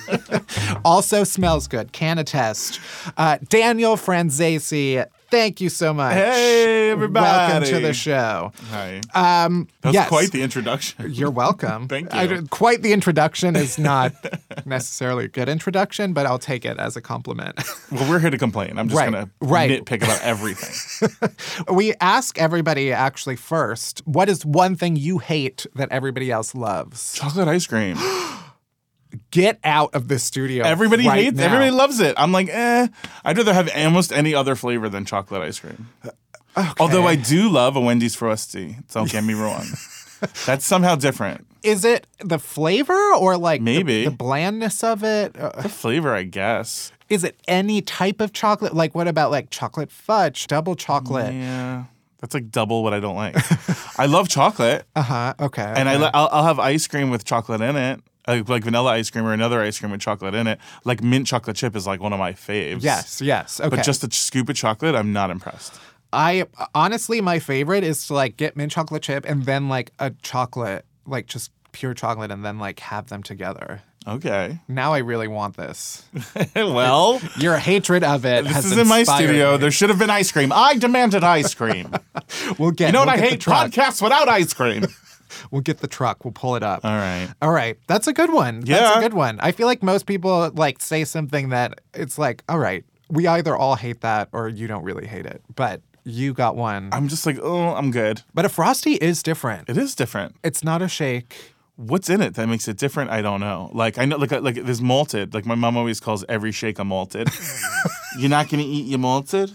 also 0.84 1.24
smells 1.24 1.66
good, 1.66 1.92
can 1.92 2.18
attest. 2.18 2.80
Uh, 3.16 3.38
Daniel 3.48 3.96
Franzese, 3.96 5.06
thank 5.32 5.60
you 5.62 5.68
so 5.70 5.92
much. 5.94 6.12
Hey, 6.14 6.90
everybody. 6.90 7.24
Welcome 7.24 7.68
to 7.70 7.80
the 7.80 7.92
show. 7.94 8.52
Hi. 8.70 9.00
Um, 9.14 9.66
That 9.80 9.88
was 9.88 9.94
yes. 9.94 10.08
quite 10.08 10.30
the 10.30 10.42
introduction. 10.42 11.10
You're 11.12 11.30
welcome. 11.30 11.88
Thank 11.88 12.14
you. 12.14 12.28
don't- 12.28 12.50
quite 12.50 12.82
the 12.82 12.92
introduction 12.92 13.56
is 13.56 13.78
not 13.78 14.12
necessarily 14.66 15.24
a 15.24 15.28
good 15.28 15.48
introduction, 15.48 16.12
but 16.12 16.26
I'll 16.26 16.38
take 16.38 16.64
it 16.66 16.78
as 16.78 16.96
a 16.96 17.00
compliment. 17.00 17.58
Well, 17.90 18.08
we're 18.08 18.20
here 18.20 18.30
to 18.30 18.38
complain. 18.38 18.78
I'm 18.78 18.88
just 18.88 18.98
Right, 18.98 19.10
gonna 19.12 19.28
nitpick 19.42 20.02
about 20.02 20.22
everything. 20.22 21.10
we 21.74 21.92
ask 22.00 22.38
everybody 22.38 22.90
actually 22.92 23.36
first, 23.36 24.00
what 24.06 24.30
is 24.30 24.46
one 24.46 24.76
thing 24.76 24.96
you 24.96 25.18
hate 25.18 25.66
that 25.74 25.90
everybody 25.90 26.30
else 26.30 26.54
loves? 26.54 27.12
Chocolate 27.14 27.48
ice 27.48 27.66
cream. 27.66 27.96
Get 29.30 29.58
out 29.64 29.94
of 29.94 30.08
this 30.08 30.22
studio. 30.24 30.64
Everybody 30.64 31.06
right 31.06 31.24
hates. 31.24 31.36
now. 31.36 31.44
Everybody 31.44 31.70
loves 31.70 32.00
it. 32.00 32.14
I'm 32.16 32.32
like, 32.32 32.48
eh. 32.50 32.88
I'd 33.24 33.36
rather 33.36 33.52
have 33.54 33.70
almost 33.76 34.12
any 34.12 34.34
other 34.34 34.54
flavor 34.54 34.88
than 34.88 35.04
chocolate 35.04 35.42
ice 35.42 35.58
cream. 35.60 35.88
Although 36.78 37.06
I 37.06 37.16
do 37.16 37.48
love 37.48 37.76
a 37.76 37.80
Wendy's 37.80 38.14
Frosty. 38.14 38.76
Don't 38.92 39.10
get 39.10 39.24
me 39.24 39.34
wrong. 39.34 39.64
That's 40.46 40.64
somehow 40.66 40.94
different. 40.96 41.46
Is 41.62 41.84
it 41.84 42.06
the 42.20 42.38
flavor 42.38 43.14
or 43.14 43.36
like 43.36 43.60
Maybe. 43.62 44.04
the, 44.04 44.10
blandness 44.10 44.82
of 44.84 45.02
it? 45.04 45.36
Uh, 45.38 45.62
The 45.62 45.68
flavor, 45.68 46.14
I 46.14 46.24
guess. 46.24 46.92
Is 47.08 47.24
it 47.24 47.38
any 47.46 47.80
type 47.82 48.20
of 48.20 48.32
chocolate? 48.32 48.74
Like, 48.74 48.94
what 48.94 49.08
about 49.08 49.30
like 49.30 49.50
chocolate 49.50 49.90
fudge, 49.90 50.46
double 50.46 50.74
chocolate? 50.74 51.32
Yeah. 51.34 51.84
That's 52.20 52.34
like 52.34 52.50
double 52.50 52.82
what 52.82 52.94
I 52.94 53.00
don't 53.00 53.16
like. 53.16 53.36
I 53.98 54.06
love 54.06 54.28
chocolate, 54.28 54.84
Uh 54.94 55.02
huh. 55.02 55.34
Okay. 55.40 55.62
and 55.62 55.88
okay. 55.88 55.98
li- 55.98 56.10
I'll, 56.14 56.28
I'll 56.32 56.44
have 56.44 56.58
ice 56.58 56.86
cream 56.86 57.10
with 57.10 57.24
chocolate 57.24 57.60
in 57.60 57.76
it, 57.76 58.00
like, 58.26 58.48
like 58.48 58.64
vanilla 58.64 58.92
ice 58.92 59.10
cream 59.10 59.24
or 59.24 59.32
another 59.32 59.60
ice 59.60 59.78
cream 59.78 59.90
with 59.92 60.00
chocolate 60.00 60.34
in 60.34 60.46
it. 60.46 60.58
Like 60.84 61.02
mint 61.02 61.26
chocolate 61.26 61.56
chip 61.56 61.74
is 61.76 61.86
like 61.86 62.00
one 62.00 62.12
of 62.12 62.18
my 62.18 62.32
faves. 62.32 62.82
yes, 62.82 63.20
yes. 63.20 63.60
Okay. 63.60 63.68
But 63.76 63.84
just 63.84 64.04
a 64.04 64.10
scoop 64.10 64.48
of 64.48 64.56
chocolate, 64.56 64.94
I'm 64.94 65.12
not 65.12 65.30
impressed. 65.30 65.78
I 66.12 66.46
honestly, 66.74 67.20
my 67.20 67.38
favorite 67.38 67.84
is 67.84 68.06
to 68.08 68.14
like 68.14 68.36
get 68.36 68.56
mint 68.56 68.72
chocolate 68.72 69.02
chip 69.02 69.24
and 69.26 69.44
then 69.44 69.68
like 69.68 69.92
a 69.98 70.10
chocolate, 70.22 70.84
like 71.06 71.26
just 71.26 71.50
pure 71.72 71.94
chocolate, 71.94 72.30
and 72.30 72.44
then 72.44 72.58
like 72.58 72.80
have 72.80 73.08
them 73.08 73.22
together. 73.22 73.80
Okay. 74.06 74.58
Now 74.66 74.92
I 74.94 74.98
really 74.98 75.28
want 75.28 75.56
this. 75.56 76.04
well, 76.56 77.20
Your 77.38 77.56
hatred 77.56 78.02
of 78.02 78.24
it 78.26 78.44
this 78.44 78.64
is 78.64 78.76
in 78.76 78.88
my 78.88 79.04
studio. 79.04 79.52
me. 79.52 79.58
There 79.58 79.70
should 79.70 79.90
have 79.90 79.98
been 79.98 80.10
ice 80.10 80.32
cream. 80.32 80.52
I 80.52 80.76
demanded 80.76 81.24
ice 81.24 81.54
cream. 81.54 81.92
We'll 82.58 82.70
get. 82.70 82.86
you 82.88 82.92
know 82.92 83.00
what 83.04 83.14
we'll 83.16 83.24
I 83.24 83.30
hate? 83.30 83.40
Podcasts 83.40 84.00
without 84.02 84.28
ice 84.28 84.52
cream. 84.54 84.86
We'll 85.50 85.62
get 85.62 85.78
the 85.78 85.86
truck. 85.88 86.24
We'll 86.24 86.32
pull 86.32 86.56
it 86.56 86.62
up. 86.62 86.84
All 86.84 86.96
right. 86.96 87.28
All 87.42 87.50
right. 87.52 87.78
That's 87.86 88.06
a 88.06 88.12
good 88.12 88.32
one. 88.32 88.60
That's 88.60 88.68
Yeah. 88.70 88.98
a 88.98 89.00
good 89.00 89.14
one. 89.14 89.38
I 89.40 89.52
feel 89.52 89.66
like 89.66 89.82
most 89.82 90.06
people 90.06 90.50
like 90.54 90.80
say 90.80 91.04
something 91.04 91.48
that 91.50 91.80
it's 91.94 92.18
like, 92.18 92.42
all 92.48 92.58
right, 92.58 92.84
we 93.10 93.26
either 93.26 93.56
all 93.56 93.76
hate 93.76 94.00
that 94.02 94.28
or 94.32 94.48
you 94.48 94.66
don't 94.66 94.84
really 94.84 95.06
hate 95.06 95.26
it. 95.26 95.42
But 95.54 95.82
you 96.04 96.32
got 96.34 96.56
one. 96.56 96.88
I'm 96.92 97.08
just 97.08 97.26
like, 97.26 97.38
oh, 97.40 97.74
I'm 97.74 97.90
good. 97.90 98.22
but 98.34 98.44
a 98.44 98.48
frosty 98.48 98.94
is 98.94 99.22
different. 99.22 99.68
It 99.68 99.76
is 99.76 99.94
different. 99.94 100.34
It's 100.42 100.64
not 100.64 100.82
a 100.82 100.88
shake. 100.88 101.36
What's 101.76 102.10
in 102.10 102.20
it 102.20 102.34
that 102.34 102.48
makes 102.48 102.68
it 102.68 102.76
different? 102.76 103.10
I 103.10 103.22
don't 103.22 103.40
know. 103.40 103.70
Like 103.72 103.98
I 103.98 104.04
know, 104.04 104.16
like 104.16 104.30
uh, 104.32 104.40
like 104.40 104.56
there's 104.56 104.82
malted. 104.82 105.32
Like 105.32 105.46
my 105.46 105.54
mom 105.54 105.76
always 105.76 106.00
calls 106.00 106.24
every 106.28 106.52
shake 106.52 106.78
a 106.78 106.84
malted. 106.84 107.28
You're 108.18 108.28
not 108.30 108.50
gonna 108.50 108.62
eat 108.64 108.86
your 108.86 108.98
malted, 108.98 109.50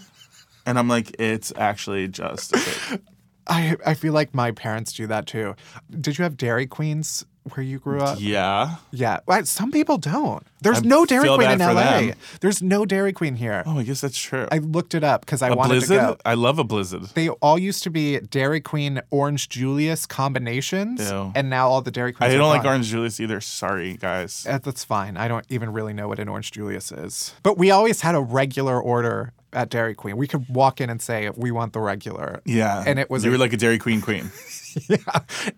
and 0.66 0.78
I'm 0.78 0.88
like, 0.88 1.14
it's 1.20 1.52
actually 1.56 2.08
just. 2.08 2.54
I 3.48 3.76
I 3.86 3.94
feel 3.94 4.12
like 4.12 4.34
my 4.34 4.50
parents 4.52 4.92
do 4.92 5.06
that 5.06 5.26
too. 5.26 5.54
Did 5.90 6.18
you 6.18 6.22
have 6.24 6.36
Dairy 6.36 6.66
Queens 6.66 7.24
where 7.54 7.64
you 7.64 7.78
grew 7.78 8.00
up? 8.00 8.18
Yeah. 8.20 8.76
Yeah. 8.90 9.20
Well, 9.26 9.42
some 9.46 9.70
people 9.72 9.96
don't. 9.96 10.46
There's 10.60 10.78
I 10.78 10.80
no 10.82 11.06
Dairy 11.06 11.24
feel 11.24 11.36
Queen 11.36 11.50
in 11.52 11.58
bad 11.58 11.68
for 11.68 11.74
LA. 11.74 12.00
them. 12.08 12.14
There's 12.42 12.60
no 12.60 12.84
Dairy 12.84 13.12
Queen 13.14 13.36
here. 13.36 13.62
Oh, 13.64 13.78
I 13.78 13.84
guess 13.84 14.02
that's 14.02 14.18
true. 14.18 14.46
I 14.52 14.58
looked 14.58 14.94
it 14.94 15.02
up 15.02 15.22
because 15.24 15.40
I 15.40 15.50
wanted 15.54 15.68
blizzard? 15.80 15.88
to 16.00 16.02
go. 16.02 16.16
I 16.26 16.34
love 16.34 16.58
a 16.58 16.64
blizzard. 16.64 17.04
They 17.14 17.30
all 17.30 17.58
used 17.58 17.82
to 17.84 17.90
be 17.90 18.18
Dairy 18.20 18.60
Queen 18.60 19.00
Orange 19.10 19.48
Julius 19.48 20.04
combinations, 20.04 21.08
Ew. 21.10 21.32
and 21.34 21.48
now 21.48 21.68
all 21.68 21.80
the 21.80 21.90
Dairy 21.90 22.12
Queens. 22.12 22.32
I 22.32 22.34
are 22.34 22.38
don't 22.38 22.50
like 22.50 22.62
gone. 22.64 22.72
Orange 22.72 22.88
Julius 22.88 23.18
either. 23.18 23.40
Sorry, 23.40 23.96
guys. 23.96 24.46
Uh, 24.46 24.58
That's 24.62 24.84
fine. 24.84 25.16
I 25.16 25.26
don't 25.28 25.46
even 25.48 25.72
really 25.72 25.94
know 25.94 26.06
what 26.08 26.18
an 26.18 26.28
Orange 26.28 26.50
Julius 26.50 26.92
is. 26.92 27.34
But 27.42 27.56
we 27.56 27.70
always 27.70 28.02
had 28.02 28.14
a 28.14 28.20
regular 28.20 28.78
order 28.80 29.32
at 29.58 29.68
Dairy 29.70 29.94
Queen. 29.94 30.16
We 30.16 30.28
could 30.28 30.48
walk 30.48 30.80
in 30.80 30.88
and 30.88 31.02
say, 31.02 31.28
we 31.36 31.50
want 31.50 31.72
the 31.72 31.80
regular. 31.80 32.40
Yeah. 32.46 32.84
And 32.86 32.98
it 32.98 33.10
was 33.10 33.24
You 33.24 33.32
were 33.32 33.38
like 33.38 33.52
a 33.52 33.56
Dairy 33.56 33.78
Queen 33.78 34.00
queen. 34.00 34.30
yeah. 34.88 34.96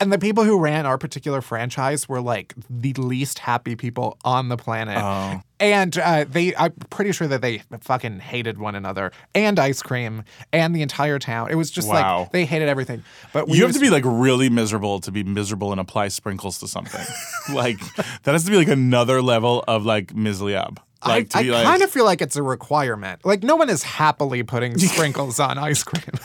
And 0.01 0.11
the 0.11 0.19
people 0.19 0.43
who 0.45 0.59
ran 0.59 0.87
our 0.87 0.97
particular 0.97 1.43
franchise 1.43 2.09
were 2.09 2.21
like 2.23 2.55
the 2.71 2.95
least 2.95 3.39
happy 3.41 3.77
people 3.77 4.17
on 4.25 4.49
the 4.49 4.57
planet. 4.57 4.97
Oh. 4.97 5.43
And 5.61 5.99
uh, 5.99 6.25
they, 6.27 6.57
I'm 6.57 6.73
pretty 6.89 7.13
sure 7.13 7.29
that 7.29 7.43
they 7.43 7.61
fucking 7.83 8.21
hated 8.21 8.57
one 8.59 8.75
another 8.75 9.13
and 9.35 9.59
ice 9.59 9.83
cream 9.83 10.25
and 10.51 10.75
the 10.75 10.81
entire 10.81 11.19
town. 11.19 11.51
It 11.51 11.57
was 11.57 11.71
just 11.71 11.87
Wow. 11.87 12.21
like 12.21 12.33
they 12.33 12.47
hated 12.47 12.71
everything. 12.71 13.05
But 13.35 13.49
we 13.49 13.59
You 13.59 13.65
have 13.65 13.69
was- 13.69 13.77
to 13.77 13.81
be 13.83 13.91
like 13.91 14.05
really 14.07 14.49
miserable 14.49 15.01
to 15.01 15.13
be 15.13 15.23
miserable 15.25 15.73
and 15.73 15.81
apply 15.81 16.09
sprinkles 16.09 16.59
to 16.61 16.69
something. 16.69 17.05
like 17.55 17.79
that 17.95 18.33
has 18.33 18.45
to 18.45 18.51
be 18.51 18.57
like 18.57 18.69
another 18.69 19.21
level 19.21 19.63
of 19.69 19.85
like 19.85 20.15
misliab. 20.15 20.79
Like 21.07 21.31
to 21.31 21.39
I, 21.39 21.43
like 21.43 21.65
kind 21.65 21.83
of 21.83 21.91
feel 21.91 22.05
like 22.05 22.21
it's 22.21 22.37
a 22.37 22.43
requirement. 22.43 23.25
Like 23.25 23.43
no 23.43 23.57
one 23.57 23.71
is 23.71 23.83
happily 23.83 24.43
putting 24.43 24.79
sprinkles 24.89 25.41
on 25.41 25.57
ice 25.59 25.83
cream. 25.83 26.03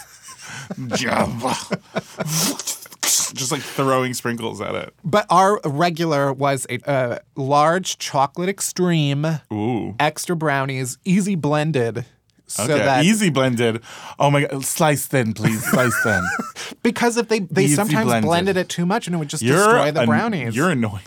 just 3.34 3.51
like 3.51 3.61
throwing 3.61 4.13
sprinkles 4.13 4.61
at 4.61 4.76
it. 4.76 4.93
But 5.03 5.26
our 5.30 5.59
regular 5.63 6.34
was 6.34 6.65
a 6.69 6.80
uh, 6.89 7.19
large 7.36 7.97
chocolate 7.99 8.49
extreme, 8.49 9.26
Ooh. 9.53 9.95
extra 9.99 10.36
brownies, 10.36 10.97
easy 11.05 11.36
blended. 11.36 12.05
So 12.47 12.63
Okay. 12.65 12.78
that 12.78 13.03
Easy 13.05 13.32
blended. 13.32 13.82
Oh 14.19 14.30
my 14.30 14.45
god. 14.45 14.63
Slice 14.63 15.07
thin, 15.07 15.34
please. 15.34 15.63
Slice 15.65 15.95
thin. 16.03 16.23
because 16.84 17.17
if 17.17 17.28
they 17.28 17.39
they 17.39 17.63
Easy 17.65 17.76
sometimes 17.76 18.05
blended. 18.05 18.28
blended 18.28 18.57
it 18.57 18.69
too 18.69 18.86
much 18.86 19.07
and 19.07 19.15
it 19.15 19.19
would 19.19 19.30
just 19.30 19.41
You're 19.41 19.57
destroy 19.57 19.91
the 19.91 20.01
an- 20.01 20.05
brownies. 20.07 20.55
You're 20.55 20.69
annoying. 20.69 21.01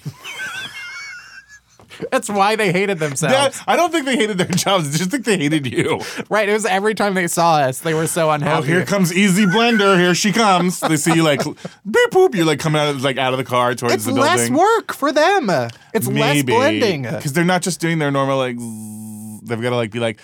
That's 2.11 2.29
why 2.29 2.57
they 2.57 2.73
hated 2.73 2.99
themselves. 2.99 3.57
That- 3.59 3.65
I 3.67 3.77
don't 3.77 3.91
think 3.91 4.05
they 4.07 4.17
hated 4.17 4.39
their 4.39 4.47
jobs. 4.47 4.95
I 4.95 4.99
just 4.99 5.11
think 5.11 5.25
they 5.25 5.37
hated 5.39 5.67
you. 5.67 6.01
right. 6.31 6.49
It 6.49 6.53
was 6.53 6.65
every 6.65 6.95
time 6.95 7.15
they 7.15 7.27
saw 7.27 7.57
us, 7.57 7.81
they 7.81 7.95
were 7.95 8.07
so 8.07 8.31
unhappy. 8.31 8.59
Oh, 8.59 8.63
here 8.63 8.85
comes 8.85 9.13
Easy 9.13 9.45
Blender. 9.47 9.99
Here 9.99 10.15
she 10.15 10.33
comes. 10.33 10.81
They 10.81 10.97
see 10.97 11.15
you 11.15 11.23
like 11.23 11.43
beep 11.45 12.11
boop. 12.11 12.35
You're 12.35 12.47
like 12.47 12.61
coming 12.61 12.81
out 12.81 12.89
of 12.89 13.03
like 13.03 13.19
out 13.19 13.33
of 13.33 13.39
the 13.39 13.45
car 13.45 13.75
towards 13.75 13.95
it's 13.95 14.05
the 14.05 14.13
less 14.13 14.51
work 14.51 14.95
for 14.95 15.13
them. 15.13 15.51
It's 15.95 16.07
less 16.07 16.43
blending. 16.43 17.03
because 17.03 17.33
they're 17.33 17.45
not 17.45 17.63
just 17.63 17.81
doing 17.81 17.99
their 17.99 18.11
normal 18.11 18.39
like. 18.39 18.57
They've 19.45 19.61
got 19.61 19.71
to 19.71 19.77
like 19.77 19.91
be 19.91 20.01
like. 20.01 20.21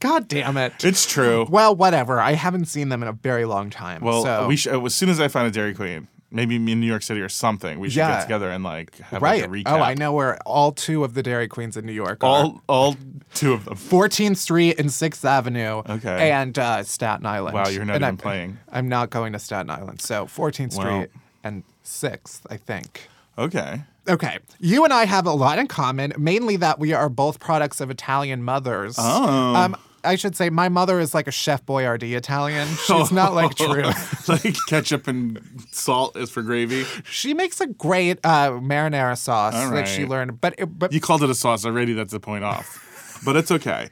God 0.00 0.28
damn 0.28 0.56
it. 0.56 0.82
It's 0.82 1.04
true. 1.06 1.46
Well, 1.50 1.76
whatever. 1.76 2.20
I 2.20 2.32
haven't 2.32 2.66
seen 2.66 2.88
them 2.88 3.02
in 3.02 3.08
a 3.08 3.12
very 3.12 3.44
long 3.44 3.68
time. 3.68 4.00
Well, 4.02 4.22
so. 4.24 4.46
we 4.46 4.56
should, 4.56 4.74
uh, 4.74 4.84
as 4.84 4.94
soon 4.94 5.10
as 5.10 5.20
I 5.20 5.28
find 5.28 5.46
a 5.46 5.50
Dairy 5.50 5.74
Queen, 5.74 6.08
maybe 6.30 6.56
in 6.56 6.64
New 6.64 6.86
York 6.86 7.02
City 7.02 7.20
or 7.20 7.28
something, 7.28 7.78
we 7.80 7.90
should 7.90 7.98
Yeah. 7.98 8.16
get 8.16 8.22
together 8.22 8.50
and 8.50 8.62
like 8.64 8.96
have 8.98 9.20
right. 9.22 9.40
like 9.42 9.50
a 9.50 9.52
recap. 9.52 9.78
oh, 9.78 9.82
I 9.82 9.94
know 9.94 10.12
where 10.12 10.38
all 10.46 10.72
two 10.72 11.04
of 11.04 11.14
the 11.14 11.22
Dairy 11.22 11.48
Queens 11.48 11.76
in 11.76 11.84
New 11.86 11.92
York 11.92 12.22
are. 12.22 12.26
All 12.26 12.62
all 12.68 12.96
two 13.34 13.52
of 13.52 13.64
them. 13.64 13.74
14th 13.76 14.36
Street 14.36 14.78
and 14.78 14.88
6th 14.90 15.24
Avenue. 15.24 15.82
Okay. 15.88 16.30
And 16.30 16.58
uh, 16.58 16.82
Staten 16.84 17.26
Island. 17.26 17.54
Wow, 17.54 17.68
you're 17.68 17.84
not 17.84 17.96
And 17.96 18.02
even 18.02 18.04
I'm- 18.04 18.16
playing. 18.16 18.58
I'm 18.72 18.88
not 18.88 19.10
going 19.10 19.32
to 19.32 19.38
Staten 19.38 19.70
Island. 19.70 20.00
So 20.00 20.26
14th 20.26 20.76
Wow. 20.76 20.84
Street 20.84 21.10
and 21.44 21.64
6th, 21.84 22.40
I 22.50 22.56
think. 22.56 23.08
Okay. 23.38 23.82
Okay. 24.08 24.38
You 24.58 24.84
and 24.84 24.92
I 24.92 25.04
have 25.04 25.26
a 25.26 25.32
lot 25.32 25.58
in 25.58 25.66
common, 25.68 26.12
mainly 26.18 26.56
that 26.56 26.78
we 26.78 26.92
are 26.92 27.08
both 27.08 27.38
products 27.38 27.80
of 27.80 27.90
Italian 27.90 28.42
mothers. 28.42 28.96
Oh. 28.98 29.54
Um, 29.54 29.76
I 30.04 30.16
should 30.16 30.34
say 30.36 30.50
my 30.50 30.68
mother 30.68 30.98
is 31.00 31.14
like 31.14 31.26
a 31.28 31.30
Chef 31.30 31.64
Boyardee 31.66 32.16
Italian. 32.16 32.66
She's 32.86 33.12
not 33.12 33.34
like 33.34 33.54
true. 33.54 33.90
like 34.28 34.56
ketchup 34.68 35.06
and 35.08 35.40
salt 35.70 36.16
is 36.16 36.30
for 36.30 36.42
gravy. 36.42 36.84
She 37.04 37.34
makes 37.34 37.60
a 37.60 37.66
great 37.66 38.18
uh, 38.24 38.50
marinara 38.52 39.16
sauce 39.18 39.54
All 39.54 39.70
that 39.72 39.88
she 39.88 40.06
learned. 40.06 40.40
But 40.40 40.54
it, 40.58 40.78
but 40.78 40.92
You 40.92 41.00
called 41.00 41.22
it 41.22 41.30
a 41.30 41.34
sauce 41.34 41.64
already. 41.64 41.92
That's 41.92 42.12
a 42.12 42.20
point 42.20 42.44
off, 42.44 43.20
but 43.24 43.36
it's 43.36 43.50
okay. 43.50 43.90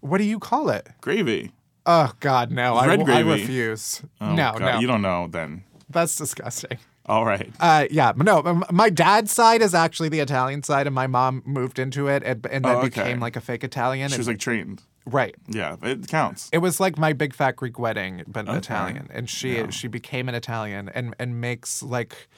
what 0.00 0.18
do 0.18 0.24
you 0.24 0.38
call 0.38 0.70
it? 0.70 0.88
Gravy. 1.00 1.52
Oh 1.86 2.12
God, 2.20 2.50
no! 2.52 2.74
I, 2.76 2.94
I 2.94 3.20
refuse. 3.20 4.02
Oh, 4.20 4.34
no, 4.34 4.52
God, 4.52 4.60
no, 4.60 4.80
You 4.80 4.86
don't 4.86 5.02
know 5.02 5.26
then. 5.30 5.64
that's 5.88 6.14
disgusting. 6.14 6.78
All 7.06 7.24
right. 7.24 7.50
Uh, 7.58 7.86
yeah, 7.90 8.12
no. 8.14 8.62
My 8.70 8.88
dad's 8.90 9.32
side 9.32 9.62
is 9.62 9.74
actually 9.74 10.10
the 10.10 10.20
Italian 10.20 10.62
side, 10.62 10.86
and 10.86 10.94
my 10.94 11.08
mom 11.08 11.42
moved 11.44 11.78
into 11.80 12.06
it 12.06 12.22
and, 12.22 12.46
and 12.46 12.64
then 12.64 12.76
Oh, 12.76 12.78
okay. 12.80 12.88
became 12.90 13.18
like 13.18 13.34
a 13.34 13.40
fake 13.40 13.64
Italian. 13.64 14.10
She 14.10 14.18
was 14.18 14.28
like 14.28 14.38
trained. 14.38 14.82
Right. 15.10 15.34
Yeah, 15.48 15.76
it 15.82 16.08
counts. 16.08 16.48
It 16.52 16.58
was 16.58 16.80
like 16.80 16.98
my 16.98 17.12
big 17.12 17.34
fat 17.34 17.56
Greek 17.56 17.78
wedding, 17.78 18.22
but 18.26 18.48
Italian, 18.48 19.08
and 19.12 19.28
she 19.28 19.64
she 19.70 19.88
became 19.88 20.28
an 20.28 20.34
Italian 20.34 20.88
and 20.90 21.14
and 21.18 21.40
makes 21.40 21.82
like. 21.82 22.28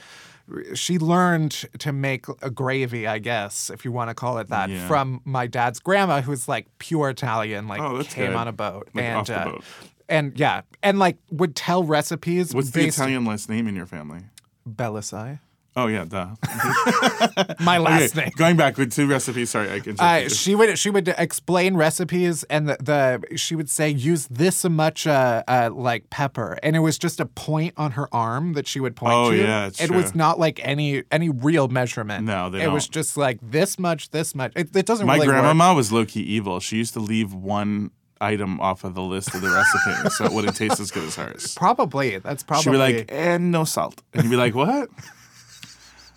She 0.74 0.98
learned 0.98 1.52
to 1.78 1.92
make 1.92 2.26
a 2.42 2.50
gravy, 2.50 3.06
I 3.06 3.18
guess, 3.20 3.70
if 3.70 3.84
you 3.84 3.92
want 3.92 4.10
to 4.10 4.14
call 4.14 4.38
it 4.38 4.48
that, 4.48 4.68
Yeah. 4.68 4.88
from 4.88 5.20
my 5.24 5.46
dad's 5.46 5.78
grandma, 5.78 6.20
who's 6.20 6.48
like 6.48 6.66
pure 6.78 7.10
Italian, 7.10 7.68
like 7.68 7.80
Oh, 7.80 8.02
came 8.02 8.32
good. 8.32 8.36
on 8.36 8.48
a 8.48 8.52
boat 8.52 8.88
Like, 8.92 9.04
and 9.04 9.30
uh, 9.30 9.44
boat. 9.44 9.64
and 10.08 10.38
yeah, 10.38 10.62
and 10.82 10.98
like 10.98 11.16
would 11.30 11.54
tell 11.54 11.84
recipes. 11.84 12.52
What's 12.52 12.70
the 12.72 12.84
Italian 12.88 13.24
last 13.24 13.48
name 13.48 13.68
in 13.68 13.76
your 13.76 13.86
family? 13.86 14.22
Bellassai? 14.68 15.38
Oh 15.74 15.86
yeah, 15.86 16.04
duh. 16.04 16.28
My 17.60 17.78
last 17.78 18.14
okay, 18.14 18.26
name. 18.26 18.32
going 18.36 18.56
back 18.56 18.76
with 18.76 18.92
two 18.92 19.06
recipes. 19.06 19.50
Sorry, 19.50 19.70
I 19.72 19.80
can. 19.80 19.96
Uh, 19.98 20.28
she 20.28 20.54
would 20.54 20.78
she 20.78 20.90
would 20.90 21.08
explain 21.16 21.76
recipes 21.76 22.42
and 22.44 22.68
the, 22.68 22.76
the 22.80 23.36
she 23.38 23.54
would 23.56 23.70
say 23.70 23.88
use 23.88 24.26
this 24.26 24.64
much 24.64 25.06
uh, 25.06 25.42
uh, 25.48 25.70
like 25.72 26.10
pepper 26.10 26.58
and 26.62 26.76
it 26.76 26.80
was 26.80 26.98
just 26.98 27.20
a 27.20 27.26
point 27.26 27.72
on 27.78 27.92
her 27.92 28.06
arm 28.14 28.52
that 28.52 28.66
she 28.66 28.80
would 28.80 28.96
point 28.96 29.14
Oh, 29.14 29.30
to. 29.30 29.36
yeah, 29.38 29.66
it's 29.68 29.80
it 29.80 29.90
was 29.90 30.14
not 30.14 30.38
like 30.38 30.60
any 30.62 31.04
any 31.10 31.30
real 31.30 31.68
measurement. 31.68 32.26
No, 32.26 32.50
they 32.50 32.62
it 32.64 32.70
was 32.70 32.86
don't. 32.86 32.92
just 32.92 33.16
like 33.16 33.38
this 33.42 33.78
much, 33.78 34.10
this 34.10 34.34
much. 34.34 34.52
It, 34.54 34.76
it 34.76 34.84
doesn't 34.84 35.06
My 35.06 35.14
really 35.14 35.28
work. 35.28 35.40
grandmama 35.40 35.74
was 35.74 35.90
low 35.90 36.04
key 36.04 36.20
evil. 36.20 36.60
She 36.60 36.76
used 36.76 36.92
to 36.94 37.00
leave 37.00 37.32
one 37.32 37.92
item 38.20 38.60
off 38.60 38.84
of 38.84 38.94
the 38.94 39.02
list 39.02 39.34
of 39.34 39.40
the 39.40 39.48
recipe, 39.48 40.10
so 40.10 40.26
it 40.26 40.32
wouldn't 40.32 40.54
taste 40.54 40.78
as 40.80 40.90
good 40.90 41.04
as 41.04 41.16
hers. 41.16 41.54
Probably 41.54 42.18
that's 42.18 42.42
probably 42.42 42.62
She'd 42.64 42.70
be 42.72 42.76
like, 42.76 43.06
and 43.08 43.50
no 43.50 43.64
salt. 43.64 44.02
And 44.12 44.22
you'd 44.24 44.30
be 44.30 44.36
like, 44.36 44.54
what? 44.54 44.90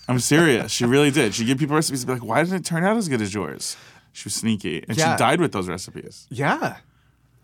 I'm 0.08 0.20
serious. 0.20 0.72
She 0.72 0.86
really 0.86 1.12
did. 1.12 1.34
She'd 1.34 1.46
give 1.48 1.58
people 1.58 1.76
recipes 1.76 2.04
and 2.04 2.08
be 2.08 2.14
like, 2.14 2.24
why 2.24 2.44
didn't 2.44 2.58
it 2.62 2.66
turn 2.66 2.84
out 2.84 2.96
as 2.98 3.08
good 3.10 3.22
as 3.22 3.34
yours? 3.34 3.76
She 4.14 4.26
was 4.28 4.36
sneaky. 4.36 4.84
And 4.88 4.98
Yeah. 4.98 5.16
she 5.16 5.20
died 5.20 5.42
with 5.42 5.52
those 5.52 5.68
recipes. 5.68 6.28
yeah, 6.30 6.78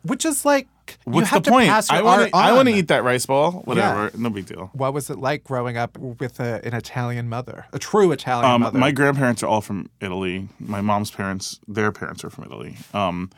which 0.04 0.26
is 0.26 0.46
like 0.46 0.68
you 1.06 1.14
What's 1.14 1.30
have 1.30 1.44
the 1.44 1.50
to 1.50 1.52
point? 1.52 1.70
I 1.92 2.02
want 2.02 2.30
to 2.32 2.36
I 2.36 2.54
want 2.54 2.68
to 2.70 2.74
eat 2.76 2.88
that 2.90 3.04
rice 3.04 3.26
ball. 3.26 3.52
Whatever. 3.66 4.12
No 4.18 4.30
big 4.30 4.46
deal. 4.46 4.70
What 4.74 4.94
was 4.94 5.10
it 5.10 5.18
like 5.20 5.44
growing 5.44 5.78
up 5.78 5.98
with 5.98 6.40
a, 6.40 6.60
an 6.66 6.74
Italian 6.74 7.30
mother, 7.30 7.66
a 7.72 7.80
true 7.80 8.12
Italian 8.12 8.50
Um, 8.52 8.62
mother? 8.62 8.78
my 8.80 8.92
grandparents 8.92 9.42
are 9.44 9.48
all 9.48 9.62
from 9.62 9.90
Italy. 10.02 10.50
My 10.60 10.82
mom's 10.82 11.12
parents, 11.12 11.60
their 11.68 11.92
parents 11.92 12.24
are 12.24 12.30
from 12.30 12.44
Italy. 12.46 12.78
Um, 12.94 13.30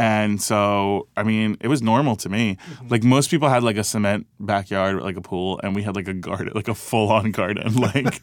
and 0.00 0.40
so, 0.40 1.08
I 1.14 1.22
mean, 1.24 1.58
it 1.60 1.68
was 1.68 1.82
normal 1.82 2.16
to 2.16 2.30
me. 2.30 2.56
Mm-hmm. 2.56 2.88
Like 2.88 3.04
most 3.04 3.30
people 3.30 3.50
had 3.50 3.62
like 3.62 3.76
a 3.76 3.84
cement 3.84 4.26
backyard, 4.40 5.02
like 5.02 5.18
a 5.18 5.20
pool, 5.20 5.60
and 5.62 5.74
we 5.74 5.82
had 5.82 5.94
like 5.94 6.08
a 6.08 6.14
garden, 6.14 6.52
like 6.54 6.68
a 6.68 6.74
full-on 6.74 7.32
garden. 7.32 7.74
Like 7.80 8.22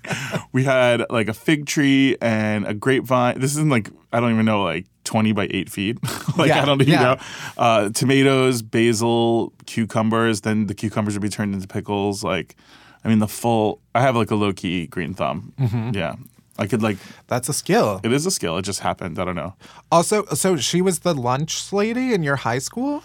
we 0.54 0.64
had 0.64 1.04
like 1.12 1.28
a 1.28 1.34
fig 1.34 1.68
tree 1.68 2.16
and 2.20 2.66
a 2.66 2.74
grapevine. 2.74 3.40
This 3.40 3.52
isn't 3.52 3.70
like 3.70 3.90
I 4.12 4.20
don't 4.20 4.32
even 4.32 4.46
know, 4.46 4.64
like 4.64 4.88
twenty 5.04 5.34
by 5.34 5.48
eight 5.52 5.70
feet. 5.70 6.00
like 6.38 6.50
Yeah, 6.50 6.64
I 6.64 6.66
don't 6.66 6.82
even 6.82 6.94
yeah. 6.94 7.04
know. 7.04 7.18
Uh, 7.58 7.90
tomatoes, 7.90 8.64
basil, 8.64 9.54
cucumbers. 9.68 10.42
Then 10.42 10.66
the 10.66 10.74
cucumbers 10.74 11.14
would 11.14 11.22
be 11.22 11.30
turned 11.30 11.54
into 11.54 11.68
pickles. 11.68 12.24
Like, 12.24 12.56
I 13.04 13.08
mean, 13.08 13.20
the 13.20 13.28
full. 13.28 13.82
I 13.94 14.02
have 14.02 14.16
like 14.16 14.32
a 14.32 14.36
low 14.36 14.52
key 14.52 14.88
green 14.88 15.14
thumb. 15.14 15.54
Mm-hmm. 15.60 15.92
Yeah, 15.94 16.16
I 16.60 16.68
could 16.68 16.82
like. 16.82 16.98
That's 17.28 17.50
a 17.50 17.54
skill. 17.54 18.02
It 18.04 18.12
is 18.12 18.26
a 18.26 18.32
skill. 18.32 18.58
It 18.58 18.64
just 18.64 18.80
happened. 18.80 19.20
I 19.20 19.26
don't 19.26 19.36
know. 19.36 19.54
Also, 19.92 20.26
so 20.28 20.58
she 20.58 20.82
was 20.82 21.00
the 21.00 21.14
lunch 21.14 21.72
lady 21.72 22.14
in 22.14 22.24
your 22.24 22.38
high 22.38 22.60
school? 22.60 23.04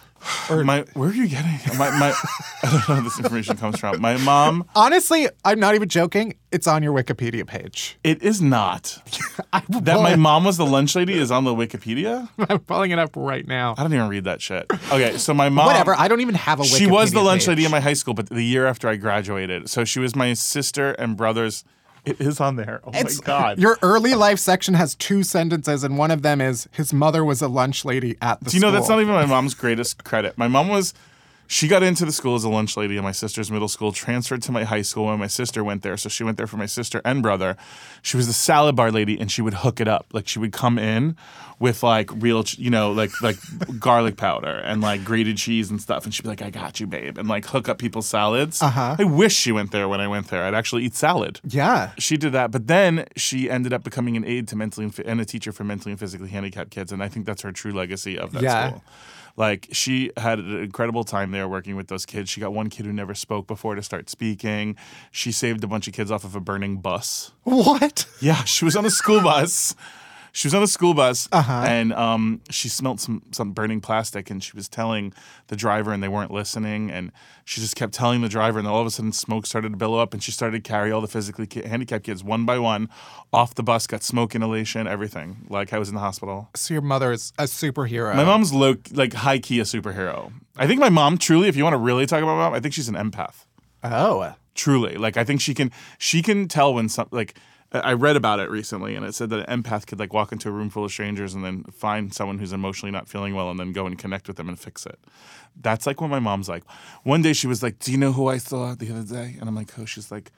Or 0.48 0.62
My 0.62 0.84
where 0.94 1.08
are 1.08 1.12
you 1.12 1.26
getting 1.26 1.58
my 1.76 1.90
my? 1.98 2.14
I 2.62 2.70
don't 2.70 2.88
know 2.88 2.94
where 2.94 3.02
this 3.02 3.18
information 3.18 3.56
comes 3.56 3.80
from. 3.80 4.00
My 4.00 4.16
mom. 4.18 4.64
honestly, 4.76 5.28
I'm 5.44 5.58
not 5.58 5.74
even 5.74 5.88
joking. 5.88 6.36
It's 6.52 6.68
on 6.68 6.84
your 6.84 6.92
Wikipedia 6.94 7.44
page. 7.44 7.98
It 8.04 8.22
is 8.22 8.40
not 8.40 8.98
that 9.52 9.98
my 10.00 10.14
mom 10.14 10.44
was 10.44 10.58
the 10.58 10.64
lunch 10.66 10.94
lady 10.94 11.14
is 11.14 11.32
on 11.32 11.42
the 11.42 11.52
Wikipedia. 11.52 12.28
I'm 12.48 12.60
pulling 12.60 12.92
it 12.92 13.00
up 13.00 13.16
right 13.16 13.44
now. 13.44 13.74
I 13.76 13.82
don't 13.82 13.92
even 13.92 14.06
read 14.08 14.22
that 14.24 14.40
shit. 14.40 14.66
Okay, 14.92 15.18
so 15.18 15.34
my 15.34 15.48
mom. 15.48 15.66
Whatever. 15.66 15.96
I 15.98 16.06
don't 16.06 16.20
even 16.20 16.36
have 16.36 16.60
a 16.60 16.62
Wikipedia 16.62 16.78
She 16.78 16.86
was 16.86 17.10
the 17.10 17.20
lunch 17.20 17.40
page. 17.42 17.48
lady 17.48 17.64
in 17.64 17.72
my 17.72 17.80
high 17.80 17.94
school, 17.94 18.14
but 18.14 18.28
the 18.28 18.44
year 18.44 18.66
after 18.66 18.88
I 18.88 18.94
graduated. 18.94 19.70
So 19.70 19.84
she 19.84 19.98
was 19.98 20.14
my 20.14 20.34
sister 20.34 20.92
and 20.92 21.16
brother's. 21.16 21.64
It 22.04 22.20
is 22.20 22.40
on 22.40 22.56
there. 22.56 22.80
Oh 22.84 22.90
It's- 22.90 23.20
my 23.20 23.24
god. 23.26 23.58
Your 23.58 23.78
early 23.80 24.14
life 24.14 24.38
section 24.40 24.74
has 24.74 24.94
two 24.96 25.22
sentences, 25.22 25.84
and 25.84 25.96
one 25.96 26.10
of 26.10 26.22
them 26.22 26.40
is 26.40 26.68
his 26.72 26.92
mother 26.92 27.24
was 27.24 27.40
a 27.42 27.48
lunch 27.48 27.84
lady 27.84 28.16
at 28.20 28.40
the 28.42 28.50
Do 28.50 28.56
you 28.56 28.60
know 28.60 28.72
that's 28.72 28.88
not 28.88 29.00
even 29.00 29.14
my 29.14 29.24
mom's 29.26 29.54
greatest 29.54 30.02
credit? 30.02 30.36
My 30.36 30.48
mom 30.48 30.68
was, 30.68 30.94
she 31.52 31.68
got 31.68 31.82
into 31.82 32.06
the 32.06 32.12
school 32.12 32.34
as 32.34 32.44
a 32.44 32.48
lunch 32.48 32.78
lady 32.78 32.96
in 32.96 33.04
my 33.04 33.12
sister's 33.12 33.50
middle 33.50 33.68
school, 33.68 33.92
transferred 33.92 34.40
to 34.40 34.50
my 34.52 34.64
high 34.64 34.80
school 34.80 35.04
when 35.04 35.18
my 35.18 35.26
sister 35.26 35.62
went 35.62 35.82
there. 35.82 35.98
So 35.98 36.08
she 36.08 36.24
went 36.24 36.38
there 36.38 36.46
for 36.46 36.56
my 36.56 36.64
sister 36.64 37.02
and 37.04 37.22
brother. 37.22 37.58
She 38.00 38.16
was 38.16 38.26
the 38.26 38.32
salad 38.32 38.74
bar 38.74 38.90
lady 38.90 39.20
and 39.20 39.30
she 39.30 39.42
would 39.42 39.52
hook 39.52 39.78
it 39.78 39.86
up. 39.86 40.06
Like 40.14 40.26
she 40.26 40.38
would 40.38 40.52
come 40.52 40.78
in 40.78 41.14
with 41.58 41.82
like 41.82 42.10
real, 42.22 42.42
you 42.56 42.70
know, 42.70 42.90
like 42.92 43.10
like 43.20 43.36
garlic 43.78 44.16
powder 44.16 44.60
and 44.64 44.80
like 44.80 45.04
grated 45.04 45.36
cheese 45.36 45.70
and 45.70 45.78
stuff. 45.78 46.04
And 46.06 46.14
she'd 46.14 46.22
be 46.22 46.30
like, 46.30 46.40
I 46.40 46.48
got 46.48 46.80
you, 46.80 46.86
babe. 46.86 47.18
And 47.18 47.28
like 47.28 47.44
hook 47.44 47.68
up 47.68 47.76
people's 47.78 48.06
salads. 48.06 48.62
Uh-huh. 48.62 48.96
I 48.98 49.04
wish 49.04 49.34
she 49.36 49.52
went 49.52 49.72
there 49.72 49.88
when 49.88 50.00
I 50.00 50.08
went 50.08 50.28
there. 50.28 50.44
I'd 50.44 50.54
actually 50.54 50.84
eat 50.84 50.94
salad. 50.94 51.38
Yeah. 51.46 51.90
She 51.98 52.16
did 52.16 52.32
that, 52.32 52.50
but 52.50 52.66
then 52.66 53.04
she 53.16 53.50
ended 53.50 53.74
up 53.74 53.84
becoming 53.84 54.16
an 54.16 54.24
aide 54.24 54.48
to 54.48 54.56
mentally 54.56 54.86
and, 54.86 54.98
and 55.00 55.20
a 55.20 55.26
teacher 55.26 55.52
for 55.52 55.64
mentally 55.64 55.90
and 55.92 56.00
physically 56.00 56.30
handicapped 56.30 56.70
kids, 56.70 56.92
and 56.92 57.02
I 57.02 57.08
think 57.08 57.26
that's 57.26 57.42
her 57.42 57.52
true 57.52 57.72
legacy 57.72 58.18
of 58.18 58.32
that 58.32 58.42
Yeah. 58.42 58.68
school. 58.70 58.84
Like 59.36 59.68
she 59.72 60.10
had 60.16 60.38
an 60.38 60.58
incredible 60.58 61.04
time 61.04 61.30
there 61.30 61.48
working 61.48 61.76
with 61.76 61.88
those 61.88 62.06
kids. 62.06 62.30
She 62.30 62.40
got 62.40 62.52
one 62.52 62.68
kid 62.68 62.86
who 62.86 62.92
never 62.92 63.14
spoke 63.14 63.46
before 63.46 63.74
to 63.74 63.82
start 63.82 64.10
speaking. 64.10 64.76
She 65.10 65.32
saved 65.32 65.64
a 65.64 65.66
bunch 65.66 65.88
of 65.88 65.94
kids 65.94 66.10
off 66.10 66.24
of 66.24 66.36
a 66.36 66.40
burning 66.40 66.78
bus. 66.78 67.32
What? 67.42 68.06
Yeah, 68.20 68.44
she 68.44 68.64
was 68.64 68.76
on 68.76 68.84
a 68.84 68.90
school 68.90 69.20
bus. 69.20 69.74
She 70.34 70.46
was 70.48 70.54
on 70.54 70.62
a 70.62 70.66
school 70.66 70.94
bus 70.94 71.28
Uh-huh. 71.30 71.64
and 71.68 71.92
um, 71.92 72.40
she 72.50 72.68
smelled 72.70 73.00
some 73.00 73.22
some 73.32 73.52
burning 73.52 73.82
plastic 73.82 74.30
and 74.30 74.42
she 74.42 74.52
was 74.56 74.66
telling 74.68 75.12
the 75.48 75.56
driver 75.56 75.92
and 75.92 76.02
they 76.02 76.08
weren't 76.08 76.30
listening 76.30 76.90
and 76.90 77.12
she 77.44 77.60
just 77.60 77.76
kept 77.76 77.92
telling 77.92 78.22
the 78.22 78.30
driver 78.30 78.58
and 78.58 78.66
all 78.66 78.80
of 78.80 78.86
a 78.86 78.90
sudden 78.90 79.12
smoke 79.12 79.44
started 79.46 79.72
to 79.72 79.76
billow 79.76 79.98
up 79.98 80.14
and 80.14 80.22
she 80.22 80.32
started 80.32 80.64
to 80.64 80.68
carry 80.68 80.90
all 80.90 81.02
the 81.02 81.06
physically 81.08 81.46
handicapped 81.66 82.04
kids 82.04 82.24
one 82.24 82.46
by 82.46 82.58
one 82.58 82.88
off 83.30 83.54
the 83.54 83.62
bus, 83.62 83.86
got 83.86 84.02
smoke 84.02 84.34
inhalation, 84.34 84.86
everything. 84.86 85.44
Like 85.50 85.74
I 85.74 85.78
was 85.78 85.88
in 85.90 85.94
the 85.94 86.00
hospital. 86.00 86.48
So 86.56 86.72
your 86.72 86.82
mother 86.82 87.12
is 87.12 87.32
a 87.38 87.44
superhero. 87.44 88.14
My 88.16 88.24
mom's 88.24 88.54
low, 88.54 88.76
like 88.92 89.12
high 89.12 89.38
key 89.38 89.60
a 89.60 89.64
superhero. 89.64 90.32
I 90.56 90.66
think 90.66 90.80
my 90.80 90.88
mom 90.90 91.18
truly, 91.18 91.48
if 91.48 91.56
you 91.56 91.62
want 91.64 91.74
to 91.74 91.78
really 91.78 92.06
talk 92.06 92.22
about 92.22 92.36
my 92.36 92.42
mom, 92.44 92.54
I 92.54 92.60
think 92.60 92.72
she's 92.72 92.88
an 92.88 92.94
empath 92.94 93.44
Oh. 93.84 94.34
truly 94.54 94.96
like 94.96 95.16
i 95.16 95.24
think 95.24 95.40
she 95.40 95.54
can 95.54 95.70
she 95.98 96.22
can 96.22 96.46
tell 96.46 96.72
when 96.74 96.88
some 96.88 97.08
like 97.10 97.34
I 97.72 97.94
read 97.94 98.16
about 98.16 98.38
it 98.38 98.50
recently 98.50 98.94
and 98.94 99.04
it 99.04 99.14
said 99.14 99.30
that 99.30 99.48
an 99.48 99.62
empath 99.62 99.86
could 99.86 99.98
like 99.98 100.12
walk 100.12 100.30
into 100.30 100.48
a 100.48 100.52
room 100.52 100.68
full 100.68 100.84
of 100.84 100.90
strangers 100.90 101.34
and 101.34 101.44
then 101.44 101.64
find 101.64 102.12
someone 102.12 102.38
who's 102.38 102.52
emotionally 102.52 102.90
not 102.90 103.08
feeling 103.08 103.34
well 103.34 103.50
and 103.50 103.58
then 103.58 103.72
go 103.72 103.86
and 103.86 103.98
connect 103.98 104.28
with 104.28 104.36
them 104.36 104.48
and 104.48 104.58
fix 104.58 104.84
it. 104.84 104.98
That's 105.60 105.86
like 105.86 106.00
what 106.00 106.08
my 106.08 106.18
mom's 106.18 106.48
like. 106.48 106.64
One 107.02 107.22
day 107.22 107.32
she 107.32 107.46
was 107.46 107.62
like, 107.62 107.78
Do 107.78 107.90
you 107.90 107.98
know 107.98 108.12
who 108.12 108.28
I 108.28 108.38
saw 108.38 108.74
the 108.74 108.90
other 108.90 109.02
day? 109.02 109.36
And 109.40 109.48
I'm 109.48 109.54
like, 109.54 109.70
Who? 109.72 109.86
She's 109.86 110.10
like, 110.10 110.32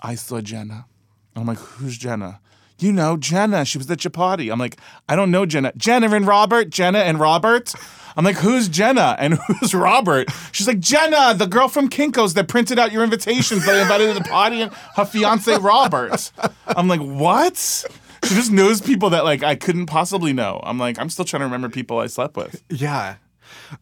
I 0.00 0.14
saw 0.14 0.40
Jenna. 0.40 0.86
And 1.34 1.42
I'm 1.42 1.46
like, 1.46 1.58
Who's 1.58 1.96
Jenna? 1.96 2.40
You 2.78 2.92
know, 2.92 3.16
Jenna. 3.16 3.64
She 3.64 3.78
was 3.78 3.90
at 3.90 4.04
your 4.04 4.10
party. 4.10 4.50
I'm 4.50 4.58
like, 4.58 4.78
I 5.08 5.16
don't 5.16 5.30
know 5.30 5.46
Jenna. 5.46 5.72
Jenna 5.76 6.10
and 6.10 6.26
Robert. 6.26 6.70
Jenna 6.70 6.98
and 6.98 7.18
Robert. 7.20 7.74
I'm 8.16 8.24
like, 8.24 8.36
who's 8.36 8.68
Jenna 8.68 9.16
and 9.18 9.34
who's 9.60 9.74
Robert? 9.74 10.28
She's 10.52 10.66
like, 10.68 10.80
Jenna, 10.80 11.34
the 11.34 11.46
girl 11.46 11.68
from 11.68 11.88
Kinko's 11.88 12.34
that 12.34 12.48
printed 12.48 12.78
out 12.78 12.92
your 12.92 13.02
invitations 13.02 13.66
that 13.66 13.74
I 13.74 13.82
invited 13.82 14.08
to 14.08 14.14
the 14.14 14.28
party, 14.28 14.60
and 14.62 14.72
her 14.96 15.04
fiance 15.04 15.56
Robert. 15.58 16.30
I'm 16.66 16.88
like, 16.88 17.00
what? 17.00 17.56
She 17.56 18.34
just 18.34 18.52
knows 18.52 18.80
people 18.80 19.10
that 19.10 19.24
like 19.24 19.42
I 19.42 19.54
couldn't 19.54 19.86
possibly 19.86 20.32
know. 20.32 20.60
I'm 20.62 20.78
like, 20.78 20.98
I'm 20.98 21.10
still 21.10 21.24
trying 21.24 21.40
to 21.40 21.46
remember 21.46 21.68
people 21.68 21.98
I 21.98 22.06
slept 22.06 22.36
with. 22.36 22.62
Yeah. 22.70 23.16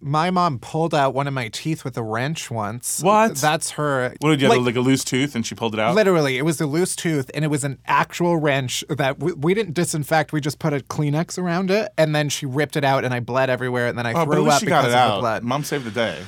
My 0.00 0.30
mom 0.30 0.58
pulled 0.58 0.94
out 0.94 1.14
one 1.14 1.26
of 1.26 1.34
my 1.34 1.48
teeth 1.48 1.84
with 1.84 1.96
a 1.96 2.02
wrench 2.02 2.50
once. 2.50 3.02
What? 3.02 3.36
That's 3.36 3.72
her. 3.72 4.14
What 4.20 4.30
did 4.30 4.40
you 4.40 4.48
have 4.48 4.56
like, 4.56 4.66
like 4.66 4.76
a 4.76 4.80
loose 4.80 5.04
tooth 5.04 5.34
and 5.34 5.46
she 5.46 5.54
pulled 5.54 5.74
it 5.74 5.80
out? 5.80 5.94
Literally, 5.94 6.38
it 6.38 6.44
was 6.44 6.60
a 6.60 6.66
loose 6.66 6.96
tooth, 6.96 7.30
and 7.34 7.44
it 7.44 7.48
was 7.48 7.64
an 7.64 7.78
actual 7.86 8.36
wrench 8.36 8.84
that 8.88 9.20
we, 9.20 9.32
we 9.32 9.54
didn't 9.54 9.74
disinfect. 9.74 10.32
We 10.32 10.40
just 10.40 10.58
put 10.58 10.72
a 10.72 10.80
Kleenex 10.80 11.38
around 11.38 11.70
it, 11.70 11.92
and 11.96 12.14
then 12.14 12.28
she 12.28 12.46
ripped 12.46 12.76
it 12.76 12.84
out, 12.84 13.04
and 13.04 13.14
I 13.14 13.20
bled 13.20 13.50
everywhere, 13.50 13.86
and 13.86 13.98
then 13.98 14.06
I 14.06 14.12
oh, 14.12 14.24
threw 14.24 14.48
up 14.48 14.60
because 14.60 14.86
of 14.86 14.92
out. 14.92 15.16
the 15.16 15.20
blood. 15.20 15.44
Mom 15.44 15.64
saved 15.64 15.84
the 15.84 15.90
day. 15.90 16.22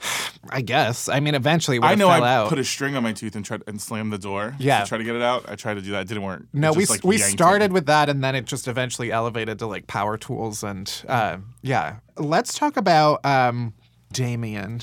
I 0.50 0.60
guess. 0.62 1.08
I 1.08 1.20
mean, 1.20 1.34
eventually, 1.34 1.78
I 1.82 1.94
know 1.94 2.08
I 2.08 2.26
out. 2.26 2.48
put 2.48 2.58
a 2.58 2.64
string 2.64 2.96
on 2.96 3.02
my 3.02 3.12
tooth 3.12 3.34
and 3.36 3.44
tried 3.44 3.62
and 3.66 3.80
slammed 3.80 4.12
the 4.12 4.18
door. 4.18 4.54
Yeah. 4.58 4.82
To 4.82 4.88
try 4.88 4.98
to 4.98 5.04
get 5.04 5.14
it 5.16 5.22
out. 5.22 5.44
I 5.48 5.56
tried 5.56 5.74
to 5.74 5.82
do 5.82 5.90
that. 5.92 6.02
It 6.02 6.08
didn't 6.08 6.22
work. 6.22 6.42
no, 6.52 6.72
we 6.72 6.86
like, 6.86 7.04
we 7.04 7.18
started 7.18 7.72
with 7.72 7.86
that, 7.86 8.08
and 8.08 8.22
then 8.24 8.34
it 8.34 8.44
just 8.46 8.68
eventually 8.68 9.10
elevated 9.12 9.58
to 9.58 9.66
like 9.66 9.86
power 9.86 10.16
tools, 10.16 10.62
and 10.62 11.04
uh, 11.08 11.38
yeah. 11.62 11.96
Let's 12.16 12.54
talk 12.58 12.76
about 12.76 13.24
um, 13.26 13.74
Damian. 14.12 14.80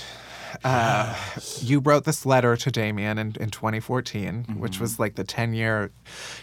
Uh, 0.64 1.16
you 1.60 1.80
wrote 1.80 2.06
this 2.06 2.26
letter 2.26 2.56
to 2.58 2.72
Damian 2.72 3.18
in, 3.18 3.36
in 3.40 3.50
2014, 3.50 4.26
Mm-hmm. 4.48 4.60
which 4.60 4.80
was 4.80 5.00
like 5.00 5.16
the 5.16 5.24
10 5.24 5.54
year 5.54 5.92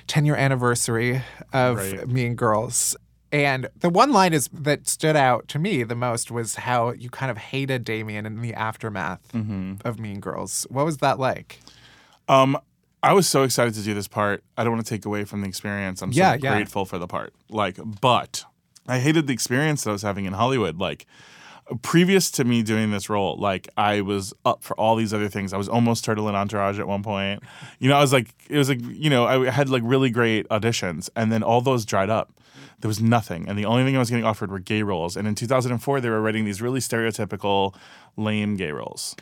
10 0.07 0.25
year 0.27 0.37
anniversary 0.37 1.23
of 1.53 1.77
Right. 1.77 2.09
Mean 2.09 2.35
Girls. 2.35 2.97
And 3.33 3.69
the 3.81 3.89
one 3.89 4.13
line 4.13 4.35
is 4.35 4.49
that 4.53 4.87
stood 4.87 5.17
out 5.17 5.49
to 5.49 5.59
me 5.59 5.83
the 5.85 5.95
most 5.95 6.31
was 6.31 6.55
how 6.57 6.91
you 6.93 7.09
kind 7.09 7.31
of 7.31 7.39
hated 7.39 7.83
Damian 7.83 8.27
in 8.27 8.43
the 8.43 8.53
aftermath 8.53 9.27
Mm-hmm. 9.33 9.77
of 9.87 9.99
Mean 9.99 10.21
Girls. 10.21 10.67
What 10.69 10.85
was 10.85 10.99
that 10.99 11.19
like? 11.19 11.59
Um, 12.29 12.59
I 13.03 13.15
was 13.15 13.27
so 13.27 13.43
excited 13.43 13.73
to 13.75 13.83
do 13.83 13.95
this 13.95 14.07
part. 14.07 14.45
I 14.57 14.65
don't 14.65 14.75
want 14.75 14.85
to 14.87 14.95
take 14.95 15.07
away 15.07 15.25
from 15.25 15.41
the 15.41 15.49
experience. 15.49 16.03
I'm 16.03 16.13
Yeah, 16.13 16.33
so 16.35 16.39
yeah. 16.43 16.55
grateful 16.55 16.85
for 16.85 16.99
the 16.99 17.07
part. 17.09 17.33
Like, 17.49 17.79
but 18.03 18.45
I 18.87 18.99
hated 18.99 19.27
the 19.27 19.33
experience 19.33 19.85
that 19.85 19.91
I 19.91 19.93
was 19.95 20.03
having 20.03 20.27
in 20.27 20.35
Hollywood. 20.35 20.79
Like, 20.79 21.07
previous 21.83 22.31
to 22.33 22.45
me 22.45 22.63
doing 22.63 22.91
this 22.91 23.09
role, 23.09 23.37
like 23.39 23.69
I 23.77 24.03
was 24.03 24.35
up 24.45 24.63
for 24.63 24.79
all 24.79 24.95
these 24.97 25.15
other 25.15 25.29
things. 25.29 25.53
I 25.53 25.57
was 25.57 25.69
almost 25.69 26.05
Turtle 26.05 26.29
in 26.29 26.35
Entourage 26.35 26.79
at 26.79 26.87
one 26.87 27.03
point. 27.03 27.43
You 27.79 27.89
know, 27.89 27.97
I 27.97 28.01
was 28.01 28.13
like, 28.13 28.35
it 28.51 28.59
was 28.59 28.69
like, 28.69 28.81
you 28.83 29.09
know, 29.11 29.25
I 29.25 29.49
had 29.51 29.69
like 29.71 29.83
really 29.85 30.11
great 30.11 30.47
auditions, 30.51 31.09
and 31.17 31.33
then 31.33 31.43
all 31.43 31.61
those 31.63 31.85
dried 31.87 32.11
up. 32.11 32.31
There 32.83 32.89
was 32.89 33.01
nothing, 33.01 33.49
and 33.49 33.59
the 33.59 33.65
only 33.65 33.85
thing 33.85 33.97
I 33.97 33.99
was 33.99 34.11
getting 34.11 34.25
offered 34.25 34.51
were 34.51 34.59
gay 34.59 34.83
roles. 34.83 35.17
And 35.17 35.27
in 35.27 35.35
2004, 35.35 36.01
they 36.01 36.11
were 36.11 36.21
writing 36.21 36.45
these 36.45 36.61
really 36.61 36.81
stereotypical, 36.81 37.75
lame 38.17 38.57
gay 38.57 38.73
roles 38.73 39.17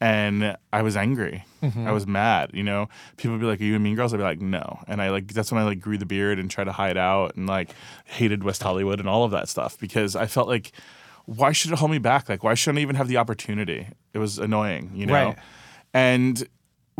and 0.00 0.56
I 0.72 0.82
was 0.82 0.96
angry. 0.96 1.44
Mm-hmm. 1.62 1.86
I 1.86 1.92
was 1.92 2.06
mad. 2.06 2.50
You 2.54 2.62
know, 2.62 2.88
people 3.18 3.32
would 3.32 3.40
be 3.40 3.46
like, 3.46 3.60
"Are 3.60 3.64
you 3.64 3.76
in 3.76 3.82
Mean 3.82 3.96
Girls?" 3.96 4.14
I'd 4.14 4.16
be 4.16 4.22
like, 4.22 4.40
"No," 4.40 4.80
and 4.88 5.02
I 5.02 5.10
like 5.10 5.28
that's 5.28 5.52
when 5.52 5.60
I 5.60 5.64
like 5.64 5.80
grew 5.80 5.98
the 5.98 6.06
beard 6.06 6.38
and 6.38 6.50
tried 6.50 6.64
to 6.64 6.72
hide 6.72 6.96
out 6.96 7.36
and 7.36 7.46
like 7.46 7.74
hated 8.06 8.42
West 8.42 8.62
Hollywood 8.62 8.98
and 8.98 9.08
all 9.08 9.24
of 9.24 9.30
that 9.32 9.48
stuff 9.48 9.78
because 9.78 10.16
I 10.16 10.26
felt 10.26 10.48
like, 10.48 10.72
why 11.26 11.52
should 11.52 11.70
it 11.70 11.78
hold 11.78 11.90
me 11.90 11.98
back? 11.98 12.28
Like, 12.28 12.42
why 12.42 12.54
shouldn't 12.54 12.78
I 12.78 12.82
even 12.82 12.96
have 12.96 13.08
the 13.08 13.18
opportunity? 13.18 13.88
It 14.14 14.18
was 14.18 14.38
annoying, 14.38 14.90
you 14.94 15.06
know. 15.06 15.12
Right. 15.12 15.38
And 15.92 16.48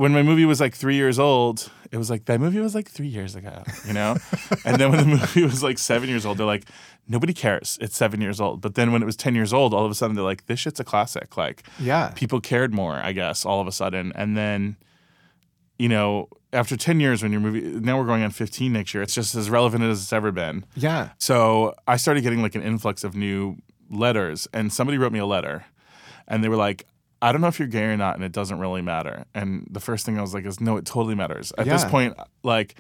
when 0.01 0.13
my 0.13 0.23
movie 0.23 0.47
was 0.47 0.61
like 0.61 0.75
three 0.75 0.95
years 0.97 1.19
old, 1.19 1.71
it 1.93 1.99
was 1.99 2.09
like 2.09 2.25
that 2.25 2.41
movie 2.41 2.59
was 2.61 2.75
like 2.75 2.89
three 2.89 3.07
years 3.09 3.35
ago, 3.35 3.63
you 3.87 3.93
know. 3.93 4.17
and 4.65 4.79
then 4.81 4.91
when 4.91 5.01
the 5.01 5.17
movie 5.17 5.45
was 5.45 5.63
like 5.63 5.79
seven 5.79 6.09
years 6.09 6.25
old, 6.25 6.39
they're 6.39 6.47
like, 6.47 6.65
nobody 7.07 7.35
cares. 7.35 7.77
It's 7.83 7.97
seven 7.97 8.21
years 8.23 8.41
old. 8.41 8.61
But 8.63 8.77
then 8.77 8.93
when 8.93 9.03
it 9.03 9.05
was 9.07 9.17
ten 9.17 9.35
years 9.35 9.53
old, 9.53 9.75
all 9.75 9.85
of 9.85 9.91
a 9.91 9.95
sudden 9.95 10.17
they're 10.17 10.25
like, 10.25 10.47
this 10.47 10.59
shit's 10.61 10.81
a 10.81 10.85
classic. 10.85 11.37
Like, 11.37 11.65
Yeah. 11.79 12.13
people 12.15 12.41
cared 12.41 12.73
more, 12.73 12.95
I 12.95 13.13
guess, 13.13 13.45
all 13.45 13.61
of 13.61 13.67
a 13.67 13.73
sudden. 13.73 14.13
And 14.15 14.37
then, 14.39 14.77
you 15.79 15.89
know, 15.89 16.29
after 16.53 16.77
10 16.77 16.99
years, 16.99 17.23
when 17.23 17.31
your 17.33 17.41
movie, 17.43 17.61
now 17.61 17.99
we're 17.99 18.07
going 18.07 18.23
on 18.23 18.31
15 18.31 18.73
next 18.73 18.95
year, 18.95 19.03
it's 19.03 19.15
just 19.15 19.35
as 19.35 19.51
relevant 19.51 19.85
as 19.85 20.03
it's 20.03 20.13
ever 20.13 20.33
been. 20.33 20.65
Yeah. 20.75 21.11
So 21.19 21.75
I 21.87 21.97
started 21.97 22.23
getting 22.23 22.41
like 22.43 22.55
an 22.55 22.63
influx 22.63 23.05
of 23.05 23.15
new 23.15 23.57
letters, 23.91 24.49
and 24.55 24.73
somebody 24.73 24.97
wrote 24.99 25.13
me 25.13 25.19
a 25.19 25.27
letter, 25.27 25.67
and 26.27 26.43
they 26.43 26.49
were 26.49 26.57
like, 26.57 26.87
I 27.23 27.33
don't 27.33 27.41
know 27.41 27.49
if 27.49 27.59
you're 27.59 27.69
gay 27.69 27.85
or 27.85 27.97
not, 27.97 28.15
and 28.17 28.25
it 28.25 28.33
doesn't 28.33 28.59
really 28.59 28.83
matter. 28.83 29.25
And 29.35 29.67
the 29.71 29.81
first 29.81 30.07
thing 30.07 30.19
I 30.19 30.23
was 30.23 30.33
like 30.35 30.47
is, 30.47 30.61
no, 30.61 30.77
it 30.77 30.87
totally 30.87 31.15
matters. 31.15 31.53
At 31.59 31.67
this 31.67 31.85
point, 31.85 32.17
like, 32.43 32.75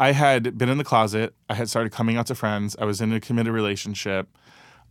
I 0.00 0.12
had 0.12 0.56
been 0.56 0.68
in 0.70 0.78
the 0.78 0.84
closet. 0.84 1.34
I 1.50 1.54
had 1.54 1.68
started 1.68 1.92
coming 1.92 2.16
out 2.16 2.26
to 2.28 2.34
friends. 2.34 2.74
I 2.80 2.84
was 2.86 3.00
in 3.00 3.12
a 3.12 3.20
committed 3.20 3.52
relationship. 3.52 4.28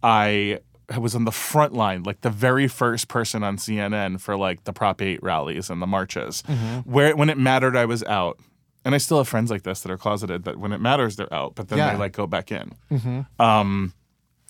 I 0.04 0.60
was 0.98 1.16
on 1.16 1.26
the 1.26 1.32
front 1.32 1.74
line, 1.74 2.04
like 2.04 2.22
the 2.22 2.30
very 2.30 2.68
first 2.68 3.08
person 3.08 3.44
on 3.44 3.58
CNN 3.58 4.20
for 4.20 4.36
like 4.38 4.66
the 4.66 4.74
Prop 4.74 5.02
8 5.02 5.22
rallies 5.24 5.70
and 5.70 5.82
the 5.82 5.88
marches. 5.88 6.42
Where 6.86 7.16
when 7.16 7.30
it 7.30 7.38
mattered, 7.38 7.76
I 7.76 7.86
was 7.86 8.04
out. 8.04 8.40
And 8.84 8.96
I 8.96 8.98
still 8.98 9.18
have 9.20 9.28
friends 9.28 9.52
like 9.52 9.62
this 9.64 9.82
that 9.82 9.92
are 9.92 9.98
closeted, 9.98 10.44
that 10.46 10.58
when 10.58 10.72
it 10.74 10.82
matters, 10.82 11.16
they're 11.16 11.32
out, 11.34 11.54
but 11.56 11.70
then 11.70 11.78
Yeah. 11.78 11.94
they 11.94 12.00
like 12.00 12.14
go 12.14 12.26
back 12.26 12.52
in. 12.52 12.74
Um, 13.40 13.94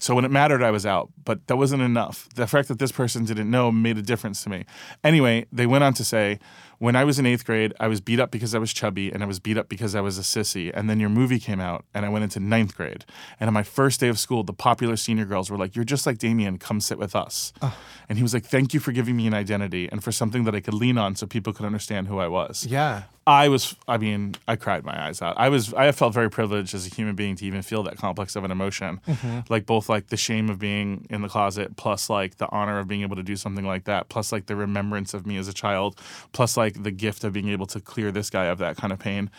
so 0.01 0.15
when 0.15 0.25
it 0.25 0.31
mattered, 0.31 0.63
I 0.63 0.71
was 0.71 0.83
out, 0.83 1.11
but 1.25 1.45
that 1.45 1.57
wasn't 1.57 1.83
enough. 1.83 2.27
The 2.33 2.47
fact 2.47 2.69
that 2.69 2.79
this 2.79 2.91
person 2.91 3.23
didn't 3.23 3.51
know 3.51 3.71
made 3.71 3.99
a 3.99 4.01
difference 4.01 4.43
to 4.43 4.49
me. 4.49 4.65
Anyway, 5.03 5.45
they 5.51 5.67
went 5.67 5.83
on 5.83 5.93
to 5.93 6.03
say, 6.03 6.39
when 6.81 6.95
I 6.95 7.03
was 7.03 7.19
in 7.19 7.27
eighth 7.27 7.45
grade, 7.45 7.75
I 7.79 7.87
was 7.87 8.01
beat 8.01 8.19
up 8.19 8.31
because 8.31 8.55
I 8.55 8.57
was 8.57 8.73
chubby, 8.73 9.11
and 9.11 9.21
I 9.21 9.27
was 9.27 9.39
beat 9.39 9.55
up 9.55 9.69
because 9.69 9.93
I 9.93 10.01
was 10.01 10.17
a 10.17 10.23
sissy. 10.23 10.71
And 10.73 10.89
then 10.89 10.99
your 10.99 11.09
movie 11.09 11.37
came 11.37 11.59
out, 11.59 11.85
and 11.93 12.07
I 12.07 12.09
went 12.09 12.23
into 12.23 12.39
ninth 12.39 12.75
grade. 12.75 13.05
And 13.39 13.47
on 13.47 13.53
my 13.53 13.61
first 13.61 13.99
day 13.99 14.07
of 14.07 14.17
school, 14.17 14.43
the 14.43 14.51
popular 14.51 14.95
senior 14.95 15.25
girls 15.25 15.51
were 15.51 15.57
like, 15.57 15.75
"You're 15.75 15.85
just 15.85 16.07
like 16.07 16.17
Damian. 16.17 16.57
Come 16.57 16.81
sit 16.81 16.97
with 16.97 17.15
us." 17.15 17.53
Ah. 17.61 17.77
And 18.09 18.17
he 18.17 18.23
was 18.23 18.33
like, 18.33 18.45
"Thank 18.45 18.73
you 18.73 18.79
for 18.79 18.91
giving 18.91 19.15
me 19.15 19.27
an 19.27 19.35
identity 19.35 19.87
and 19.91 20.03
for 20.03 20.11
something 20.11 20.43
that 20.45 20.55
I 20.55 20.59
could 20.59 20.73
lean 20.73 20.97
on, 20.97 21.15
so 21.15 21.27
people 21.27 21.53
could 21.53 21.67
understand 21.67 22.07
who 22.07 22.17
I 22.17 22.27
was." 22.27 22.65
Yeah. 22.67 23.03
I 23.27 23.49
was, 23.49 23.75
I 23.87 23.97
mean, 23.97 24.33
I 24.47 24.55
cried 24.55 24.83
my 24.83 25.07
eyes 25.07 25.21
out. 25.21 25.35
I 25.37 25.49
was, 25.49 25.75
I 25.75 25.91
felt 25.91 26.11
very 26.11 26.29
privileged 26.29 26.73
as 26.73 26.87
a 26.87 26.89
human 26.89 27.15
being 27.15 27.35
to 27.35 27.45
even 27.45 27.61
feel 27.61 27.83
that 27.83 27.97
complex 27.97 28.35
of 28.35 28.43
an 28.43 28.49
emotion. 28.49 28.99
Mm-hmm. 29.07 29.41
Like 29.47 29.67
both 29.67 29.89
like 29.89 30.07
the 30.07 30.17
shame 30.17 30.49
of 30.49 30.57
being 30.57 31.05
in 31.09 31.21
the 31.21 31.29
closet, 31.29 31.75
plus 31.75 32.09
like 32.09 32.37
the 32.37 32.49
honor 32.49 32.79
of 32.79 32.87
being 32.87 33.03
able 33.03 33.15
to 33.15 33.23
do 33.23 33.35
something 33.35 33.65
like 33.65 33.83
that, 33.83 34.09
plus 34.09 34.31
like 34.31 34.47
the 34.47 34.55
remembrance 34.55 35.13
of 35.13 35.27
me 35.27 35.37
as 35.37 35.47
a 35.47 35.53
child, 35.53 35.99
plus 36.33 36.57
like 36.57 36.70
the 36.75 36.91
gift 36.91 37.23
of 37.23 37.33
being 37.33 37.49
able 37.49 37.65
to 37.67 37.79
clear 37.79 38.11
this 38.11 38.29
guy 38.29 38.45
of 38.45 38.57
that 38.59 38.77
kind 38.77 38.93
of 38.93 38.99
pain. 38.99 39.29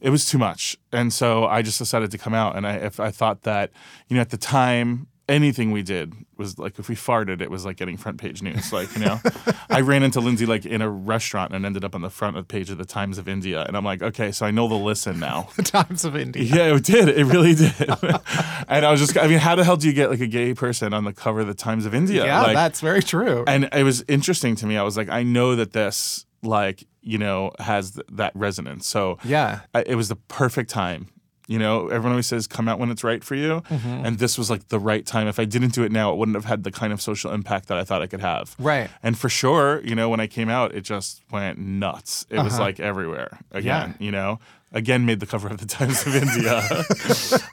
It 0.00 0.10
was 0.10 0.26
too 0.26 0.38
much. 0.38 0.76
And 0.92 1.12
so 1.12 1.46
I 1.46 1.62
just 1.62 1.78
decided 1.78 2.10
to 2.10 2.18
come 2.18 2.34
out. 2.34 2.56
And 2.56 2.66
I, 2.66 2.74
if 2.76 2.98
I 2.98 3.10
thought 3.10 3.42
that, 3.42 3.70
you 4.08 4.16
know, 4.16 4.20
at 4.20 4.30
the 4.30 4.36
time, 4.36 5.06
anything 5.28 5.70
we 5.70 5.82
did 5.82 6.14
was 6.36 6.58
like 6.58 6.78
if 6.78 6.88
we 6.88 6.94
farted, 6.94 7.40
it 7.40 7.50
was 7.50 7.64
like 7.64 7.76
getting 7.76 7.96
front 7.96 8.18
page 8.18 8.42
news. 8.42 8.72
Like, 8.72 8.92
you 8.94 9.04
know, 9.04 9.20
I 9.70 9.80
ran 9.80 10.02
into 10.02 10.20
Lindsay 10.20 10.46
like 10.46 10.66
in 10.66 10.82
a 10.82 10.90
restaurant 10.90 11.54
and 11.54 11.64
ended 11.64 11.84
up 11.84 11.94
on 11.94 12.02
the 12.02 12.10
front 12.10 12.36
of 12.36 12.46
the 12.46 12.52
page 12.52 12.70
of 12.70 12.78
the 12.78 12.84
Times 12.84 13.18
of 13.18 13.28
India. 13.28 13.64
And 13.66 13.76
I'm 13.76 13.84
like, 13.84 14.02
okay, 14.02 14.32
so 14.32 14.46
I 14.46 14.50
know 14.50 14.68
the 14.68 14.74
listen 14.74 15.18
now. 15.18 15.48
The 15.62 15.62
Times 15.62 16.04
of 16.04 16.16
India. 16.16 16.42
Yeah, 16.42 16.74
it 16.74 16.84
did. 16.84 17.08
It 17.08 17.24
really 17.24 17.54
did. 17.54 17.74
and 18.68 18.84
I 18.84 18.90
was 18.90 19.00
just, 19.00 19.16
I 19.16 19.28
mean, 19.28 19.38
how 19.38 19.54
the 19.54 19.64
hell 19.64 19.76
do 19.76 19.86
you 19.86 19.92
get 19.92 20.10
like 20.10 20.20
a 20.20 20.26
gay 20.26 20.54
person 20.54 20.92
on 20.92 21.04
the 21.04 21.12
cover 21.12 21.40
of 21.40 21.46
the 21.46 21.54
Times 21.54 21.86
of 21.86 21.94
India? 21.94 22.24
Yeah, 22.24 22.42
like, 22.42 22.54
that's 22.54 22.80
very 22.80 23.02
true. 23.02 23.44
and 23.46 23.68
it 23.72 23.84
was 23.84 24.04
interesting 24.08 24.56
to 24.56 24.66
me. 24.66 24.76
I 24.76 24.82
was 24.82 24.96
like, 24.96 25.08
I 25.08 25.22
know 25.22 25.54
that 25.56 25.72
this, 25.72 26.26
like, 26.42 26.84
you 27.00 27.18
know, 27.18 27.52
has 27.58 27.92
th- 27.92 28.06
that 28.12 28.32
resonance. 28.34 28.86
So 28.86 29.18
yeah. 29.24 29.60
I, 29.74 29.82
it 29.82 29.94
was 29.94 30.08
the 30.08 30.16
perfect 30.16 30.70
time. 30.70 31.08
You 31.48 31.58
know, 31.58 31.88
everyone 31.88 32.12
always 32.12 32.28
says 32.28 32.46
come 32.46 32.68
out 32.68 32.78
when 32.78 32.90
it's 32.90 33.02
right 33.04 33.22
for 33.22 33.34
you. 33.34 33.62
Mm-hmm. 33.68 34.06
And 34.06 34.18
this 34.18 34.38
was 34.38 34.48
like 34.48 34.68
the 34.68 34.78
right 34.78 35.04
time. 35.04 35.26
If 35.26 35.38
I 35.40 35.44
didn't 35.44 35.74
do 35.74 35.82
it 35.82 35.90
now, 35.92 36.12
it 36.12 36.16
wouldn't 36.16 36.36
have 36.36 36.44
had 36.44 36.62
the 36.62 36.70
kind 36.70 36.92
of 36.92 37.02
social 37.02 37.32
impact 37.32 37.66
that 37.68 37.76
I 37.78 37.84
thought 37.84 38.00
I 38.00 38.06
could 38.06 38.20
have. 38.20 38.54
Right. 38.58 38.88
And 39.02 39.18
for 39.18 39.28
sure, 39.28 39.82
you 39.84 39.94
know, 39.94 40.08
when 40.08 40.20
I 40.20 40.28
came 40.28 40.48
out, 40.48 40.72
it 40.74 40.82
just 40.82 41.22
went 41.30 41.58
nuts. 41.58 42.26
It 42.30 42.38
was 42.38 42.54
Uh-huh. 42.54 42.62
like 42.62 42.80
everywhere 42.80 43.38
again, 43.50 43.96
Yeah. 43.98 44.04
you 44.04 44.12
know? 44.12 44.38
Again, 44.74 45.04
made 45.04 45.20
the 45.20 45.26
cover 45.26 45.48
of 45.48 45.58
the 45.58 45.66
Times 45.66 46.06
of 46.06 46.14
India. 46.16 46.62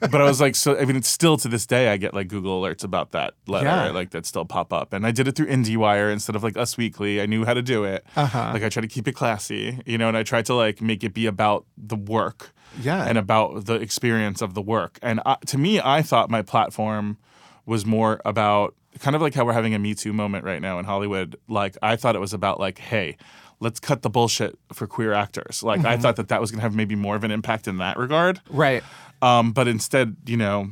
but 0.10 0.20
I 0.20 0.24
was 0.24 0.40
like, 0.40 0.56
so, 0.56 0.78
I 0.78 0.84
mean, 0.86 0.96
it's 0.96 1.08
still 1.08 1.36
to 1.38 1.48
this 1.48 1.66
day, 1.66 1.88
I 1.90 1.96
get 1.98 2.14
like 2.14 2.28
Google 2.28 2.62
alerts 2.62 2.82
about 2.82 3.10
that 3.12 3.34
letter, 3.46 3.66
Yeah. 3.66 3.90
like 3.90 4.10
that 4.10 4.24
still 4.24 4.44
pop 4.46 4.72
up. 4.72 4.92
And 4.94 5.06
I 5.06 5.10
did 5.10 5.28
it 5.28 5.36
through 5.36 5.48
IndieWire 5.48 6.10
instead 6.12 6.34
of 6.34 6.42
like 6.42 6.56
Us 6.56 6.76
Weekly. 6.78 7.20
I 7.20 7.26
knew 7.26 7.44
how 7.44 7.52
to 7.54 7.62
do 7.62 7.84
it. 7.84 8.06
Uh-huh. 8.16 8.50
Like 8.54 8.62
I 8.62 8.68
try 8.70 8.80
to 8.80 8.88
keep 8.88 9.06
it 9.06 9.12
classy, 9.12 9.80
you 9.84 9.98
know, 9.98 10.08
and 10.08 10.16
I 10.16 10.22
tried 10.22 10.46
to 10.46 10.54
like 10.54 10.80
make 10.80 11.04
it 11.04 11.12
be 11.12 11.26
about 11.26 11.66
the 11.76 11.96
work 11.96 12.52
Yeah. 12.80 13.04
and 13.04 13.18
about 13.18 13.66
the 13.66 13.74
experience 13.74 14.40
of 14.40 14.54
the 14.54 14.62
work. 14.62 14.98
And 15.02 15.20
I, 15.26 15.36
to 15.46 15.58
me, 15.58 15.78
I 15.78 16.00
thought 16.02 16.30
my 16.30 16.40
platform 16.42 17.18
was 17.66 17.84
more 17.84 18.20
about 18.24 18.74
kind 18.98 19.14
of 19.14 19.20
like 19.22 19.34
how 19.34 19.44
we're 19.44 19.52
having 19.52 19.74
a 19.74 19.78
Me 19.78 19.94
Too 19.94 20.12
moment 20.12 20.44
right 20.44 20.60
now 20.62 20.78
in 20.78 20.84
Hollywood. 20.86 21.36
Like 21.48 21.76
I 21.82 21.96
thought 21.96 22.16
it 22.16 22.20
was 22.20 22.32
about 22.32 22.58
like, 22.58 22.78
hey, 22.78 23.16
let's 23.60 23.78
cut 23.78 24.02
the 24.02 24.10
bullshit 24.10 24.58
for 24.72 24.86
queer 24.86 25.12
actors. 25.12 25.62
Like 25.62 25.84
I 25.84 25.96
thought 25.98 26.16
that 26.16 26.28
that 26.28 26.40
was 26.40 26.50
going 26.50 26.58
to 26.58 26.62
have 26.62 26.74
maybe 26.74 26.94
more 26.96 27.14
of 27.16 27.24
an 27.24 27.30
impact 27.30 27.68
in 27.68 27.76
that 27.78 27.96
regard. 27.98 28.40
right. 28.50 28.82
Um, 29.22 29.52
but 29.52 29.68
instead, 29.68 30.16
you 30.26 30.38
know, 30.38 30.70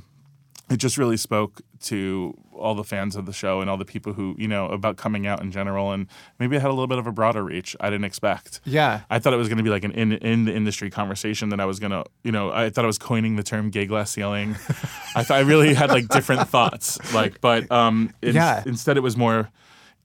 it 0.71 0.79
just 0.79 0.97
really 0.97 1.19
spoke 1.19 1.61
to 1.81 2.35
all 2.53 2.75
the 2.75 2.83
fans 2.83 3.15
of 3.15 3.25
the 3.27 3.33
show 3.33 3.61
and 3.61 3.69
all 3.71 3.77
the 3.77 3.85
people 3.85 4.13
who, 4.15 4.35
you 4.39 4.49
know, 4.49 4.67
about 4.71 4.97
coming 4.97 5.27
out 5.27 5.41
in 5.43 5.53
general. 5.53 5.93
And 5.93 6.07
maybe 6.41 6.57
it 6.57 6.61
had 6.63 6.69
a 6.71 6.73
little 6.73 6.87
bit 6.89 6.99
of 6.99 7.07
a 7.07 7.13
broader 7.13 7.45
reach 7.45 7.77
I 7.79 7.89
didn't 7.91 8.05
expect. 8.07 8.61
Yeah. 8.65 9.03
I 9.11 9.19
thought 9.19 9.33
it 9.33 9.37
was 9.37 9.49
going 9.49 9.59
to 9.59 9.63
be 9.63 9.71
like 9.71 9.85
an 9.85 9.93
in, 9.93 10.13
in 10.13 10.45
the 10.47 10.55
industry 10.55 10.91
conversation 10.91 11.51
that 11.51 11.61
I 11.61 11.67
was 11.67 11.79
going 11.79 11.93
to, 11.93 12.05
you 12.25 12.33
know, 12.33 12.51
I 12.51 12.71
thought 12.71 12.85
I 12.85 12.89
was 12.89 12.99
coining 12.99 13.37
the 13.37 13.43
term 13.45 13.71
gay 13.71 13.85
glass 13.87 14.11
ceiling. 14.11 14.53
I 15.15 15.23
thought 15.23 15.37
I 15.37 15.41
really 15.41 15.73
had 15.75 15.91
like 15.91 16.09
different 16.09 16.49
thoughts. 16.49 16.99
Like, 17.15 17.41
but 17.41 17.71
um, 17.71 18.13
in- 18.23 18.35
Yeah. 18.35 18.63
instead 18.67 18.97
it 18.97 19.03
was 19.03 19.17
more 19.17 19.51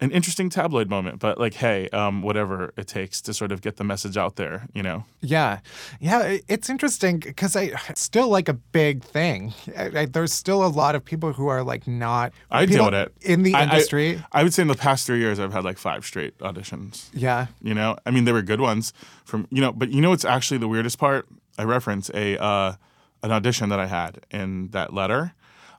an 0.03 0.11
interesting 0.11 0.49
tabloid 0.49 0.89
moment. 0.89 1.19
But 1.19 1.37
like, 1.39 1.53
hey, 1.55 1.87
um, 1.89 2.21
whatever 2.21 2.73
it 2.77 2.87
takes 2.87 3.21
to 3.21 3.33
sort 3.33 3.51
of 3.51 3.61
get 3.61 3.77
the 3.77 3.83
message 3.83 4.17
out 4.17 4.35
there, 4.35 4.67
you 4.73 4.83
know. 4.83 5.05
Yeah, 5.21 5.59
yeah, 5.99 6.37
it's 6.47 6.69
interesting 6.69 7.19
because 7.19 7.55
I 7.55 7.71
it's 7.89 8.01
still 8.01 8.27
like 8.27 8.49
a 8.49 8.53
big 8.53 9.03
thing. 9.03 9.53
I, 9.77 10.01
I, 10.01 10.05
there's 10.05 10.33
still 10.33 10.65
a 10.65 10.67
lot 10.67 10.95
of 10.95 11.05
people 11.05 11.33
who 11.33 11.47
are 11.47 11.63
like 11.63 11.87
not. 11.87 12.33
I 12.51 12.65
deal 12.65 12.85
with 12.85 12.93
it 12.93 13.13
in 13.21 13.43
the 13.43 13.53
I- 13.53 13.61
I- 13.61 13.63
industry. 13.63 14.21
I, 14.31 14.43
would 14.43 14.53
say 14.53 14.61
in 14.61 14.67
the 14.67 14.75
past 14.75 15.07
three 15.07 15.19
years, 15.19 15.39
I've 15.39 15.53
had 15.53 15.63
like 15.63 15.77
five 15.77 16.05
straight 16.05 16.37
auditions. 16.39 17.09
yeah, 17.13 17.47
You 17.61 17.73
know, 17.73 17.95
I 18.05 18.11
mean, 18.11 18.25
they 18.25 18.31
were 18.33 18.41
good 18.41 18.61
ones 18.61 18.93
from 19.25 19.47
you 19.49 19.61
know, 19.61 19.71
but 19.71 19.91
you 19.91 20.01
know 20.01 20.09
what's 20.09 20.25
actually 20.25 20.57
the 20.57 20.67
weirdest 20.67 20.97
part? 20.99 21.27
I 21.57 21.63
reference 21.63 22.09
a 22.13 22.37
uh, 22.41 22.73
an 23.23 23.31
audition 23.31 23.69
that 23.69 23.79
I 23.79 23.85
had 23.87 24.25
in 24.31 24.67
that 24.69 24.93
letter. 24.93 25.33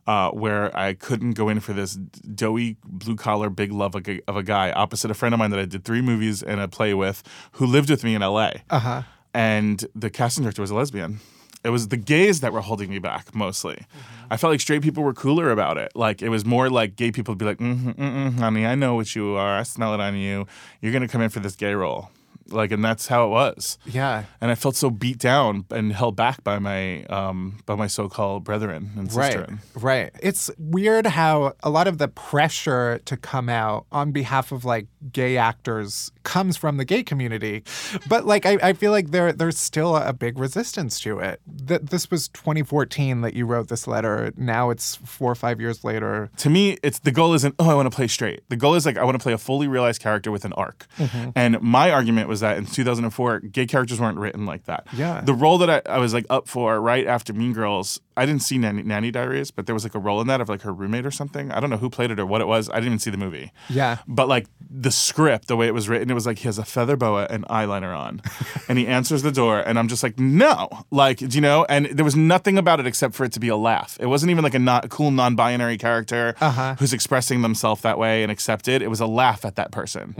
Uh, 0.07 0.31
where 0.33 0.77
I 0.77 0.93
couldn't 0.93 1.33
go 1.33 1.49
in 1.49 1.61
for 1.61 1.73
this 1.73 1.95
doughy 1.95 2.77
blue 2.85 3.17
collar 3.17 3.49
big 3.49 3.73
love 3.73 3.95
of 3.95 4.07
a, 4.07 4.21
of 4.29 4.37
a 4.37 4.43
guy 4.43 4.71
opposite 4.73 5.11
a 5.11 5.15
friend 5.15 5.33
of 5.35 5.39
mine 5.39 5.51
that 5.51 5.59
I 5.59 5.65
did 5.65 5.83
three 5.87 6.03
movies 6.03 6.43
and 6.43 6.61
a 6.61 6.69
play 6.69 6.93
with 6.93 7.23
who 7.53 7.65
lived 7.65 7.89
with 7.89 8.05
me 8.05 8.15
in 8.15 8.21
LA. 8.21 8.51
uh 8.69 8.79
huh. 8.79 9.03
And 9.33 9.83
the 9.95 10.11
casting 10.11 10.45
director 10.45 10.61
was 10.61 10.71
a 10.71 10.75
lesbian. 10.75 11.21
It 11.65 11.71
was 11.71 11.89
the 11.89 11.97
gays 11.97 12.41
that 12.41 12.53
were 12.53 12.61
holding 12.61 12.91
me 12.91 12.99
back 12.99 13.35
mostly. 13.35 13.87
I 14.31 14.37
felt 14.37 14.51
like 14.53 14.61
straight 14.61 14.83
people 14.83 15.03
were 15.03 15.15
cooler 15.15 15.51
about 15.51 15.79
it. 15.79 15.93
Like 15.97 16.21
it 16.21 16.29
was 16.29 16.45
more 16.45 16.69
like 16.69 16.97
gay 16.97 17.11
people 17.11 17.33
would 17.33 17.39
be 17.39 17.47
like, 17.47 17.57
mm-hmm, 17.59 17.91
mm-mm, 17.93 18.39
"Honey, 18.39 18.67
I 18.67 18.75
know 18.75 18.95
what 18.97 19.17
you 19.17 19.37
are. 19.37 19.59
I 19.59 19.63
smell 19.63 19.95
it 19.95 20.01
on 20.01 20.15
you. 20.17 20.47
You're 20.83 20.93
gonna 20.93 21.09
come 21.09 21.23
in 21.23 21.31
for 21.31 21.41
this 21.41 21.57
gay 21.57 21.73
role." 21.73 22.11
Like, 22.49 22.73
and 22.73 22.85
that's 22.85 23.07
how 23.07 23.27
it 23.27 23.29
was. 23.31 23.79
Yeah, 23.87 24.25
And 24.41 24.51
I 24.51 24.55
felt 24.55 24.77
so 24.77 24.91
beat 24.91 25.19
down 25.19 25.65
and 25.71 25.93
held 25.93 26.17
back 26.17 26.45
by 26.45 26.59
my 26.59 27.05
um, 27.05 27.59
by 27.67 27.75
my 27.75 27.87
so-called 27.87 28.45
brethren 28.45 28.91
and 28.97 29.13
right, 29.13 29.35
sisterin. 29.37 29.59
right. 29.75 30.11
It's 30.23 30.51
weird 30.59 31.07
how 31.07 31.55
a 31.63 31.71
lot 31.71 31.87
of 31.87 31.99
the 31.99 32.09
pressure 32.09 33.01
to 33.05 33.17
come 33.17 33.49
out 33.49 33.87
on 33.93 34.13
behalf 34.13 34.53
of 34.53 34.65
like 34.65 34.87
gay 35.13 35.37
actors 35.37 36.11
comes 36.23 36.57
from 36.57 36.77
the 36.77 36.85
gay 36.85 37.03
community, 37.03 37.63
but 38.09 38.27
like 38.27 38.47
I, 38.47 38.59
I 38.63 38.73
feel 38.73 38.91
like 38.93 39.11
there 39.11 39.33
there's 39.33 39.59
still 39.59 39.97
a 39.97 40.13
big 40.13 40.39
resistance 40.39 40.99
to 41.01 41.19
it. 41.19 41.41
Th- 41.69 41.81
this 41.81 42.11
was 42.11 42.29
2014 42.29 43.21
that 43.23 43.35
you 43.35 43.47
wrote 43.47 43.69
this 43.69 43.87
letter. 43.87 44.33
Now 44.37 44.71
it's 44.71 44.97
four 44.97 45.31
or 45.31 45.35
five 45.35 45.61
years 45.61 45.85
later. 45.85 46.31
to 46.39 46.51
me, 46.51 46.79
it's 46.83 46.99
the 47.01 47.13
goal 47.13 47.35
isn't 47.35 47.55
oh 47.59 47.71
I 47.71 47.75
want 47.75 47.91
to 47.91 47.95
play 47.95 48.09
straight. 48.09 48.43
The 48.49 48.57
goal 48.57 48.75
is 48.75 48.87
like 48.87 48.97
I 48.97 49.05
want 49.05 49.17
to 49.19 49.23
play 49.23 49.33
a 49.33 49.39
fully 49.39 49.69
realized 49.69 50.01
character 50.01 50.31
with 50.31 50.45
an 50.45 50.53
arc. 50.55 50.87
Mm-hmm. 50.99 51.31
And 51.37 51.61
my 51.61 51.91
argument 51.91 52.29
was 52.29 52.34
that 52.41 52.57
in 52.57 52.67
2004, 52.67 53.41
gay 53.41 53.67
characters 53.67 54.01
weren't 54.01 54.19
written 54.19 54.47
like 54.47 54.65
that. 54.65 54.87
Yeah. 54.93 55.21
The 55.21 55.35
role 55.35 55.59
that 55.59 55.71
I, 55.71 55.83
I 55.95 55.99
was 55.99 56.15
like 56.15 56.27
up 56.31 56.49
for 56.49 56.81
right 56.81 57.07
after 57.07 57.33
Mean 57.33 57.53
Girls, 57.53 58.01
I 58.17 58.27
didn't 58.27 58.43
see 58.43 58.59
Nanny, 58.59 58.83
Nanny 58.83 59.11
Diaries, 59.11 59.51
but 59.51 59.67
there 59.67 59.75
was 59.75 59.85
like 59.85 59.95
a 59.95 59.99
role 59.99 60.21
in 60.21 60.27
that 60.29 60.41
of 60.41 60.49
like 60.49 60.63
her 60.63 60.73
roommate 60.73 61.07
or 61.07 61.11
something. 61.11 61.51
I 61.53 61.61
don't 61.61 61.71
know 61.71 61.77
who 61.77 61.91
played 61.91 62.11
it 62.11 62.21
or 62.21 62.27
what 62.27 62.41
it 62.41 62.47
was. 62.47 62.69
I 62.71 62.75
didn't 62.75 62.87
even 62.87 62.99
see 62.99 63.11
the 63.11 63.17
movie. 63.17 63.53
Yeah. 63.69 63.99
But 64.07 64.29
like 64.29 64.47
the 64.77 64.91
script, 64.91 65.47
the 65.47 65.55
way 65.57 65.69
it 65.69 65.75
was 65.75 65.89
written, 65.89 66.11
it 66.11 66.15
was 66.15 66.27
like 66.27 66.39
he 66.39 66.45
has 66.49 66.59
a 66.59 66.65
feather 66.65 66.97
boa 66.97 67.27
and 67.31 67.45
eyeliner 67.47 67.97
on, 67.97 68.21
and 68.69 68.77
he 68.77 68.87
answers 68.89 69.23
the 69.23 69.31
door, 69.31 69.61
and 69.61 69.79
I'm 69.79 69.87
just 69.87 70.03
like, 70.03 70.19
no, 70.19 70.69
like 70.91 71.19
do 71.19 71.29
you 71.29 71.41
know, 71.41 71.65
and 71.69 71.87
there 71.87 72.05
was 72.05 72.17
nothing 72.17 72.59
about 72.59 72.81
it 72.81 72.87
except 72.87 73.15
for 73.15 73.25
it 73.25 73.33
to 73.33 73.41
be 73.41 73.49
a 73.49 73.57
laugh. 73.57 73.97
It 74.01 74.07
wasn't 74.07 74.31
even 74.31 74.43
like 74.43 74.55
a 74.55 74.59
not, 74.59 74.89
cool 74.91 75.13
non-binary 75.13 75.79
character 75.79 76.35
Uh-huh. 76.41 76.75
who's 76.79 76.93
expressing 76.93 77.43
themselves 77.43 77.83
that 77.83 77.99
way 77.99 78.23
and 78.25 78.33
accepted. 78.33 78.83
It 78.83 78.89
was 78.89 79.01
a 79.01 79.07
laugh 79.07 79.45
at 79.45 79.55
that 79.57 79.71
person, 79.71 80.15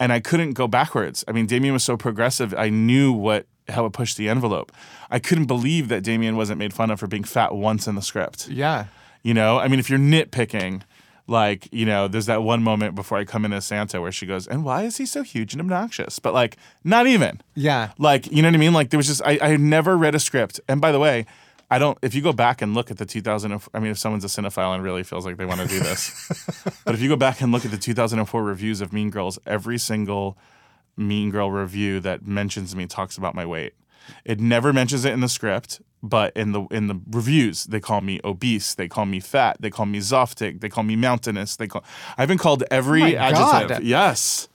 and 0.00 0.12
I 0.12 0.18
couldn't 0.20 0.54
go 0.54 0.66
backwards. 0.66 1.24
I 1.28 1.32
mean, 1.32 1.46
Damian 1.46 1.72
was 1.74 1.84
so 1.84 1.96
progressive. 1.96 2.52
I 2.58 2.68
knew 2.68 3.12
what 3.12 3.46
how 3.68 3.86
it 3.86 3.92
pushed 3.92 4.16
the 4.16 4.28
envelope. 4.28 4.72
I 5.10 5.20
couldn't 5.20 5.46
believe 5.46 5.86
that 5.88 6.02
Damian 6.02 6.36
wasn't 6.36 6.58
made 6.58 6.72
fun 6.74 6.90
of 6.90 6.98
for 6.98 7.06
being 7.06 7.22
fat 7.22 7.54
once 7.54 7.86
in 7.86 7.94
the 7.94 8.02
script. 8.02 8.48
Yeah. 8.48 8.86
You 9.22 9.34
know, 9.34 9.58
I 9.58 9.68
mean, 9.68 9.78
if 9.78 9.88
you're 9.88 9.98
nitpicking, 10.00 10.82
like, 11.30 11.68
you 11.72 11.86
know, 11.86 12.08
there's 12.08 12.26
that 12.26 12.42
one 12.42 12.62
moment 12.62 12.94
before 12.94 13.16
I 13.16 13.24
come 13.24 13.44
in 13.44 13.52
as 13.52 13.64
Santa 13.64 14.00
where 14.00 14.12
she 14.12 14.26
goes, 14.26 14.46
and 14.46 14.64
why 14.64 14.82
is 14.82 14.96
he 14.96 15.06
so 15.06 15.22
huge 15.22 15.54
and 15.54 15.60
obnoxious? 15.60 16.18
But 16.18 16.34
like, 16.34 16.56
not 16.82 17.06
even. 17.06 17.40
Yeah. 17.54 17.92
Like, 17.98 18.30
you 18.30 18.42
know 18.42 18.48
what 18.48 18.54
I 18.54 18.58
mean? 18.58 18.72
Like, 18.72 18.90
there 18.90 18.98
was 18.98 19.06
just, 19.06 19.22
I, 19.24 19.38
I 19.40 19.48
had 19.50 19.60
never 19.60 19.96
read 19.96 20.14
a 20.14 20.18
script. 20.18 20.60
And 20.68 20.80
by 20.80 20.90
the 20.90 20.98
way, 20.98 21.26
I 21.70 21.78
don't, 21.78 21.96
if 22.02 22.14
you 22.16 22.20
go 22.20 22.32
back 22.32 22.62
and 22.62 22.74
look 22.74 22.90
at 22.90 22.98
the 22.98 23.06
2000, 23.06 23.62
I 23.72 23.78
mean, 23.78 23.92
if 23.92 23.98
someone's 23.98 24.24
a 24.24 24.26
cinephile 24.26 24.74
and 24.74 24.82
really 24.82 25.04
feels 25.04 25.24
like 25.24 25.36
they 25.36 25.46
want 25.46 25.60
to 25.60 25.68
do 25.68 25.78
this, 25.78 26.28
but 26.84 26.94
if 26.94 27.00
you 27.00 27.08
go 27.08 27.16
back 27.16 27.40
and 27.40 27.52
look 27.52 27.64
at 27.64 27.70
the 27.70 27.78
2004 27.78 28.42
reviews 28.42 28.80
of 28.80 28.92
Mean 28.92 29.10
Girls, 29.10 29.38
every 29.46 29.78
single 29.78 30.36
Mean 30.96 31.30
Girl 31.30 31.50
review 31.50 32.00
that 32.00 32.26
mentions 32.26 32.74
me 32.74 32.86
talks 32.86 33.16
about 33.16 33.36
my 33.36 33.46
weight. 33.46 33.74
It 34.24 34.40
never 34.40 34.72
mentions 34.72 35.04
it 35.04 35.12
in 35.12 35.20
the 35.20 35.28
script, 35.28 35.80
but 36.02 36.36
in 36.36 36.52
the 36.52 36.62
in 36.70 36.86
the 36.86 37.00
reviews, 37.10 37.64
they 37.64 37.80
call 37.80 38.00
me 38.00 38.20
obese, 38.24 38.74
they 38.74 38.88
call 38.88 39.06
me 39.06 39.20
fat, 39.20 39.56
they 39.60 39.70
call 39.70 39.86
me 39.86 39.98
zoftig, 40.00 40.60
they 40.60 40.68
call 40.68 40.84
me 40.84 40.96
mountainous. 40.96 41.56
They 41.56 41.66
call 41.66 41.84
I've 42.18 42.28
been 42.28 42.38
called 42.38 42.64
every 42.70 43.16
Oh 43.16 43.20
adjective. 43.20 43.68
God. 43.78 43.82
Yes. 43.84 44.48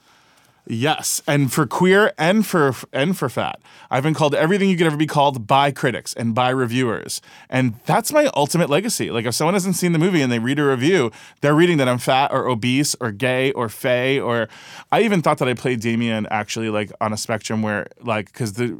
Yes, 0.68 1.22
and 1.28 1.54
for 1.54 1.68
queer 1.68 2.12
and 2.18 2.46
for 2.46 2.74
and 2.92 3.16
for 3.18 3.30
fat, 3.30 3.60
I've 3.92 4.02
been 4.04 4.16
called 4.16 4.34
everything 4.34 4.70
you 4.70 4.78
could 4.78 4.88
ever 4.88 4.98
be 4.98 5.06
called 5.06 5.46
by 5.46 5.72
critics 5.72 6.14
and 6.16 6.34
by 6.34 6.50
reviewers, 6.50 7.22
and 7.50 7.76
that's 7.86 8.12
my 8.12 8.30
ultimate 8.36 8.70
legacy. 8.70 9.12
Like 9.12 9.26
if 9.26 9.36
someone 9.36 9.54
hasn't 9.54 9.76
seen 9.76 9.92
the 9.92 10.00
movie 10.00 10.22
and 10.22 10.32
they 10.32 10.40
read 10.40 10.58
a 10.58 10.66
review, 10.66 11.12
they're 11.42 11.54
reading 11.54 11.78
that 11.78 11.88
I'm 11.88 12.00
fat 12.00 12.32
or 12.32 12.48
obese 12.48 12.96
or 13.00 13.12
gay 13.12 13.52
or 13.52 13.70
fey 13.70 14.20
or 14.20 14.48
I 14.92 15.02
even 15.04 15.22
thought 15.22 15.38
that 15.38 15.48
I 15.48 15.54
played 15.54 15.82
Damian 15.82 16.26
actually 16.32 16.70
like 16.70 16.92
on 17.00 17.14
a 17.14 17.18
spectrum 17.18 17.62
where 17.62 17.88
like 18.02 18.34
because 18.34 18.54
the 18.54 18.80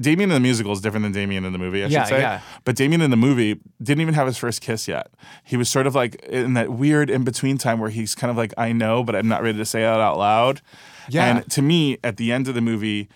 Damian 0.00 0.30
in 0.30 0.34
the 0.34 0.40
musical 0.40 0.72
is 0.72 0.80
different 0.80 1.04
than 1.04 1.12
Damian 1.12 1.44
in 1.46 1.52
the 1.52 1.58
movie. 1.58 1.82
I 1.82 1.86
Yeah, 1.86 2.02
should 2.04 2.08
say, 2.10 2.20
yeah. 2.20 2.40
but 2.64 2.76
Damian 2.76 3.00
in 3.00 3.10
the 3.10 3.16
movie 3.16 3.60
didn't 3.82 4.02
even 4.02 4.14
have 4.14 4.26
his 4.26 4.36
first 4.36 4.60
kiss 4.60 4.86
yet. 4.86 5.08
He 5.42 5.56
was 5.56 5.68
sort 5.70 5.86
of 5.86 5.94
like 5.94 6.16
in 6.24 6.52
that 6.54 6.70
weird 6.70 7.08
in 7.08 7.24
between 7.24 7.56
time 7.56 7.78
where 7.80 7.90
he's 7.90 8.14
kind 8.14 8.30
of 8.30 8.36
like 8.36 8.52
I 8.58 8.72
know, 8.72 9.02
but 9.02 9.16
I'm 9.16 9.26
not 9.28 9.42
ready 9.42 9.56
to 9.58 9.64
say 9.64 9.82
it 9.82 9.86
out 9.86 10.18
loud. 10.18 10.60
Yeah. 11.08 11.26
And 11.38 11.50
to 11.52 11.62
me, 11.62 11.98
at 12.04 12.16
the 12.16 12.32
end 12.32 12.48
of 12.48 12.54
the 12.54 12.60
movie, 12.60 13.08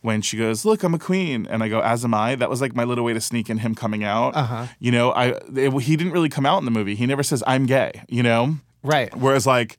when 0.00 0.20
she 0.22 0.36
goes, 0.36 0.64
"Look, 0.64 0.82
I'm 0.82 0.92
a 0.94 0.98
queen," 0.98 1.46
and 1.48 1.62
I 1.62 1.68
go, 1.68 1.80
"As 1.80 2.04
am 2.04 2.12
I," 2.14 2.34
that 2.34 2.50
was 2.50 2.60
like 2.60 2.74
my 2.74 2.84
little 2.84 3.04
way 3.04 3.14
to 3.14 3.20
sneak 3.20 3.48
in 3.48 3.58
him 3.58 3.74
coming 3.74 4.04
out. 4.04 4.36
Uh-huh. 4.36 4.66
You 4.78 4.92
know, 4.92 5.12
I 5.12 5.40
it, 5.56 5.72
he 5.82 5.96
didn't 5.96 6.12
really 6.12 6.28
come 6.28 6.44
out 6.46 6.58
in 6.58 6.64
the 6.66 6.70
movie. 6.70 6.94
He 6.94 7.06
never 7.06 7.22
says 7.22 7.42
I'm 7.46 7.66
gay. 7.66 8.02
You 8.08 8.22
know, 8.22 8.56
Right. 8.82 9.14
whereas 9.16 9.46
like. 9.46 9.76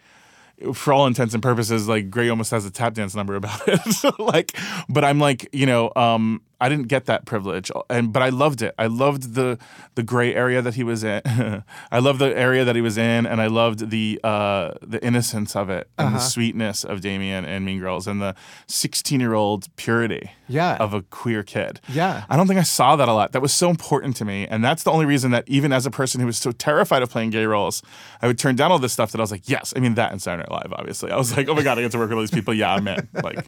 For 0.74 0.94
all 0.94 1.06
intents 1.06 1.34
and 1.34 1.44
purposes, 1.44 1.90
like 1.90 2.10
Grey 2.10 2.30
almost 2.30 2.50
has 2.52 2.66
a 2.66 2.72
tap 2.72 2.94
dance 2.94 3.14
number 3.14 3.36
about 3.36 3.60
it. 3.68 3.82
like, 4.18 4.58
but 4.88 5.04
I'm 5.04 5.20
like, 5.20 5.50
you 5.52 5.66
know, 5.66 5.92
um, 5.98 6.42
I 6.62 6.70
didn't 6.70 6.88
get 6.88 7.06
that 7.06 7.26
privilege, 7.26 7.72
and 7.90 8.14
but 8.14 8.24
I 8.24 8.30
loved 8.30 8.62
it. 8.62 8.74
I 8.78 8.88
loved 8.88 9.34
the 9.36 9.58
the 9.96 10.04
gray 10.04 10.34
area 10.34 10.62
that 10.62 10.76
he 10.76 10.84
was 10.84 11.04
in. 11.04 11.22
I 11.92 12.00
loved 12.00 12.20
the 12.20 12.36
area 12.38 12.64
that 12.66 12.76
he 12.76 12.82
was 12.82 12.98
in, 12.98 13.26
and 13.26 13.42
I 13.42 13.48
loved 13.48 13.90
the 13.90 14.20
uh, 14.24 14.74
the 14.82 15.04
innocence 15.06 15.56
of 15.56 15.70
it 15.70 15.88
and 15.98 16.08
Uh-huh. 16.08 16.18
the 16.18 16.24
sweetness 16.24 16.84
of 16.86 17.02
Damian 17.02 17.46
and 17.46 17.66
Mean 17.66 17.80
Girls 17.80 18.08
and 18.08 18.22
the 18.22 18.36
sixteen 18.68 19.20
year 19.20 19.34
old 19.34 19.68
purity 19.76 20.32
Yeah. 20.48 20.78
of 20.78 20.94
a 20.94 21.02
queer 21.04 21.44
kid. 21.44 21.80
Yeah. 21.90 22.26
I 22.30 22.38
don't 22.38 22.48
think 22.48 22.60
I 22.60 22.64
saw 22.64 22.96
that 22.96 23.08
a 23.08 23.14
lot. 23.14 23.32
That 23.32 23.42
was 23.42 23.54
so 23.54 23.70
important 23.70 24.16
to 24.18 24.26
me, 24.26 24.48
and 24.48 24.64
that's 24.64 24.84
the 24.84 24.92
only 24.92 25.06
reason 25.06 25.32
that 25.32 25.44
even 25.48 25.72
as 25.74 25.86
a 25.86 25.92
person 25.92 26.20
who 26.22 26.28
was 26.28 26.38
so 26.38 26.52
terrified 26.52 27.02
of 27.02 27.10
playing 27.10 27.32
gay 27.32 27.46
roles, 27.46 27.82
I 28.22 28.28
would 28.28 28.38
turn 28.38 28.56
down 28.56 28.72
all 28.72 28.80
this 28.80 28.94
stuff. 28.94 29.12
That 29.12 29.20
I 29.20 29.24
was 29.24 29.32
like, 29.32 29.50
yes, 29.50 29.74
I 29.76 29.80
mean 29.80 29.96
that 29.96 30.12
and 30.12 30.22
Saturday 30.22 30.48
Night 30.50 30.52
Live, 30.52 30.74
obviously. 30.74 31.12
I 31.12 31.18
was 31.18 31.36
like, 31.36 31.48
oh 31.50 31.56
my 31.56 31.64
god, 31.64 31.78
I 31.78 31.82
get 31.82 31.92
to 31.92 31.98
work 31.98 32.10
with 32.10 32.18
all 32.18 32.22
these 32.22 32.32
people. 32.32 32.54
Yeah, 32.54 32.74
I'm 32.74 32.88
in. 32.88 33.08
Like, 33.24 33.46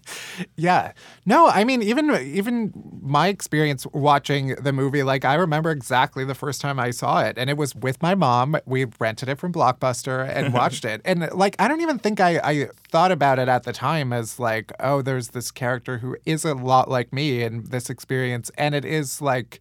Yeah. 0.55 0.93
No, 1.25 1.47
I 1.47 1.63
mean 1.63 1.81
even 1.83 2.09
even 2.15 2.71
my 3.01 3.27
experience 3.27 3.85
watching 3.93 4.55
the 4.55 4.73
movie 4.73 5.03
like 5.03 5.25
I 5.25 5.35
remember 5.35 5.71
exactly 5.71 6.25
the 6.25 6.33
first 6.35 6.61
time 6.61 6.79
I 6.79 6.91
saw 6.91 7.21
it 7.23 7.37
and 7.37 7.49
it 7.49 7.57
was 7.57 7.75
with 7.75 8.01
my 8.01 8.15
mom. 8.15 8.57
We 8.65 8.85
rented 8.99 9.29
it 9.29 9.37
from 9.37 9.53
Blockbuster 9.53 10.27
and 10.27 10.53
watched 10.59 10.85
it. 10.85 11.01
And 11.05 11.29
like 11.33 11.55
I 11.59 11.67
don't 11.67 11.81
even 11.81 11.99
think 11.99 12.19
I 12.19 12.39
I 12.43 12.69
thought 12.89 13.11
about 13.11 13.39
it 13.39 13.47
at 13.47 13.63
the 13.63 13.73
time 13.73 14.13
as 14.13 14.39
like 14.39 14.71
oh 14.79 15.01
there's 15.01 15.29
this 15.29 15.51
character 15.51 15.97
who 15.97 16.15
is 16.25 16.45
a 16.45 16.53
lot 16.53 16.89
like 16.89 17.11
me 17.11 17.43
in 17.43 17.63
this 17.63 17.89
experience 17.89 18.49
and 18.57 18.73
it 18.73 18.85
is 18.85 19.21
like 19.21 19.59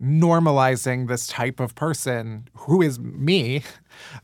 normalizing 0.00 1.08
this 1.08 1.26
type 1.26 1.60
of 1.60 1.74
person 1.74 2.48
who 2.54 2.82
is 2.82 2.98
me. 2.98 3.62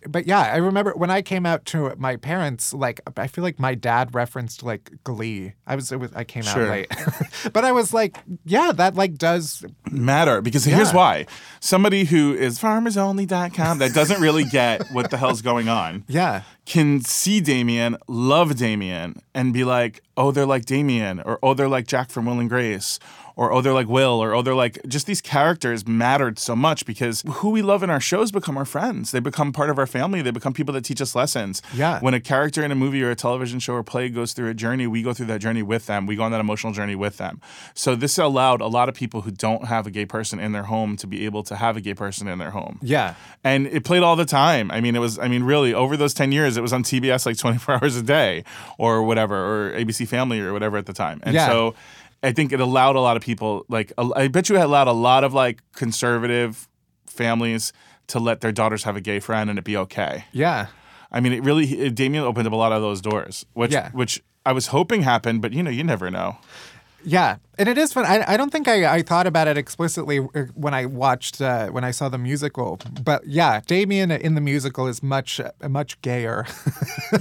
But 0.09 0.27
yeah, 0.27 0.41
I 0.41 0.57
remember 0.57 0.93
when 0.97 1.11
I 1.11 1.21
came 1.21 1.45
out 1.45 1.65
to 1.67 1.95
my 1.99 2.17
parents, 2.17 2.73
like 2.73 3.01
I 3.17 3.27
feel 3.27 3.45
like 3.45 3.59
my 3.59 3.75
dad 3.75 4.15
referenced 4.15 4.63
like 4.63 4.91
Glee. 5.05 5.53
I 5.67 5.75
was, 5.77 5.93
it 5.93 6.01
was 6.01 6.11
I 6.15 6.25
came 6.25 6.43
Sure. 6.43 6.63
out 6.65 6.71
late, 6.71 6.89
but 7.53 7.65
I 7.65 7.73
was 7.73 7.93
like, 7.93 8.17
yeah, 8.45 8.73
that 8.73 8.95
like 8.95 9.17
does 9.19 9.65
matter 9.91 10.41
because 10.41 10.65
here's 10.65 10.93
why 10.95 11.27
somebody 11.61 12.05
who 12.05 12.33
is 12.35 12.59
farmersonly.com 12.59 13.79
that 13.79 13.93
doesn't 13.93 14.21
really 14.21 14.45
get 14.45 14.89
what 14.93 15.11
the 15.11 15.17
hell's 15.17 15.43
going 15.43 15.69
on 15.69 16.05
yeah 16.09 16.43
can 16.67 17.01
see 17.01 17.41
Damian, 17.41 17.97
love 18.09 18.57
Damian, 18.57 19.17
and 19.35 19.55
be 19.55 19.65
like, 19.65 20.03
oh, 20.19 20.31
they're 20.31 20.45
like 20.45 20.67
Damian, 20.67 21.19
or 21.21 21.39
oh, 21.43 21.55
they're 21.55 21.67
like 21.67 21.87
Jack 21.87 22.11
from 22.11 22.27
Will 22.27 22.39
and 22.41 22.49
Grace, 22.51 22.99
or 23.39 23.53
oh, 23.53 23.61
they're 23.61 23.73
like 23.73 23.89
Will, 23.89 24.21
or 24.23 24.35
oh, 24.35 24.43
they're 24.43 24.55
like 24.55 24.79
just 24.89 25.07
these 25.07 25.21
characters 25.21 25.87
mattered 25.87 26.39
so 26.39 26.57
much 26.57 26.85
because 26.85 27.23
who 27.27 27.51
we 27.51 27.63
love 27.63 27.83
in 27.85 27.89
our 27.89 28.01
shows 28.01 28.33
become 28.33 28.59
our 28.59 28.65
friends. 28.65 29.13
They 29.13 29.21
become 29.21 29.53
part 29.53 29.71
of 29.71 29.79
our 29.79 29.87
family. 29.87 30.21
They 30.23 30.33
become 30.33 30.53
people 30.53 30.75
that 30.75 30.85
teach 30.85 31.01
us 31.01 31.15
lessons. 31.15 31.63
Yeah. 31.73 32.01
When 32.01 32.15
a 32.15 32.21
character 32.21 32.65
in 32.65 32.73
a 32.73 32.75
movie 32.75 33.03
or 33.03 33.11
a 33.11 33.15
television 33.15 33.61
show 33.61 33.75
or 33.75 33.85
play 33.85 34.09
goes 34.09 34.33
through 34.33 34.51
a 34.51 34.55
journey, 34.55 34.89
we 34.89 35.03
go 35.03 35.15
through 35.15 35.27
that 35.27 35.41
journey 35.41 35.63
with 35.63 35.87
them. 35.87 36.07
We 36.07 36.17
go 36.17 36.25
on 36.25 36.33
that 36.33 36.41
emotional 36.41 36.73
journey 36.73 36.97
with 36.97 37.17
them. 37.17 37.41
So 37.75 37.95
this 37.95 38.19
allowed 38.19 38.61
a 38.61 38.67
lot 38.67 38.89
of 38.89 38.97
people 38.97 39.21
who 39.23 39.31
don't 39.31 39.67
have 39.67 39.87
a 39.87 39.91
gay 39.91 40.05
person 40.05 40.41
in 40.41 40.53
their 40.53 40.65
home 40.65 40.97
to 40.97 41.07
be 41.07 41.25
able 41.25 41.45
to 41.45 41.55
have 41.57 41.77
a 41.77 41.81
gay 41.81 41.95
person 41.95 42.27
in 42.29 42.39
their 42.39 42.51
home 42.51 42.81
yeah 42.83 43.15
and 43.45 43.67
it 43.69 43.85
played 43.85 44.03
all 44.03 44.17
the 44.17 44.25
time. 44.25 44.71
I 44.71 44.81
mean, 44.81 44.97
it 44.97 44.99
was. 44.99 45.19
I 45.19 45.29
mean, 45.29 45.45
really, 45.45 45.73
over 45.73 45.97
those 45.97 46.13
ten 46.13 46.33
years, 46.33 46.57
it 46.57 46.61
was 46.61 46.73
on 46.73 46.83
TBS 46.83 47.25
like 47.25 47.37
twenty 47.45 47.59
four 47.59 47.77
hours 47.77 47.97
a 47.97 48.03
day, 48.03 48.45
or 48.79 49.03
whatever, 49.05 49.37
or 49.37 49.73
ABC 49.73 50.07
Family 50.09 50.41
or 50.41 50.53
whatever 50.53 50.77
at 50.77 50.87
the 50.87 50.93
time. 50.93 51.21
And 51.23 51.35
Yeah. 51.35 51.47
so, 51.47 51.75
I 52.23 52.33
think 52.33 52.53
it 52.53 52.61
allowed 52.61 52.97
a 52.97 53.01
lot 53.01 53.17
of 53.17 53.23
people. 53.23 53.65
Like, 53.69 53.93
I 53.99 54.29
bet 54.29 54.49
you 54.49 54.57
it 54.57 54.61
allowed 54.63 54.89
a 54.89 54.93
lot 54.93 55.23
of 55.25 55.33
like 55.35 55.63
conservative 55.73 56.69
families 57.07 57.73
to 58.09 58.19
let 58.19 58.41
their 58.41 58.53
daughters 58.53 58.85
have 58.85 58.97
a 58.97 59.01
gay 59.01 59.21
friend 59.21 59.51
and 59.51 59.59
it 59.59 59.65
be 59.65 59.77
okay. 59.77 60.25
yeah 60.33 60.67
I 61.11 61.21
mean, 61.21 61.33
it 61.33 61.43
really. 61.43 61.65
It, 61.67 61.95
Damian 61.95 62.23
opened 62.25 62.47
up 62.47 62.53
a 62.53 62.57
lot 62.57 62.71
of 62.71 62.83
those 62.83 63.01
doors, 63.01 63.47
which 63.55 63.73
Yeah. 63.73 63.91
which 63.93 64.23
I 64.45 64.53
was 64.53 64.67
hoping 64.67 65.03
happened, 65.03 65.41
but 65.41 65.55
you 65.55 65.63
know, 65.63 65.71
you 65.71 65.83
never 65.83 66.11
know. 66.11 66.37
Yeah, 67.05 67.37
and 67.57 67.69
it 67.69 67.79
is 67.79 67.93
fun. 67.93 68.05
I, 68.05 68.25
I 68.33 68.37
don't 68.37 68.51
think 68.51 68.67
I, 68.67 68.97
I 68.97 69.03
thought 69.03 69.27
about 69.29 69.47
it 69.47 69.57
explicitly 69.57 70.19
uh, 70.19 70.45
when 70.55 70.75
I 70.75 70.87
watched 70.87 71.41
uh, 71.41 71.69
when 71.69 71.85
I 71.85 71.93
saw 71.93 72.09
the 72.09 72.19
musical, 72.19 72.81
but 73.05 73.25
yeah, 73.27 73.61
Damian 73.67 74.11
in 74.11 74.35
the 74.35 74.41
musical 74.41 74.89
is 74.89 75.01
much 75.03 75.39
uh, 75.41 75.51
much 75.69 76.01
gayer. 76.03 76.47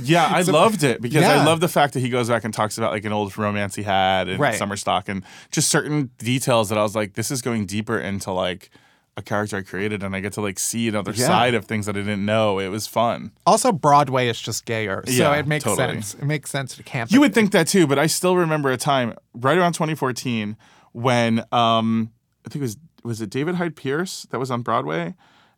Yeah, 0.04 0.26
I 0.26 0.42
loved 0.42 0.84
it 0.84 1.02
because 1.02 1.24
I 1.24 1.46
love 1.46 1.62
the 1.62 1.70
fact 1.70 1.94
that 1.94 2.02
he 2.02 2.10
goes 2.10 2.28
back 2.28 2.44
and 2.44 2.54
talks 2.54 2.78
about 2.78 2.92
like 2.92 3.06
an 3.06 3.14
old 3.14 3.38
romance 3.38 3.74
he 3.76 3.84
had 3.84 4.28
in 4.28 4.38
Right. 4.38 4.56
summer 4.56 4.76
stock 4.76 5.08
and 5.08 5.24
just 5.50 5.70
certain 5.70 6.10
details 6.18 6.68
that 6.70 6.78
I 6.78 6.84
was 6.84 6.94
like, 6.94 7.14
this 7.14 7.32
is 7.32 7.42
going 7.42 7.66
deeper 7.68 7.98
into 7.98 8.32
like 8.34 8.70
a 9.18 9.22
character 9.24 9.58
I 9.58 9.62
created 9.64 10.04
and 10.04 10.16
I 10.16 10.20
get 10.20 10.34
to 10.34 10.42
like 10.42 10.60
see 10.60 10.88
another 10.88 11.12
Yeah. 11.12 11.26
side 11.26 11.54
of 11.56 11.66
things 11.66 11.88
that 11.88 11.96
I 11.98 12.00
didn't 12.02 12.24
know. 12.26 12.60
It 12.60 12.68
was 12.70 12.86
fun. 12.88 13.32
also, 13.46 13.72
Broadway 13.72 14.28
is 14.30 14.40
just 14.40 14.66
gayer, 14.66 15.04
so 15.08 15.12
Yeah, 15.12 15.34
it 15.36 15.48
makes 15.48 15.64
totally. 15.66 15.94
sense. 16.02 16.14
It 16.14 16.24
makes 16.24 16.50
sense 16.52 16.76
to 16.78 16.84
camp. 16.84 17.12
You 17.12 17.20
would 17.22 17.34
think 17.34 17.52
that 17.52 17.68
too, 17.68 17.88
but 17.88 17.98
I 18.00 18.06
still 18.08 18.36
remember 18.38 18.70
a 18.72 18.78
time 18.78 19.16
right 19.34 19.58
around 19.58 19.74
2014 19.74 20.56
when 20.94 21.44
um 21.52 22.12
I 22.46 22.50
think 22.50 22.62
it 22.62 22.66
was 22.66 22.78
was 23.04 23.22
it 23.22 23.30
David 23.30 23.56
Hyde 23.56 23.76
Pierce 23.76 24.28
that 24.30 24.40
was 24.40 24.52
on 24.52 24.62
Broadway 24.62 25.16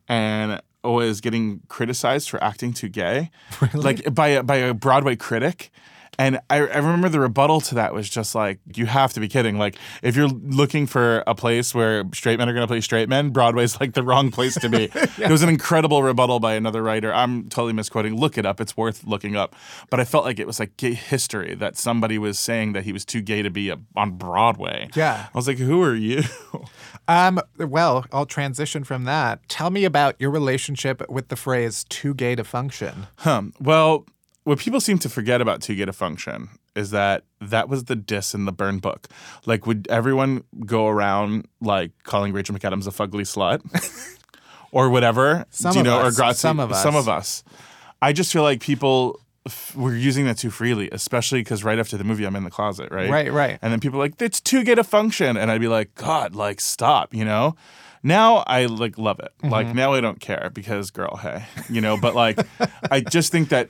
and 0.08 0.60
was 0.82 1.20
getting 1.20 1.60
criticized 1.68 2.30
for 2.30 2.42
acting 2.42 2.72
too 2.72 2.88
gay, 2.88 3.30
like 3.74 4.14
by 4.14 4.28
a, 4.28 4.42
by 4.42 4.56
a 4.56 4.72
Broadway 4.74 5.14
critic. 5.16 5.70
And 6.20 6.38
I, 6.50 6.56
I 6.56 6.76
remember 6.76 7.08
the 7.08 7.18
rebuttal 7.18 7.62
to 7.62 7.76
that 7.76 7.94
was 7.94 8.06
just 8.06 8.34
like, 8.34 8.58
you 8.74 8.84
have 8.84 9.14
to 9.14 9.20
be 9.20 9.26
kidding. 9.26 9.56
Like, 9.56 9.76
if 10.02 10.16
you're 10.16 10.28
looking 10.28 10.86
for 10.86 11.24
a 11.26 11.34
place 11.34 11.74
where 11.74 12.04
straight 12.12 12.38
men 12.38 12.46
are 12.46 12.52
going 12.52 12.62
to 12.62 12.68
play 12.68 12.82
straight 12.82 13.08
men, 13.08 13.30
Broadway's 13.30 13.80
like 13.80 13.94
the 13.94 14.02
wrong 14.02 14.30
place 14.30 14.54
to 14.56 14.68
be. 14.68 14.90
It 15.20 15.30
was 15.30 15.42
an 15.42 15.48
incredible 15.48 16.02
rebuttal 16.02 16.40
by 16.40 16.54
another 16.54 16.82
writer. 16.82 17.12
I'm 17.12 17.48
totally 17.48 17.72
misquoting. 17.72 18.16
Look 18.16 18.36
it 18.36 18.44
up. 18.44 18.60
It's 18.60 18.76
worth 18.76 19.04
looking 19.04 19.34
up. 19.34 19.54
But 19.88 19.98
I 19.98 20.04
felt 20.04 20.24
like 20.24 20.38
it 20.38 20.46
was 20.46 20.60
like 20.60 20.76
gay 20.76 20.92
history 20.92 21.54
that 21.54 21.76
somebody 21.76 22.18
was 22.18 22.38
saying 22.38 22.74
that 22.74 22.84
he 22.84 22.92
was 22.92 23.06
too 23.06 23.22
gay 23.22 23.40
to 23.40 23.50
be 23.50 23.70
a, 23.70 23.78
on 23.96 24.12
Broadway. 24.18 24.90
Yeah. 24.94 25.26
I 25.32 25.38
was 25.38 25.48
like, 25.48 25.58
who 25.58 25.82
are 25.82 25.94
you? 25.94 26.22
Um, 27.08 27.40
well, 27.58 28.04
I'll 28.12 28.26
transition 28.26 28.84
from 28.84 29.02
that. 29.02 29.40
Tell 29.48 29.70
me 29.70 29.84
about 29.84 30.14
your 30.20 30.30
relationship 30.30 31.02
with 31.10 31.26
the 31.26 31.34
phrase 31.34 31.84
"too 31.88 32.14
gay 32.14 32.36
to 32.36 32.44
function." 32.44 33.08
Huh. 33.16 33.42
Well, 33.58 34.06
what 34.50 34.58
people 34.58 34.80
seem 34.80 34.98
to 34.98 35.08
forget 35.08 35.40
about 35.40 35.62
Too 35.62 35.76
get 35.76 35.88
a 35.88 35.92
Function 35.92 36.48
is 36.74 36.90
that 36.90 37.22
that 37.40 37.68
was 37.68 37.84
the 37.84 37.94
diss 37.94 38.34
in 38.34 38.46
the 38.46 38.52
burn 38.52 38.78
book. 38.78 39.06
Like, 39.46 39.64
would 39.64 39.86
everyone 39.88 40.42
go 40.66 40.88
around 40.88 41.46
like 41.60 41.92
calling 42.02 42.32
Rachel 42.32 42.56
McAdams 42.56 42.88
a 42.88 42.90
fugly 42.90 43.22
slut 43.22 43.60
or 44.72 44.90
whatever? 44.90 45.44
Some 45.50 45.72
Do 45.72 45.78
you 45.78 45.80
of 45.82 45.86
know, 45.86 45.98
us. 46.00 46.18
or 46.18 46.22
Grazi? 46.22 46.34
Some 46.34 46.58
of 46.58 46.72
us. 46.72 46.82
Some 46.82 46.96
of 46.96 47.08
us. 47.08 47.44
I 48.02 48.12
just 48.12 48.32
feel 48.32 48.42
like 48.42 48.60
people 48.60 49.20
f- 49.46 49.76
were 49.76 49.94
using 49.94 50.24
that 50.24 50.38
too 50.38 50.50
freely, 50.50 50.88
especially 50.90 51.42
because 51.42 51.62
right 51.62 51.78
after 51.78 51.96
the 51.96 52.02
movie, 52.02 52.24
I'm 52.24 52.34
in 52.34 52.42
the 52.42 52.50
closet, 52.50 52.90
right? 52.90 53.08
Right, 53.08 53.32
right. 53.32 53.56
And 53.62 53.72
then 53.72 53.78
people 53.78 54.00
are 54.00 54.04
like, 54.04 54.20
it's 54.20 54.40
too 54.40 54.64
get 54.64 54.80
a 54.80 54.84
function. 54.84 55.36
And 55.36 55.48
I'd 55.48 55.60
be 55.60 55.68
like, 55.68 55.94
God, 55.94 56.34
like, 56.34 56.60
stop, 56.60 57.14
you 57.14 57.24
know? 57.24 57.54
Now 58.02 58.38
I 58.48 58.66
like 58.66 58.98
love 58.98 59.20
it. 59.20 59.30
Mm-hmm. 59.38 59.50
Like 59.52 59.74
now 59.74 59.92
I 59.92 60.00
don't 60.00 60.18
care 60.18 60.50
because 60.52 60.90
girl, 60.90 61.16
hey, 61.16 61.44
you 61.68 61.80
know. 61.80 61.98
But 61.98 62.14
like, 62.14 62.40
I 62.90 63.00
just 63.00 63.30
think 63.30 63.50
that 63.50 63.68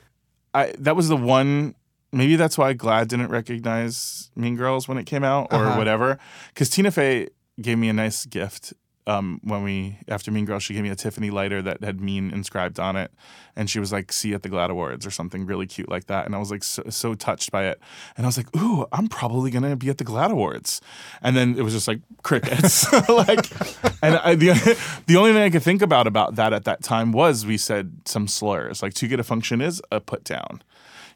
I 0.53 0.73
that 0.79 0.95
was 0.95 1.07
the 1.09 1.17
one. 1.17 1.75
Maybe 2.13 2.35
that's 2.35 2.57
why 2.57 2.73
GLAAD 2.73 3.07
didn't 3.07 3.29
recognize 3.29 4.31
Mean 4.35 4.57
Girls 4.57 4.85
when 4.87 4.97
it 4.97 5.05
came 5.05 5.23
out 5.23 5.47
or 5.51 5.65
Uh-huh. 5.65 5.77
whatever. 5.77 6.19
Because 6.49 6.69
Tina 6.69 6.91
Fey 6.91 7.29
gave 7.61 7.77
me 7.77 7.87
a 7.87 7.93
nice 7.93 8.25
gift 8.25 8.73
um, 9.11 9.39
when 9.43 9.63
we 9.63 9.97
after 10.07 10.31
Mean 10.31 10.45
Girls. 10.45 10.63
She 10.63 10.73
gave 10.73 10.83
me 10.83 10.89
a 10.89 10.95
Tiffany 10.95 11.29
lighter 11.29 11.61
that 11.61 11.83
had 11.83 12.01
Mean 12.01 12.31
inscribed 12.31 12.79
on 12.79 12.95
it, 12.95 13.11
and 13.55 13.69
she 13.69 13.79
was 13.79 13.91
like, 13.91 14.11
"See 14.11 14.29
you 14.29 14.35
at 14.35 14.43
the 14.43 14.49
GLAAD 14.49 14.69
Awards" 14.69 15.05
or 15.05 15.11
something 15.11 15.45
really 15.45 15.67
cute 15.67 15.89
like 15.89 16.05
that. 16.07 16.25
And 16.25 16.35
I 16.35 16.37
was 16.37 16.51
like 16.51 16.63
so, 16.63 16.83
so 16.89 17.13
touched 17.13 17.51
by 17.51 17.65
it, 17.65 17.79
and 18.15 18.25
I 18.25 18.27
was 18.27 18.37
like, 18.37 18.55
"Ooh, 18.55 18.85
I'm 18.91 19.07
probably 19.07 19.51
gonna 19.51 19.75
be 19.75 19.89
at 19.89 19.97
the 19.97 20.05
GLAAD 20.05 20.31
Awards." 20.31 20.81
And 21.21 21.35
then 21.35 21.55
it 21.57 21.63
was 21.63 21.73
just 21.73 21.87
like 21.87 22.01
crickets, 22.23 22.91
like, 23.09 23.51
and 24.01 24.15
I, 24.17 24.35
the 24.35 24.77
the 25.07 25.17
only 25.17 25.33
thing 25.33 25.43
I 25.43 25.49
could 25.49 25.63
think 25.63 25.81
about 25.81 26.07
about 26.07 26.35
that 26.35 26.53
at 26.53 26.63
that 26.65 26.81
time 26.83 27.11
was 27.11 27.45
we 27.45 27.57
said 27.57 27.91
some 28.05 28.27
slurs, 28.27 28.81
like 28.81 28.93
"to 28.95 29.07
get 29.07 29.19
a 29.19 29.23
function" 29.23 29.61
is 29.61 29.81
a 29.91 29.99
put 29.99 30.23
down 30.23 30.61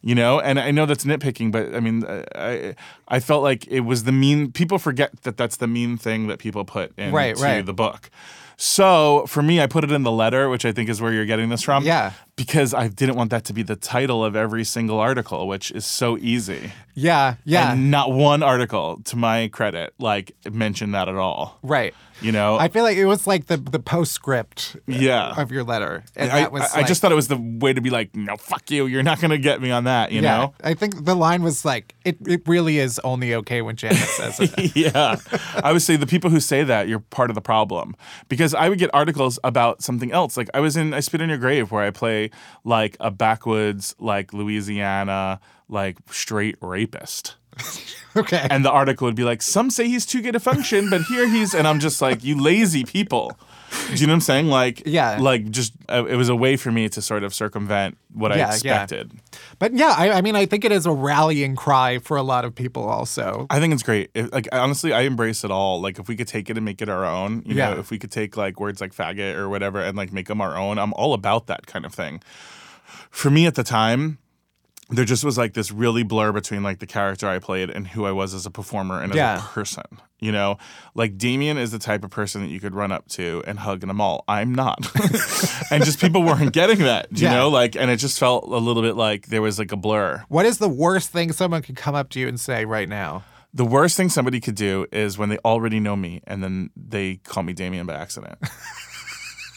you 0.06 0.16
know 0.16 0.39
and 0.39 0.60
i 0.60 0.70
know 0.72 0.86
that's 0.86 1.03
nitpicking 1.03 1.51
but 1.51 1.74
i 1.76 1.80
mean 1.82 2.06
i 2.36 2.74
i 3.10 3.20
felt 3.20 3.43
like 3.43 3.68
it 3.68 3.82
was 3.82 4.03
the 4.06 4.12
mean 4.14 4.51
people 4.51 4.78
forget 4.78 5.10
that 5.24 5.36
that's 5.36 5.58
the 5.58 5.68
mean 5.68 5.97
thing 5.97 6.28
that 6.28 6.39
people 6.39 6.64
put 6.64 6.93
into 6.97 7.12
Right, 7.16 7.36
right. 7.38 7.66
the 7.66 7.74
book 7.74 8.10
so 8.58 9.26
for 9.28 9.41
me 9.41 9.60
i 9.60 9.68
put 9.68 9.84
it 9.84 9.91
in 9.91 10.03
the 10.03 10.12
letter 10.12 10.47
which 10.49 10.64
i 10.66 10.72
think 10.72 10.89
is 10.89 11.01
where 11.01 11.12
you're 11.12 11.26
getting 11.26 11.49
this 11.49 11.62
from 11.64 11.84
Yeah. 11.84 12.14
because 12.36 12.74
i 12.74 12.88
didn't 12.88 13.16
want 13.16 13.32
that 13.32 13.43
to 13.45 13.53
be 13.53 13.64
the 13.64 13.76
title 13.76 14.24
of 14.24 14.36
every 14.36 14.64
single 14.64 14.99
article 14.99 15.47
which 15.47 15.72
is 15.72 15.86
so 15.86 16.18
easy 16.20 16.72
Yeah, 16.93 17.36
yeah, 17.43 17.74
and 17.74 17.91
not 17.91 18.12
one 18.14 18.41
article 18.43 19.01
to 19.06 19.18
my 19.18 19.49
credit 19.49 19.93
like 19.99 20.32
mentioned 20.49 20.93
that 20.93 21.10
at 21.10 21.16
all 21.16 21.60
right. 21.64 21.93
You 22.22 22.32
know 22.32 22.57
I 22.57 22.68
feel 22.70 22.84
like 22.84 22.97
it 22.97 23.05
was 23.05 23.28
like 23.28 23.47
the 23.47 23.57
the 23.57 23.80
postscript 23.80 24.76
uh, 24.78 24.80
Yeah. 24.88 25.34
of 25.41 25.51
your 25.51 25.63
letter, 25.63 26.03
and 26.16 26.32
I, 26.32 26.41
that 26.41 26.51
was. 26.51 26.61
I- 26.74 26.80
I 26.80 26.84
just 26.84 27.01
thought 27.01 27.11
it 27.11 27.16
was 27.16 27.28
the 27.28 27.38
way 27.38 27.74
to 27.74 27.82
be 27.82 27.89
like, 27.89 28.16
no, 28.16 28.38
fuck 28.38 28.70
you. 28.72 28.86
You're 28.86 29.03
not 29.03 29.20
going 29.20 29.32
to 29.32 29.38
get 29.38 29.61
me 29.61 29.72
on 29.72 29.86
that, 29.86 30.11
you 30.11 30.22
yeah, 30.22 30.38
know? 30.38 30.53
I 30.63 30.74
think 30.76 31.05
the 31.05 31.16
line 31.16 31.41
was 31.43 31.66
like, 31.66 31.95
"It 32.05 32.18
it 32.28 32.41
really 32.47 32.78
is 32.80 32.99
only 33.03 33.34
okay 33.36 33.61
when 33.61 33.76
Janet 33.76 33.97
says 34.20 34.39
it." 34.39 34.76
yeah. 34.76 35.18
I 35.63 35.72
would 35.74 35.82
say 35.82 35.95
the 35.97 36.07
people 36.07 36.30
who 36.30 36.39
say 36.39 36.63
that, 36.63 36.88
you're 36.88 36.99
part 36.99 37.30
of 37.32 37.36
the 37.36 37.41
problem. 37.41 37.95
Because 38.30 38.53
I 38.53 38.70
would 38.70 38.80
get 38.80 38.89
articles 38.93 39.39
about 39.43 39.82
something 39.82 40.11
else. 40.11 40.38
Like 40.38 40.49
I 40.53 40.59
was 40.59 40.78
in 40.78 40.93
I 40.93 40.99
Spit 40.99 41.22
in 41.22 41.30
Your 41.30 41.38
Grave 41.38 41.72
where 41.72 41.84
I 41.84 41.91
play 41.91 42.30
like 42.63 42.95
a 42.99 43.09
backwoods, 43.11 43.95
like 43.99 44.34
Louisiana, 44.34 45.39
like 45.70 45.97
straight 46.11 46.55
rapist. 46.61 47.36
Okay. 48.18 48.47
And 48.49 48.64
the 48.64 48.72
article 48.72 49.08
would 49.08 49.16
be 49.16 49.26
like, 49.26 49.41
some 49.41 49.70
say 49.70 49.89
he's 49.89 50.06
too 50.06 50.22
gay 50.22 50.32
to 50.32 50.39
function, 50.39 50.89
but 50.89 51.01
here 51.01 51.28
he's, 51.28 51.53
and 51.53 51.68
I'm 51.68 51.82
just 51.82 52.01
like, 52.01 52.24
you 52.24 52.41
lazy 52.41 52.86
people. 52.86 53.38
Do 53.89 53.95
you 53.95 54.08
know 54.08 54.12
what 54.12 54.16
I'm 54.16 54.22
saying? 54.22 54.47
Like, 54.47 54.84
Yeah. 54.86 55.18
like 55.20 55.49
just 55.49 55.74
uh, 55.89 56.06
it 56.08 56.16
was 56.16 56.30
a 56.30 56.36
way 56.36 56.56
for 56.56 56.72
me 56.72 56.88
to 56.88 57.01
sort 57.01 57.26
of 57.26 57.34
circumvent 57.34 57.97
what 58.14 58.32
I 58.32 58.36
Yeah, 58.38 58.47
yeah. 58.47 58.53
expected. 58.53 59.12
But 59.60 59.74
yeah, 59.74 59.93
I, 59.97 60.12
I 60.12 60.22
mean, 60.22 60.38
I 60.38 60.45
think 60.45 60.64
it 60.64 60.72
is 60.72 60.86
a 60.86 60.93
rallying 60.93 61.58
cry 61.58 61.99
for 61.99 62.16
a 62.16 62.24
lot 62.24 62.45
of 62.45 62.56
people 62.56 62.88
also. 62.88 63.47
I 63.49 63.60
think 63.60 63.74
it's 63.74 63.84
great. 63.84 64.12
If, 64.14 64.32
like 64.32 64.47
honestly, 64.53 64.93
I 64.93 65.01
embrace 65.01 65.43
it 65.43 65.51
all. 65.51 65.82
Like 65.82 65.99
if 65.99 66.08
we 66.08 66.16
could 66.16 66.30
take 66.30 66.49
it 66.49 66.56
and 66.56 66.64
make 66.64 66.82
it 66.82 66.88
our 66.88 67.03
own, 67.03 67.43
you 67.45 67.56
Yeah. 67.56 67.72
know, 67.74 67.80
if 67.82 67.91
we 67.91 67.99
could 67.99 68.12
take 68.14 68.38
like 68.38 68.62
words 68.62 68.80
like 68.80 68.95
faggot 68.95 69.36
or 69.36 69.49
whatever 69.49 69.82
and 69.82 69.97
like 69.97 70.14
make 70.14 70.28
them 70.28 70.39
our 70.39 70.56
own, 70.58 70.80
I'm 70.80 70.93
all 70.93 71.14
about 71.14 71.47
that 71.47 71.68
kind 71.68 71.86
of 71.86 71.93
thing. 71.93 72.22
For 73.12 73.30
me 73.30 73.45
at 73.45 73.56
the 73.56 73.64
time, 73.66 74.20
there 74.90 75.06
just 75.06 75.24
was 75.24 75.38
like 75.38 75.54
this 75.54 75.72
really 75.72 76.04
blur 76.04 76.32
between 76.32 76.62
like 76.62 76.80
the 76.80 76.86
character 76.86 77.28
I 77.28 77.40
played 77.40 77.70
and 77.72 77.88
who 77.88 78.06
I 78.06 78.12
was 78.12 78.34
as 78.34 78.46
a 78.46 78.52
performer 78.52 79.02
and 79.02 79.12
as 79.12 79.16
Yeah. 79.18 79.38
a 79.40 79.48
person. 79.48 79.84
You 80.20 80.32
know, 80.32 80.58
like 80.94 81.18
Damian 81.18 81.58
is 81.58 81.72
the 81.72 81.80
type 81.80 82.04
of 82.04 82.10
person 82.12 82.42
that 82.42 82.48
you 82.50 82.60
could 82.60 82.74
run 82.74 82.92
up 82.92 83.08
to 83.10 83.44
and 83.48 83.60
hug 83.60 83.84
in 83.84 83.90
a 83.90 83.94
mall. 83.94 84.24
I'm 84.28 84.54
not. 84.56 84.78
and 85.72 85.84
just 85.84 86.00
people 86.00 86.24
weren't 86.24 86.54
getting 86.54 86.80
that, 86.80 87.08
you 87.12 87.24
Yeah. 87.26 87.34
know, 87.36 87.50
like, 87.50 87.76
and 87.76 87.90
it 87.92 87.98
just 87.98 88.18
felt 88.20 88.46
a 88.46 88.58
little 88.58 88.82
bit 88.82 88.96
like 88.96 89.28
there 89.28 89.42
was 89.42 89.60
like 89.60 89.72
a 89.72 89.76
blur. 89.78 90.24
What 90.30 90.46
is 90.46 90.58
the 90.60 90.70
worst 90.70 91.10
thing 91.12 91.32
someone 91.32 91.62
could 91.64 91.76
come 91.76 91.96
up 91.96 92.10
to 92.12 92.20
you 92.20 92.28
and 92.28 92.40
say 92.40 92.64
right 92.66 92.88
now? 92.88 93.24
The 93.54 93.66
worst 93.66 93.96
thing 93.98 94.10
somebody 94.10 94.40
could 94.42 94.56
do 94.56 94.86
is 94.92 95.18
when 95.18 95.30
they 95.30 95.38
already 95.40 95.80
know 95.80 95.96
me 95.96 96.22
and 96.28 96.44
then 96.44 96.70
they 96.76 97.16
call 97.18 97.42
me 97.44 97.54
Damian 97.54 97.86
by 97.86 97.94
accident. 97.96 98.38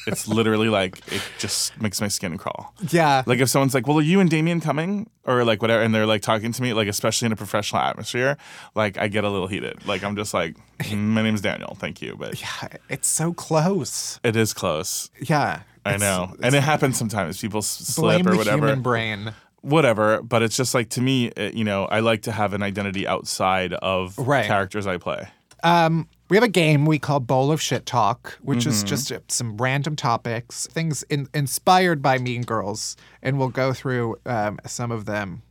It's 0.08 0.26
literally 0.28 0.68
like 0.68 0.98
it 1.12 1.22
just 1.38 1.80
makes 1.80 2.00
my 2.00 2.08
skin 2.08 2.36
crawl. 2.38 2.74
Yeah. 2.90 3.22
Like 3.26 3.38
if 3.38 3.48
someone's 3.48 3.74
like, 3.74 3.86
"Well, 3.86 3.98
are 3.98 4.02
you 4.02 4.20
and 4.20 4.28
Damian 4.30 4.60
coming?" 4.60 5.08
or 5.24 5.44
like 5.44 5.60
whatever, 5.62 5.82
and 5.82 5.94
they're 5.94 6.06
like 6.06 6.22
talking 6.22 6.50
to 6.52 6.62
me, 6.62 6.72
like 6.72 6.88
especially 6.88 7.26
in 7.26 7.32
a 7.32 7.36
professional 7.36 7.82
atmosphere, 7.82 8.36
like 8.74 8.98
I 8.98 9.08
get 9.08 9.24
a 9.24 9.30
little 9.30 9.46
heated. 9.46 9.86
Like 9.86 10.02
I'm 10.02 10.16
just 10.16 10.32
like, 10.34 10.56
"Mm, 10.80 10.96
"My 11.14 11.22
name's 11.22 11.40
Daniel, 11.42 11.76
thank 11.78 12.00
you," 12.02 12.16
but 12.18 12.40
yeah, 12.40 12.68
it's 12.88 13.08
so 13.08 13.32
close. 13.32 14.18
it 14.24 14.36
is 14.36 14.52
close. 14.54 15.10
Yeah. 15.20 15.62
I 15.84 15.96
know, 15.96 16.34
and 16.42 16.54
it 16.54 16.62
happens 16.62 16.98
sometimes. 16.98 17.40
People 17.40 17.62
slip 17.62 18.26
or 18.26 18.30
the 18.32 18.36
whatever. 18.36 18.66
human 18.66 18.82
brain. 18.82 19.32
whatever 19.62 20.22
but 20.22 20.40
it's 20.42 20.56
just 20.56 20.72
like 20.74 20.88
to 20.90 21.00
me 21.00 21.26
it, 21.36 21.52
you 21.54 21.64
know 21.64 21.84
i 21.86 21.98
like 21.98 22.22
to 22.22 22.30
have 22.32 22.52
an 22.54 22.62
identity 22.62 23.06
outside 23.08 23.72
of 23.74 24.16
Right. 24.16 24.46
characters 24.46 24.86
i 24.86 24.96
play 24.98 25.26
Um, 25.64 26.08
we 26.28 26.36
have 26.36 26.44
a 26.44 26.48
game 26.48 26.84
we 26.86 26.98
call 26.98 27.20
Bowl 27.20 27.50
of 27.50 27.60
Shit 27.60 27.86
Talk, 27.86 28.38
which 28.42 28.66
is 28.66 28.78
Mm-hmm. 28.78 28.86
just 28.86 29.12
uh, 29.12 29.20
some 29.28 29.56
random 29.56 29.96
topics, 29.96 30.66
things 30.66 31.02
in, 31.04 31.28
inspired 31.34 32.02
by 32.02 32.18
Mean 32.18 32.42
Girls, 32.42 32.96
and 33.22 33.38
we'll 33.38 33.48
go 33.48 33.72
through 33.72 34.16
um, 34.26 34.58
some 34.66 34.90
of 34.90 35.04
them 35.06 35.42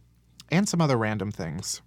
and 0.52 0.68
some 0.70 0.80
other 0.82 0.98
random 0.98 1.32
things. 1.32 1.82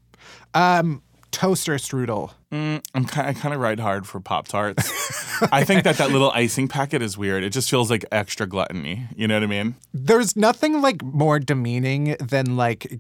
Um, 0.55 1.03
toaster 1.31 1.75
strudel. 1.77 2.33
Mm, 2.53 2.83
i'm 2.95 3.05
kind 3.05 3.29
i 3.29 3.33
kind 3.33 3.55
of 3.55 3.61
ride 3.61 3.79
hard 3.79 4.09
for 4.09 4.19
pop 4.19 4.49
tarts 4.49 4.91
i 5.53 5.63
think 5.63 5.85
that 5.85 5.99
that 5.99 6.11
little 6.11 6.33
icing 6.33 6.67
packet 6.67 7.01
is 7.01 7.17
weird 7.17 7.45
it 7.45 7.51
just 7.51 7.71
feels 7.71 7.89
like 7.91 8.05
extra 8.11 8.45
gluttony 8.45 9.07
you 9.15 9.29
know 9.29 9.35
what 9.37 9.45
i 9.45 9.47
mean 9.47 9.77
There's 9.95 10.35
nothing 10.35 10.81
like 10.83 11.01
more 11.05 11.39
demeaning 11.39 12.17
than 12.19 12.57
like 12.57 12.99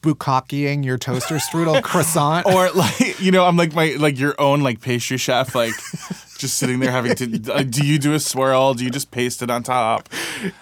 bukkake 0.00 0.82
your 0.82 0.96
toaster 0.96 1.34
strudel 1.36 1.82
croissant. 1.84 2.46
or 2.46 2.70
like 2.70 3.20
you 3.20 3.30
know 3.30 3.44
i'm 3.44 3.58
like 3.58 3.74
my 3.74 3.94
like 3.98 4.18
your 4.18 4.34
own 4.40 4.62
like 4.62 4.80
pastry 4.80 5.18
chef 5.18 5.54
like 5.54 5.74
just 6.38 6.56
sitting 6.58 6.80
there 6.80 6.90
having 6.90 7.14
to 7.14 7.26
do 7.64 7.86
you 7.86 7.98
do 7.98 8.14
a 8.14 8.20
swirl 8.20 8.74
do 8.74 8.84
you 8.84 8.90
just 8.90 9.10
paste 9.10 9.42
it 9.42 9.50
on 9.50 9.62
top 9.62 10.08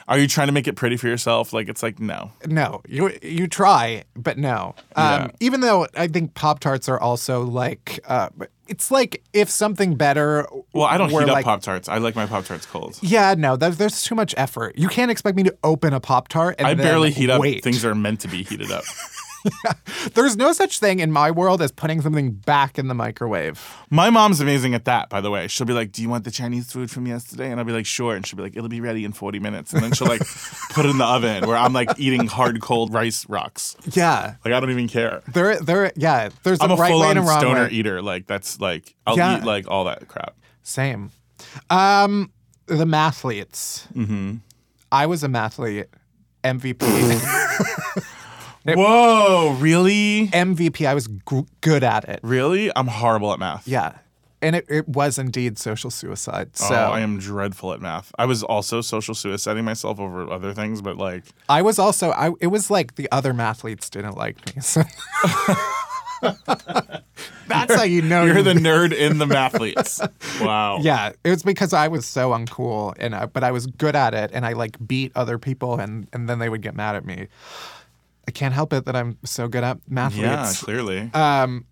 are 0.08 0.18
you 0.18 0.26
trying 0.26 0.46
to 0.48 0.52
make 0.52 0.66
it 0.68 0.74
pretty 0.74 0.96
for 0.96 1.08
yourself 1.08 1.52
like 1.52 1.68
it's 1.68 1.82
like 1.82 1.98
no 2.00 2.30
No, 2.46 2.82
you 2.86 3.10
you 3.22 3.46
try, 3.46 4.04
but 4.14 4.38
no. 4.38 4.74
Um, 4.96 5.04
Yeah. 5.04 5.28
Even 5.40 5.60
though 5.60 5.86
I 5.96 6.06
think 6.08 6.34
Pop 6.34 6.60
Tarts 6.60 6.88
are 6.88 7.00
also 7.00 7.42
like, 7.42 8.00
uh, 8.06 8.28
it's 8.68 8.90
like 8.90 9.22
if 9.32 9.50
something 9.50 9.94
better. 9.96 10.46
well 10.72 10.84
i 10.86 10.96
don't 10.96 11.10
heat 11.10 11.28
up 11.28 11.44
pop 11.44 11.60
tarts 11.60 11.86
i 11.88 11.98
like 11.98 12.16
my 12.16 12.24
pop 12.26 12.44
tarts 12.46 12.64
cold 12.64 12.98
Yeah, 13.02 13.34
no, 13.36 13.56
there's, 13.56 13.76
there's 13.76 14.02
too 14.02 14.14
much 14.14 14.34
effort. 14.38 14.78
You 14.78 14.88
can't 14.88 15.10
expect 15.10 15.36
me 15.36 15.42
to 15.44 15.56
open 15.62 15.92
a 15.92 16.00
Pop 16.00 16.28
Tart 16.28 16.56
and 16.58 16.66
I 16.66 16.74
then 16.74 16.86
barely 16.86 17.10
heat 17.10 17.28
up 17.30 17.40
wait. 17.40 17.62
things 17.62 17.82
that 17.82 17.88
are 17.88 17.94
meant 17.94 18.20
to 18.20 18.28
be 18.28 18.42
heated 18.42 18.70
up. 18.70 18.84
There's 20.14 20.36
no 20.36 20.52
such 20.52 20.78
thing 20.78 21.00
in 21.00 21.12
my 21.12 21.30
world 21.30 21.60
as 21.62 21.70
putting 21.72 22.00
something 22.00 22.32
back 22.32 22.78
in 22.78 22.88
the 22.88 22.94
microwave. 22.94 23.62
My 23.90 24.10
mom's 24.10 24.40
amazing 24.40 24.74
at 24.74 24.84
that, 24.86 25.08
by 25.08 25.20
the 25.20 25.30
way. 25.30 25.48
She'll 25.48 25.66
be 25.66 25.72
like, 25.72 25.92
Do 25.92 26.02
you 26.02 26.08
want 26.08 26.24
the 26.24 26.30
Chinese 26.30 26.70
food 26.72 26.90
from 26.90 27.06
yesterday? 27.06 27.50
And 27.50 27.60
I'll 27.60 27.66
be 27.66 27.72
like, 27.72 27.86
Sure. 27.86 28.14
And 28.14 28.26
she'll 28.26 28.36
be 28.36 28.42
like, 28.42 28.56
It'll 28.56 28.68
be 28.68 28.80
ready 28.80 29.04
in 29.04 29.12
40 29.12 29.38
minutes. 29.40 29.72
And 29.72 29.82
then 29.82 29.92
she'll 29.92 30.08
like 30.08 30.20
put 30.70 30.86
it 30.86 30.90
in 30.90 30.98
the 30.98 31.04
oven 31.04 31.46
where 31.46 31.56
I'm 31.56 31.72
like 31.72 31.90
eating 31.98 32.26
hard, 32.26 32.60
cold 32.60 32.92
rice 32.92 33.28
rocks. 33.28 33.76
Yeah, 33.92 34.36
Like, 34.44 34.54
I 34.54 34.60
don't 34.60 34.70
even 34.70 34.88
care. 34.88 35.22
there, 35.32 35.58
there, 35.60 35.92
yeah. 35.96 36.28
There's 36.42 36.60
I'm 36.60 36.70
a 36.70 36.74
a 36.74 36.76
right 36.76 36.90
full 36.90 37.00
way 37.00 37.10
and 37.10 37.18
a 37.18 37.22
wrong 37.22 37.40
stoner 37.40 37.64
way. 37.64 37.70
eater. 37.70 38.02
Like, 38.02 38.26
that's 38.26 38.60
like, 38.60 38.94
I'll 39.06 39.16
Yeah. 39.16 39.38
eat 39.38 39.44
like 39.44 39.68
all 39.68 39.84
that 39.84 40.08
crap. 40.08 40.34
Same. 40.62 41.10
Um, 41.70 42.32
the 42.66 42.84
mathletes. 42.86 43.86
Mm-hmm. 43.92 44.36
I 44.90 45.06
was 45.06 45.22
a 45.24 45.28
mathlete. 45.28 45.86
MVP. 46.42 46.80
Whoa, 48.66 49.56
really? 49.60 50.28
MVP. 50.28 50.86
I 50.86 50.94
was 50.94 51.06
g- 51.08 51.46
good 51.60 51.84
at 51.84 52.08
it. 52.08 52.20
Really? 52.22 52.70
I'm 52.74 52.86
horrible 52.86 53.32
at 53.32 53.38
math. 53.38 53.68
Yeah. 53.68 53.92
And 54.40 54.56
it, 54.56 54.66
it 54.68 54.86
was 54.88 55.18
indeed 55.18 55.58
social 55.58 55.90
suicide. 55.90 56.50
Oh, 56.60 56.68
so 56.68 56.74
Oh, 56.74 56.92
I 56.92 57.00
am 57.00 57.18
dreadful 57.18 57.72
at 57.72 57.80
math. 57.80 58.12
I 58.18 58.26
was 58.26 58.42
also 58.42 58.80
social 58.82 59.14
suiciding 59.14 59.64
myself 59.64 59.98
over 59.98 60.30
other 60.30 60.52
things, 60.52 60.82
but 60.82 60.98
like, 60.98 61.24
I 61.48 61.62
was 61.62 61.78
also 61.78 62.10
I 62.10 62.32
it 62.40 62.48
was 62.48 62.70
like 62.70 62.96
the 62.96 63.08
other 63.10 63.32
mathletes 63.32 63.88
didn't 63.88 64.16
like 64.18 64.54
me. 64.54 64.60
So 64.60 64.82
That's 67.46 67.74
how 67.74 67.82
you 67.84 68.00
know 68.02 68.24
you're 68.24 68.38
you- 68.38 68.42
the 68.42 68.52
nerd 68.54 68.92
in 68.94 69.18
the 69.18 69.26
mathletes. 69.26 70.00
Wow. 70.42 70.78
Yeah, 70.80 71.12
it 71.22 71.30
was 71.30 71.42
because 71.42 71.72
I 71.72 71.88
was 71.88 72.06
so 72.06 72.30
uncool 72.30 72.94
and 72.98 73.14
I, 73.14 73.26
but 73.26 73.44
I 73.44 73.50
was 73.50 73.66
good 73.66 73.94
at 73.96 74.14
it 74.14 74.30
and 74.32 74.44
I 74.46 74.52
like 74.54 74.76
beat 74.86 75.12
other 75.14 75.38
people 75.38 75.78
and 75.78 76.06
and 76.12 76.28
then 76.28 76.38
they 76.38 76.48
would 76.48 76.62
get 76.62 76.74
mad 76.74 76.96
at 76.96 77.04
me. 77.04 77.28
I 78.26 78.30
can't 78.30 78.54
help 78.54 78.72
it 78.72 78.84
that 78.86 78.96
I'm 78.96 79.18
so 79.24 79.48
good 79.48 79.64
at 79.64 79.78
math. 79.88 80.14
Yeah, 80.14 80.50
clearly. 80.56 81.10
Um 81.14 81.66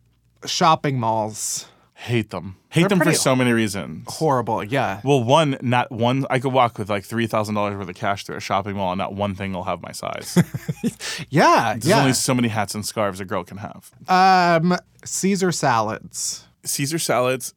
shopping 0.45 0.99
malls. 1.01 1.67
Hate 1.95 2.31
them. 2.31 2.57
Hate 2.71 2.81
They're 2.81 2.89
them 2.89 3.01
for 3.01 3.13
so 3.13 3.37
many 3.37 3.53
reasons. 3.53 4.05
Horrible. 4.09 4.65
Yeah. 4.65 5.01
Well, 5.05 5.23
one, 5.23 5.57
not 5.63 5.93
one. 5.93 6.27
I 6.31 6.41
could 6.41 6.53
walk 6.53 6.77
with 6.77 6.91
like 6.91 7.05
three 7.05 7.29
thousand 7.29 7.55
dollars 7.55 7.77
worth 7.77 7.89
of 7.89 7.95
cash 7.95 8.25
through 8.25 8.37
a 8.37 8.41
shopping 8.41 8.75
mall, 8.75 8.91
and 8.93 8.99
not 8.99 9.15
one 9.15 9.37
thing 9.37 9.53
will 9.53 9.63
have 9.65 9.81
my 9.83 9.93
size. 9.93 10.37
Yeah. 11.31 11.75
There's 11.75 11.87
yeah. 11.87 12.01
only 12.01 12.13
so 12.15 12.35
many 12.35 12.49
hats 12.49 12.75
and 12.75 12.85
scarves 12.85 13.21
a 13.21 13.25
girl 13.25 13.45
can 13.45 13.59
have. 13.59 13.91
um 14.09 14.77
Caesar 15.05 15.53
salads. 15.53 16.45
Caesar 16.65 16.99
salads. 16.99 17.55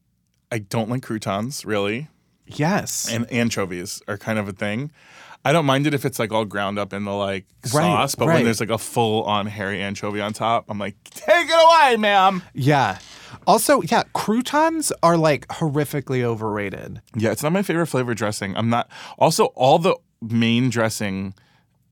I 0.51 0.59
don't 0.59 0.89
like 0.89 1.01
croutons 1.03 1.65
really, 1.65 2.07
Yes. 2.45 3.11
and 3.11 3.29
anchovies 3.31 4.01
are 4.07 4.17
kind 4.17 4.37
of 4.37 4.47
a 4.47 4.53
thing. 4.53 4.91
I 5.45 5.53
don't 5.53 5.65
mind 5.65 5.85
it 5.85 5.93
if 5.93 6.05
it's 6.05 6.17
like 6.17 6.31
all 6.31 6.43
ground 6.43 6.79
up 6.79 6.91
in 6.91 7.05
the 7.05 7.13
like 7.13 7.45
Right, 7.65 7.83
sauce, 7.83 8.15
but 8.15 8.27
right. 8.27 8.35
when 8.35 8.45
there's 8.45 8.59
like 8.59 8.71
a 8.71 8.79
full 8.79 9.23
on 9.23 9.45
hairy 9.45 9.79
anchovy 9.79 10.19
on 10.19 10.33
top, 10.33 10.65
I'm 10.69 10.79
like, 10.79 10.95
take 11.05 11.47
it 11.47 11.53
away, 11.53 11.97
ma'am. 11.97 12.41
yeah. 12.53 12.97
Also, 13.45 13.81
yeah, 13.83 14.01
croutons 14.13 14.91
are 15.03 15.17
like 15.17 15.47
horrifically 15.49 16.23
overrated. 16.23 16.99
Yeah, 17.15 17.31
it's 17.31 17.43
not 17.43 17.51
my 17.51 17.61
favorite 17.61 17.85
flavor 17.85 18.15
dressing. 18.15 18.57
I'm 18.57 18.69
not. 18.71 18.89
Also, 19.19 19.45
all 19.55 19.77
the 19.77 19.95
main 20.19 20.71
dressing 20.71 21.35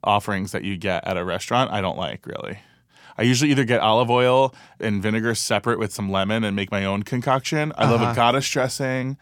offerings 0.03 0.51
that 0.51 0.63
you 0.63 0.75
get 0.75 1.05
at 1.05 1.15
a 1.15 1.23
restaurant, 1.23 1.71
I 1.71 1.79
don't 1.79 1.97
like 1.97 2.25
really. 2.25 2.59
I 3.19 3.21
usually 3.21 3.51
either 3.51 3.65
get 3.65 3.81
olive 3.81 4.09
oil 4.09 4.55
and 4.79 5.03
vinegar 5.03 5.35
separate 5.35 5.77
with 5.77 5.93
some 5.93 6.11
lemon 6.11 6.43
and 6.43 6.55
make 6.55 6.71
my 6.71 6.85
own 6.85 7.03
concoction. 7.03 7.71
I 7.77 7.87
love 7.89 8.01
uh-huh. 8.01 8.13
a 8.13 8.15
goddess 8.15 8.49
dressing. 8.49 9.17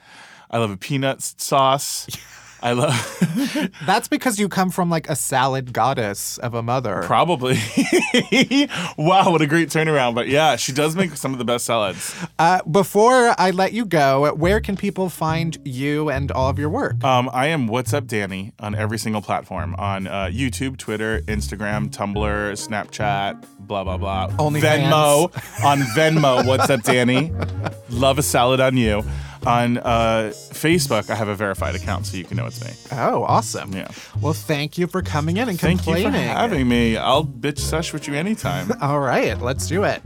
I 0.50 0.60
love 0.60 0.72
a 0.72 0.78
peanut 0.78 1.22
sauce. 1.22 2.08
I 2.64 2.74
love 2.74 3.72
That's 3.86 4.08
because 4.08 4.40
you 4.40 4.48
come 4.50 4.70
from 4.70 4.90
like 4.90 5.10
a 5.10 5.16
salad 5.16 5.74
goddess 5.74 6.38
of 6.40 6.54
a 6.54 6.62
mother. 6.62 7.02
probably. 7.04 7.56
wow, 8.98 9.32
what 9.32 9.42
a 9.42 9.48
great 9.48 9.70
turnaround! 9.70 10.16
But 10.16 10.28
yeah, 10.28 10.56
she 10.56 10.72
does 10.72 10.96
make 10.96 11.16
some 11.18 11.34
of 11.34 11.40
the 11.40 11.46
best 11.46 11.66
salads. 11.66 12.16
Uh, 12.38 12.62
before 12.64 13.34
I 13.38 13.52
let 13.52 13.74
you 13.74 13.86
go, 13.86 14.34
where 14.36 14.60
can 14.60 14.76
people 14.78 15.10
find 15.10 15.58
you 15.64 16.10
and 16.10 16.32
all 16.32 16.50
of 16.50 16.60
your 16.60 16.70
work? 16.70 17.04
Um, 17.04 17.30
I 17.34 17.48
am 17.48 17.68
What's 17.68 17.94
Up 17.94 18.06
Danny 18.06 18.54
on 18.60 18.76
every 18.76 18.98
single 18.98 19.22
platform 19.22 19.76
on 19.76 20.08
uh, 20.08 20.26
YouTube, 20.32 20.78
Twitter, 20.78 21.22
Instagram, 21.22 21.90
Tumblr, 21.90 22.52
Snapchat, 22.54 23.44
blah 23.60 23.84
blah 23.84 23.98
blah. 23.98 24.32
Only 24.38 24.62
Venmo 24.62 25.34
on 25.64 25.80
Venmo. 25.96 26.46
What's 26.46 26.70
up, 26.70 26.84
Danny? 26.84 27.34
Love 27.90 28.20
a 28.20 28.24
salad 28.24 28.60
on 28.60 28.78
you. 28.78 29.04
On 29.46 29.78
uh, 29.80 30.32
Facebook, 30.34 31.10
I 31.10 31.16
have 31.16 31.28
a 31.28 31.36
verified 31.36 31.74
account, 31.76 32.06
so 32.06 32.16
you 32.16 32.24
can 32.24 32.38
know 32.38 32.46
it's 32.46 32.64
me. 32.64 32.72
Oh, 32.92 33.24
awesome. 33.24 33.74
Yeah. 33.74 33.88
Well, 34.22 34.34
thank 34.34 34.78
you 34.78 34.86
for 34.86 35.02
coming 35.02 35.38
in 35.38 35.50
and 35.50 35.60
Thank 35.60 35.80
complaining. 35.80 36.14
you 36.14 36.20
for 36.20 36.26
having 36.26 36.68
me. 36.68 36.96
I'll 36.96 37.26
bitch 37.26 37.58
sesh 37.58 37.92
with 37.92 38.08
you 38.08 38.14
anytime. 38.14 38.72
All 38.82 39.00
right, 39.00 39.40
let's 39.42 39.68
do 39.68 39.84
it. 39.84 40.02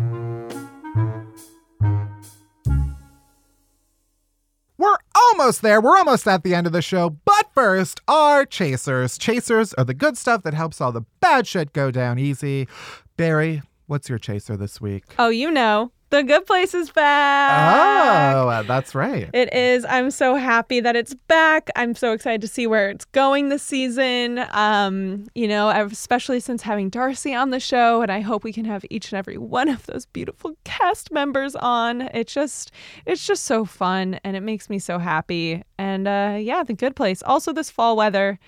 We're 4.78 4.98
almost 5.16 5.62
there. 5.62 5.80
We're 5.82 5.98
almost 5.98 6.28
at 6.28 6.44
the 6.44 6.54
end 6.54 6.68
of 6.68 6.74
the 6.74 6.82
show. 6.82 7.10
But 7.10 7.48
first, 7.54 8.02
our 8.08 8.46
chasers. 8.46 9.18
Chasers 9.18 9.74
are 9.76 9.86
the 9.86 9.94
good 9.94 10.18
stuff 10.18 10.44
that 10.44 10.54
helps 10.54 10.82
all 10.82 10.92
the 10.92 11.06
bad 11.22 11.48
shit 11.48 11.72
go 11.74 11.92
down 11.92 12.20
easy. 12.20 12.68
Barry, 13.16 13.62
what's 13.88 14.10
your 14.10 14.18
chaser 14.20 14.58
this 14.58 14.82
week? 14.82 15.06
Oh, 15.18 15.30
you 15.30 15.50
know, 15.50 15.92
the 16.12 16.24
good 16.24 16.46
place 16.46 16.74
is 16.74 16.92
back. 16.92 18.36
Oh, 18.36 18.48
uh, 18.48 18.62
that's 18.64 18.94
right. 18.96 19.30
It 19.34 19.54
is. 19.54 19.86
I'm 19.86 20.12
so 20.12 20.36
happy 20.36 20.80
that 20.80 20.96
it's 20.96 21.14
back. 21.28 21.70
I'm 21.76 21.96
so 21.96 22.14
excited 22.14 22.42
to 22.42 22.48
see 22.48 22.68
where 22.68 22.90
it's 22.90 23.06
going 23.06 23.50
this 23.50 23.64
season. 23.64 24.46
Um, 24.52 25.26
you 25.36 25.48
know, 25.48 25.70
especially 25.70 26.40
since 26.40 26.62
having 26.62 26.90
D'Arcy 26.90 27.34
on 27.34 27.50
the 27.50 27.60
show, 27.60 28.02
and 28.02 28.12
I 28.12 28.20
hope 28.22 28.44
we 28.44 28.54
can 28.54 28.66
have 28.66 28.86
each 28.90 29.12
and 29.12 29.18
every 29.18 29.38
one 29.38 29.68
of 29.68 29.86
those 29.88 30.06
beautiful 30.06 30.56
cast 30.64 31.12
members 31.12 31.56
on. 31.56 32.02
It's 32.14 32.34
just, 32.34 32.72
it's 33.06 33.26
just 33.26 33.44
so 33.46 33.66
fun, 33.66 34.20
and 34.24 34.36
it 34.38 34.42
makes 34.42 34.70
me 34.70 34.80
so 34.80 35.00
happy. 35.00 35.64
And 35.78 36.08
uh, 36.08 36.38
yeah, 36.40 36.64
the 36.64 36.74
good 36.74 36.96
place. 36.96 37.24
Also, 37.24 37.52
this 37.52 37.70
fall 37.70 37.96
weather 37.98 38.40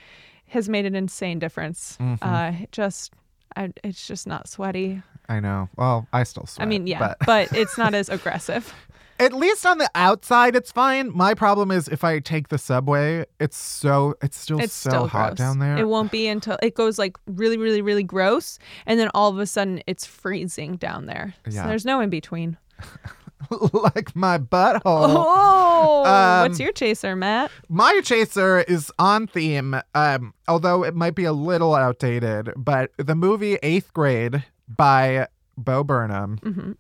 has 0.50 0.70
made 0.70 0.86
an 0.86 0.96
insane 0.96 1.40
difference. 1.40 1.98
Mhm. 2.00 2.18
Uh, 2.22 2.66
just, 2.72 3.14
I, 3.56 3.72
it's 3.84 4.08
just 4.08 4.28
not 4.28 4.48
sweaty. 4.48 5.02
I 5.30 5.40
know. 5.40 5.70
Well, 5.76 6.08
I 6.14 6.24
still 6.24 6.46
sweat. 6.46 6.66
I 6.66 6.70
mean, 6.70 6.88
yeah, 6.88 7.00
but- 7.00 7.18
but 7.26 7.54
it's 7.58 7.78
not 7.78 7.94
as 8.00 8.10
aggressive. 8.10 8.74
At 9.20 9.34
least 9.34 9.66
on 9.66 9.80
the 9.80 9.90
outside, 9.96 10.56
it's 10.56 10.72
fine. 10.72 11.12
My 11.12 11.34
problem 11.34 11.72
is 11.72 11.88
if 11.88 12.04
I 12.04 12.20
take 12.20 12.50
the 12.50 12.60
subway, 12.60 13.26
it's 13.40 13.58
so 13.58 14.14
it's 14.22 14.38
still 14.38 14.60
it's 14.60 14.74
so 14.76 14.90
still 14.92 15.08
hot 15.08 15.30
gross. 15.30 15.38
down 15.40 15.58
there. 15.58 15.76
It 15.76 15.88
won't 15.88 16.12
be 16.12 16.28
until 16.28 16.60
it 16.62 16.76
goes 16.76 17.00
like 17.00 17.18
really, 17.26 17.58
really, 17.58 17.82
really 17.82 18.04
gross, 18.04 18.60
and 18.86 19.00
then 19.00 19.10
all 19.16 19.32
of 19.32 19.40
a 19.40 19.48
sudden 19.48 19.82
it's 19.88 20.06
freezing 20.06 20.76
down 20.76 21.08
there. 21.08 21.34
Yeah. 21.50 21.64
So 21.64 21.68
there's 21.70 21.84
no 21.84 22.00
in 22.00 22.12
between. 22.12 22.58
like 23.74 24.16
my 24.16 24.38
butthole. 24.38 24.82
Oh, 24.86 26.04
Um, 26.06 26.48
what's 26.50 26.60
your 26.60 26.72
chaser, 26.72 27.16
Matt? 27.16 27.52
My 27.70 28.02
chaser 28.04 28.60
is 28.62 28.92
on 29.00 29.28
theme, 29.28 29.80
um, 29.96 30.34
although 30.48 30.84
it 30.84 30.96
might 30.96 31.16
be 31.16 31.24
a 31.26 31.34
little 31.34 31.74
outdated. 31.76 32.52
But 32.56 32.92
the 32.98 33.16
movie 33.16 33.58
Eighth 33.64 33.94
Grade 33.94 34.44
by 34.68 35.28
Bo 35.58 35.84
Burnham 35.84 36.38
hmm 36.44 36.72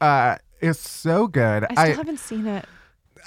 uh, 0.00 0.36
is 0.60 0.78
so 0.78 1.26
good. 1.26 1.64
I 1.64 1.72
still 1.74 1.84
I, 1.84 1.88
haven't 1.94 2.18
seen 2.20 2.46
it. 2.46 2.66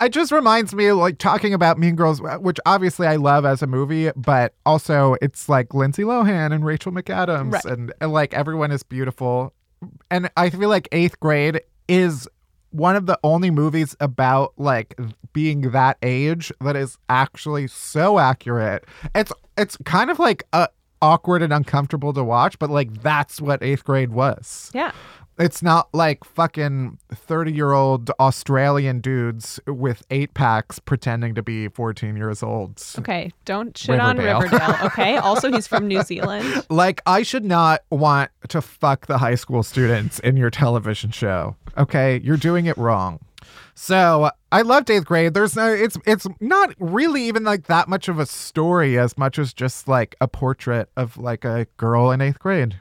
it 0.01 0.09
just 0.09 0.31
reminds 0.31 0.73
me 0.75 0.91
like 0.91 1.17
talking 1.17 1.53
about 1.53 1.79
Mean 1.79 1.95
Girls, 1.95 2.21
which 2.41 2.59
obviously 2.65 3.07
I 3.07 3.15
love 3.15 3.43
as 3.45 3.61
a 3.63 3.67
movie, 3.67 4.11
but 4.15 4.53
also 4.67 5.15
it's 5.21 5.49
like 5.49 5.73
Lindsay 5.73 6.03
Lohan 6.03 6.51
and 6.53 6.63
Rachel 6.63 6.91
McAdams, 6.91 7.53
Right. 7.53 7.65
and, 7.65 7.91
and 8.01 8.11
like 8.13 8.33
everyone 8.35 8.71
is 8.71 8.83
beautiful. 8.83 9.53
And 10.11 10.29
I 10.37 10.49
feel 10.51 10.69
like 10.69 10.87
Eighth 10.91 11.19
Grade 11.19 11.61
is 11.87 12.27
one 12.71 12.95
of 12.95 13.07
the 13.07 13.17
only 13.23 13.49
movies 13.49 13.95
about 13.99 14.53
like 14.57 14.95
being 15.33 15.71
that 15.71 15.97
age 16.03 16.51
that 16.61 16.75
is 16.75 16.97
actually 17.09 17.65
so 17.67 18.19
accurate. 18.19 18.85
It's 19.15 19.31
it's 19.57 19.75
kind 19.85 20.11
of 20.11 20.19
like 20.19 20.43
uh, 20.53 20.67
awkward 21.01 21.41
and 21.41 21.53
uncomfortable 21.53 22.13
to 22.13 22.23
watch, 22.23 22.59
but 22.59 22.69
like 22.69 23.01
that's 23.01 23.41
what 23.41 23.63
Eighth 23.63 23.83
Grade 23.83 24.11
was. 24.11 24.71
Yeah. 24.73 24.91
It's 25.39 25.63
not 25.63 25.87
like 25.93 26.25
fucking 26.25 26.97
30 27.13 27.53
year 27.53 27.71
old 27.71 28.11
Australian 28.19 28.99
dudes 28.99 29.57
with 29.65 30.05
eight 30.11 30.33
packs 30.33 30.79
pretending 30.79 31.33
to 31.35 31.41
be 31.41 31.69
14 31.69 32.17
years 32.17 32.43
old. 32.43 32.83
Okay. 32.99 33.31
Don't 33.45 33.77
shit 33.77 34.01
on 34.01 34.17
Riverdale. 34.17 34.41
Riverdale. 34.41 34.77
Okay. 34.87 35.15
also, 35.17 35.49
he's 35.49 35.65
from 35.65 35.87
New 35.87 36.03
Zealand. 36.03 36.65
Like, 36.69 37.01
I 37.05 37.23
should 37.23 37.45
not 37.45 37.83
want 37.89 38.31
to 38.49 38.61
fuck 38.61 39.07
the 39.07 39.17
high 39.17 39.35
school 39.35 39.63
students 39.63 40.19
in 40.19 40.35
your 40.35 40.49
television 40.49 41.11
show. 41.11 41.55
Okay. 41.77 42.19
You're 42.21 42.35
doing 42.35 42.65
it 42.65 42.77
wrong. 42.77 43.19
So 43.81 44.29
I 44.51 44.61
loved 44.61 44.89
eighth 44.89 45.05
grade. 45.05 45.33
There's 45.33 45.55
no, 45.55 45.71
it's 45.71 45.97
it's 46.05 46.27
not 46.41 46.75
really 46.79 47.23
even 47.23 47.45
like 47.45 47.67
that 47.67 47.87
much 47.87 48.09
of 48.09 48.19
a 48.19 48.25
story 48.25 48.99
as 48.99 49.17
much 49.17 49.39
as 49.39 49.53
just 49.53 49.87
like 49.87 50.17
a 50.19 50.27
portrait 50.27 50.89
of 50.97 51.17
like 51.17 51.45
a 51.45 51.65
girl 51.77 52.11
in 52.11 52.19
eighth 52.19 52.39
grade. 52.39 52.75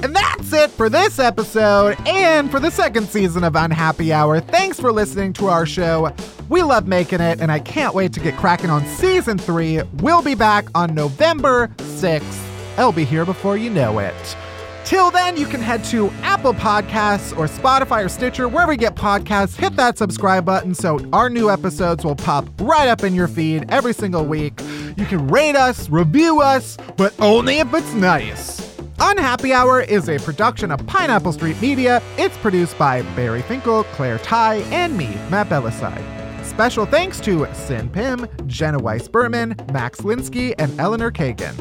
And 0.00 0.14
that's 0.14 0.52
it 0.52 0.70
for 0.70 0.88
this 0.88 1.18
episode 1.18 1.96
and 2.06 2.48
for 2.52 2.60
the 2.60 2.70
second 2.70 3.08
season 3.08 3.42
of 3.42 3.56
Unhappy 3.56 4.12
Hour. 4.12 4.38
Thanks 4.38 4.78
for 4.78 4.92
listening 4.92 5.32
to 5.34 5.48
our 5.48 5.66
show. 5.66 6.14
We 6.48 6.62
love 6.62 6.86
making 6.86 7.20
it, 7.20 7.40
and 7.40 7.50
I 7.50 7.58
can't 7.58 7.96
wait 7.96 8.12
to 8.12 8.20
get 8.20 8.36
cracking 8.36 8.70
on 8.70 8.86
season 8.86 9.38
three. 9.38 9.82
We'll 9.94 10.22
be 10.22 10.36
back 10.36 10.66
on 10.76 10.94
November 10.94 11.66
6th. 11.78 12.78
I'll 12.78 12.92
be 12.92 13.04
here 13.04 13.24
before 13.24 13.56
you 13.56 13.70
know 13.70 13.98
it. 13.98 14.36
Till 14.84 15.10
then, 15.10 15.36
you 15.36 15.46
can 15.46 15.60
head 15.60 15.84
to 15.84 16.10
Apple 16.22 16.52
Podcasts 16.52 17.36
or 17.38 17.46
Spotify 17.46 18.04
or 18.04 18.08
Stitcher, 18.08 18.48
wherever 18.48 18.72
you 18.72 18.78
get 18.78 18.94
podcasts. 18.94 19.56
Hit 19.56 19.76
that 19.76 19.96
subscribe 19.96 20.44
button 20.44 20.74
so 20.74 20.98
our 21.12 21.30
new 21.30 21.50
episodes 21.50 22.04
will 22.04 22.16
pop 22.16 22.48
right 22.60 22.88
up 22.88 23.04
in 23.04 23.14
your 23.14 23.28
feed 23.28 23.64
every 23.70 23.94
single 23.94 24.24
week. 24.24 24.60
You 24.96 25.06
can 25.06 25.28
rate 25.28 25.56
us, 25.56 25.88
review 25.88 26.40
us, 26.40 26.76
but 26.96 27.14
only 27.20 27.58
if 27.58 27.72
it's 27.72 27.94
nice. 27.94 28.60
Unhappy 28.98 29.52
Hour 29.52 29.80
is 29.80 30.08
a 30.08 30.18
production 30.18 30.70
of 30.70 30.86
Pineapple 30.86 31.32
Street 31.32 31.60
Media. 31.62 32.02
It's 32.18 32.36
produced 32.38 32.76
by 32.78 33.02
Barry 33.16 33.42
Finkel, 33.42 33.84
Claire 33.84 34.18
Ty, 34.18 34.56
and 34.70 34.96
me, 34.96 35.08
Matt 35.30 35.48
Bellassai. 35.48 36.00
Special 36.44 36.84
thanks 36.86 37.18
to 37.20 37.48
Sin 37.54 37.88
Pim, 37.88 38.26
Jenna 38.46 38.78
Weiss 38.78 39.08
Berman, 39.08 39.56
Max 39.72 40.00
Linsky, 40.02 40.54
and 40.58 40.78
Eleanor 40.78 41.10
Kagan. 41.10 41.54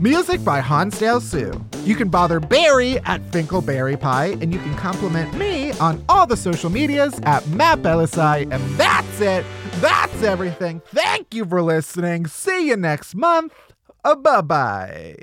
Music 0.00 0.44
by 0.44 0.60
Hansdale 0.60 1.20
Hsu. 1.20 1.58
You 1.84 1.96
can 1.96 2.08
bother 2.08 2.38
Barry 2.38 2.98
at 3.00 3.22
Finkelberry 3.30 3.98
Pie, 3.98 4.36
and 4.42 4.52
you 4.52 4.58
can 4.58 4.74
compliment 4.74 5.32
me 5.34 5.72
on 5.72 6.04
all 6.08 6.26
the 6.26 6.36
social 6.36 6.68
medias 6.68 7.18
at 7.22 7.46
Matt 7.48 7.78
Bellassai. 7.78 8.42
And 8.52 8.62
that's 8.76 9.20
it. 9.20 9.46
That's 9.80 10.22
everything. 10.22 10.82
Thank 10.88 11.32
you 11.32 11.46
for 11.46 11.62
listening. 11.62 12.26
See 12.26 12.68
you 12.68 12.76
next 12.76 13.14
month. 13.14 13.54
Uh, 14.04 14.14
bye 14.16 14.42
bye. 14.42 15.16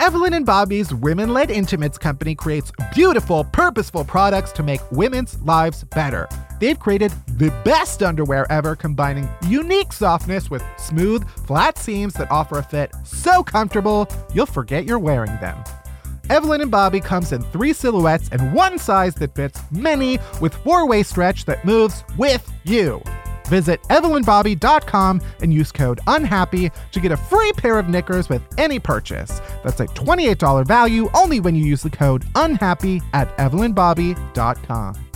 Evelyn 0.00 0.34
and 0.34 0.46
Bobbie's 0.46 0.94
Women 0.94 1.34
Led 1.34 1.50
Intimates 1.50 1.98
company 1.98 2.36
creates 2.36 2.70
beautiful, 2.94 3.42
purposeful 3.42 4.04
products 4.04 4.52
to 4.52 4.62
make 4.62 4.80
women's 4.92 5.40
lives 5.42 5.82
better. 5.82 6.28
They've 6.60 6.78
created 6.78 7.12
the 7.26 7.50
best 7.64 8.00
underwear 8.02 8.46
ever, 8.50 8.76
combining 8.76 9.28
unique 9.48 9.92
softness 9.92 10.50
with 10.50 10.62
smooth, 10.78 11.28
flat 11.46 11.76
seams 11.76 12.14
that 12.14 12.30
offer 12.30 12.58
a 12.58 12.62
fit 12.62 12.92
so 13.04 13.42
comfortable 13.42 14.06
you'll 14.32 14.46
forget 14.46 14.84
you're 14.84 15.00
wearing 15.00 15.36
them. 15.40 15.62
Evelyn 16.30 16.60
and 16.60 16.70
Bobbie 16.70 17.00
comes 17.00 17.32
in 17.32 17.42
three 17.42 17.72
silhouettes 17.72 18.28
and 18.30 18.54
one 18.54 18.78
size 18.78 19.16
that 19.16 19.34
fits 19.34 19.60
many 19.72 20.20
with 20.40 20.54
four-way 20.54 21.02
stretch 21.02 21.44
that 21.46 21.64
moves 21.64 22.04
with 22.16 22.48
you. 22.62 23.02
Visit 23.48 23.82
evelynbobbie.com 23.84 25.20
and 25.42 25.52
use 25.52 25.72
code 25.72 26.00
UNHAPPY 26.06 26.70
to 26.92 27.00
get 27.00 27.12
a 27.12 27.16
free 27.16 27.52
pair 27.52 27.78
of 27.78 27.88
knickers 27.88 28.28
with 28.28 28.42
any 28.58 28.78
purchase. 28.78 29.40
That's 29.64 29.80
a 29.80 29.86
$28 29.86 30.66
value 30.66 31.08
only 31.14 31.40
when 31.40 31.54
you 31.54 31.64
use 31.64 31.82
the 31.82 31.90
code 31.90 32.24
UNHAPPY 32.34 33.02
at 33.12 33.36
evelynbobbie.com. 33.38 35.07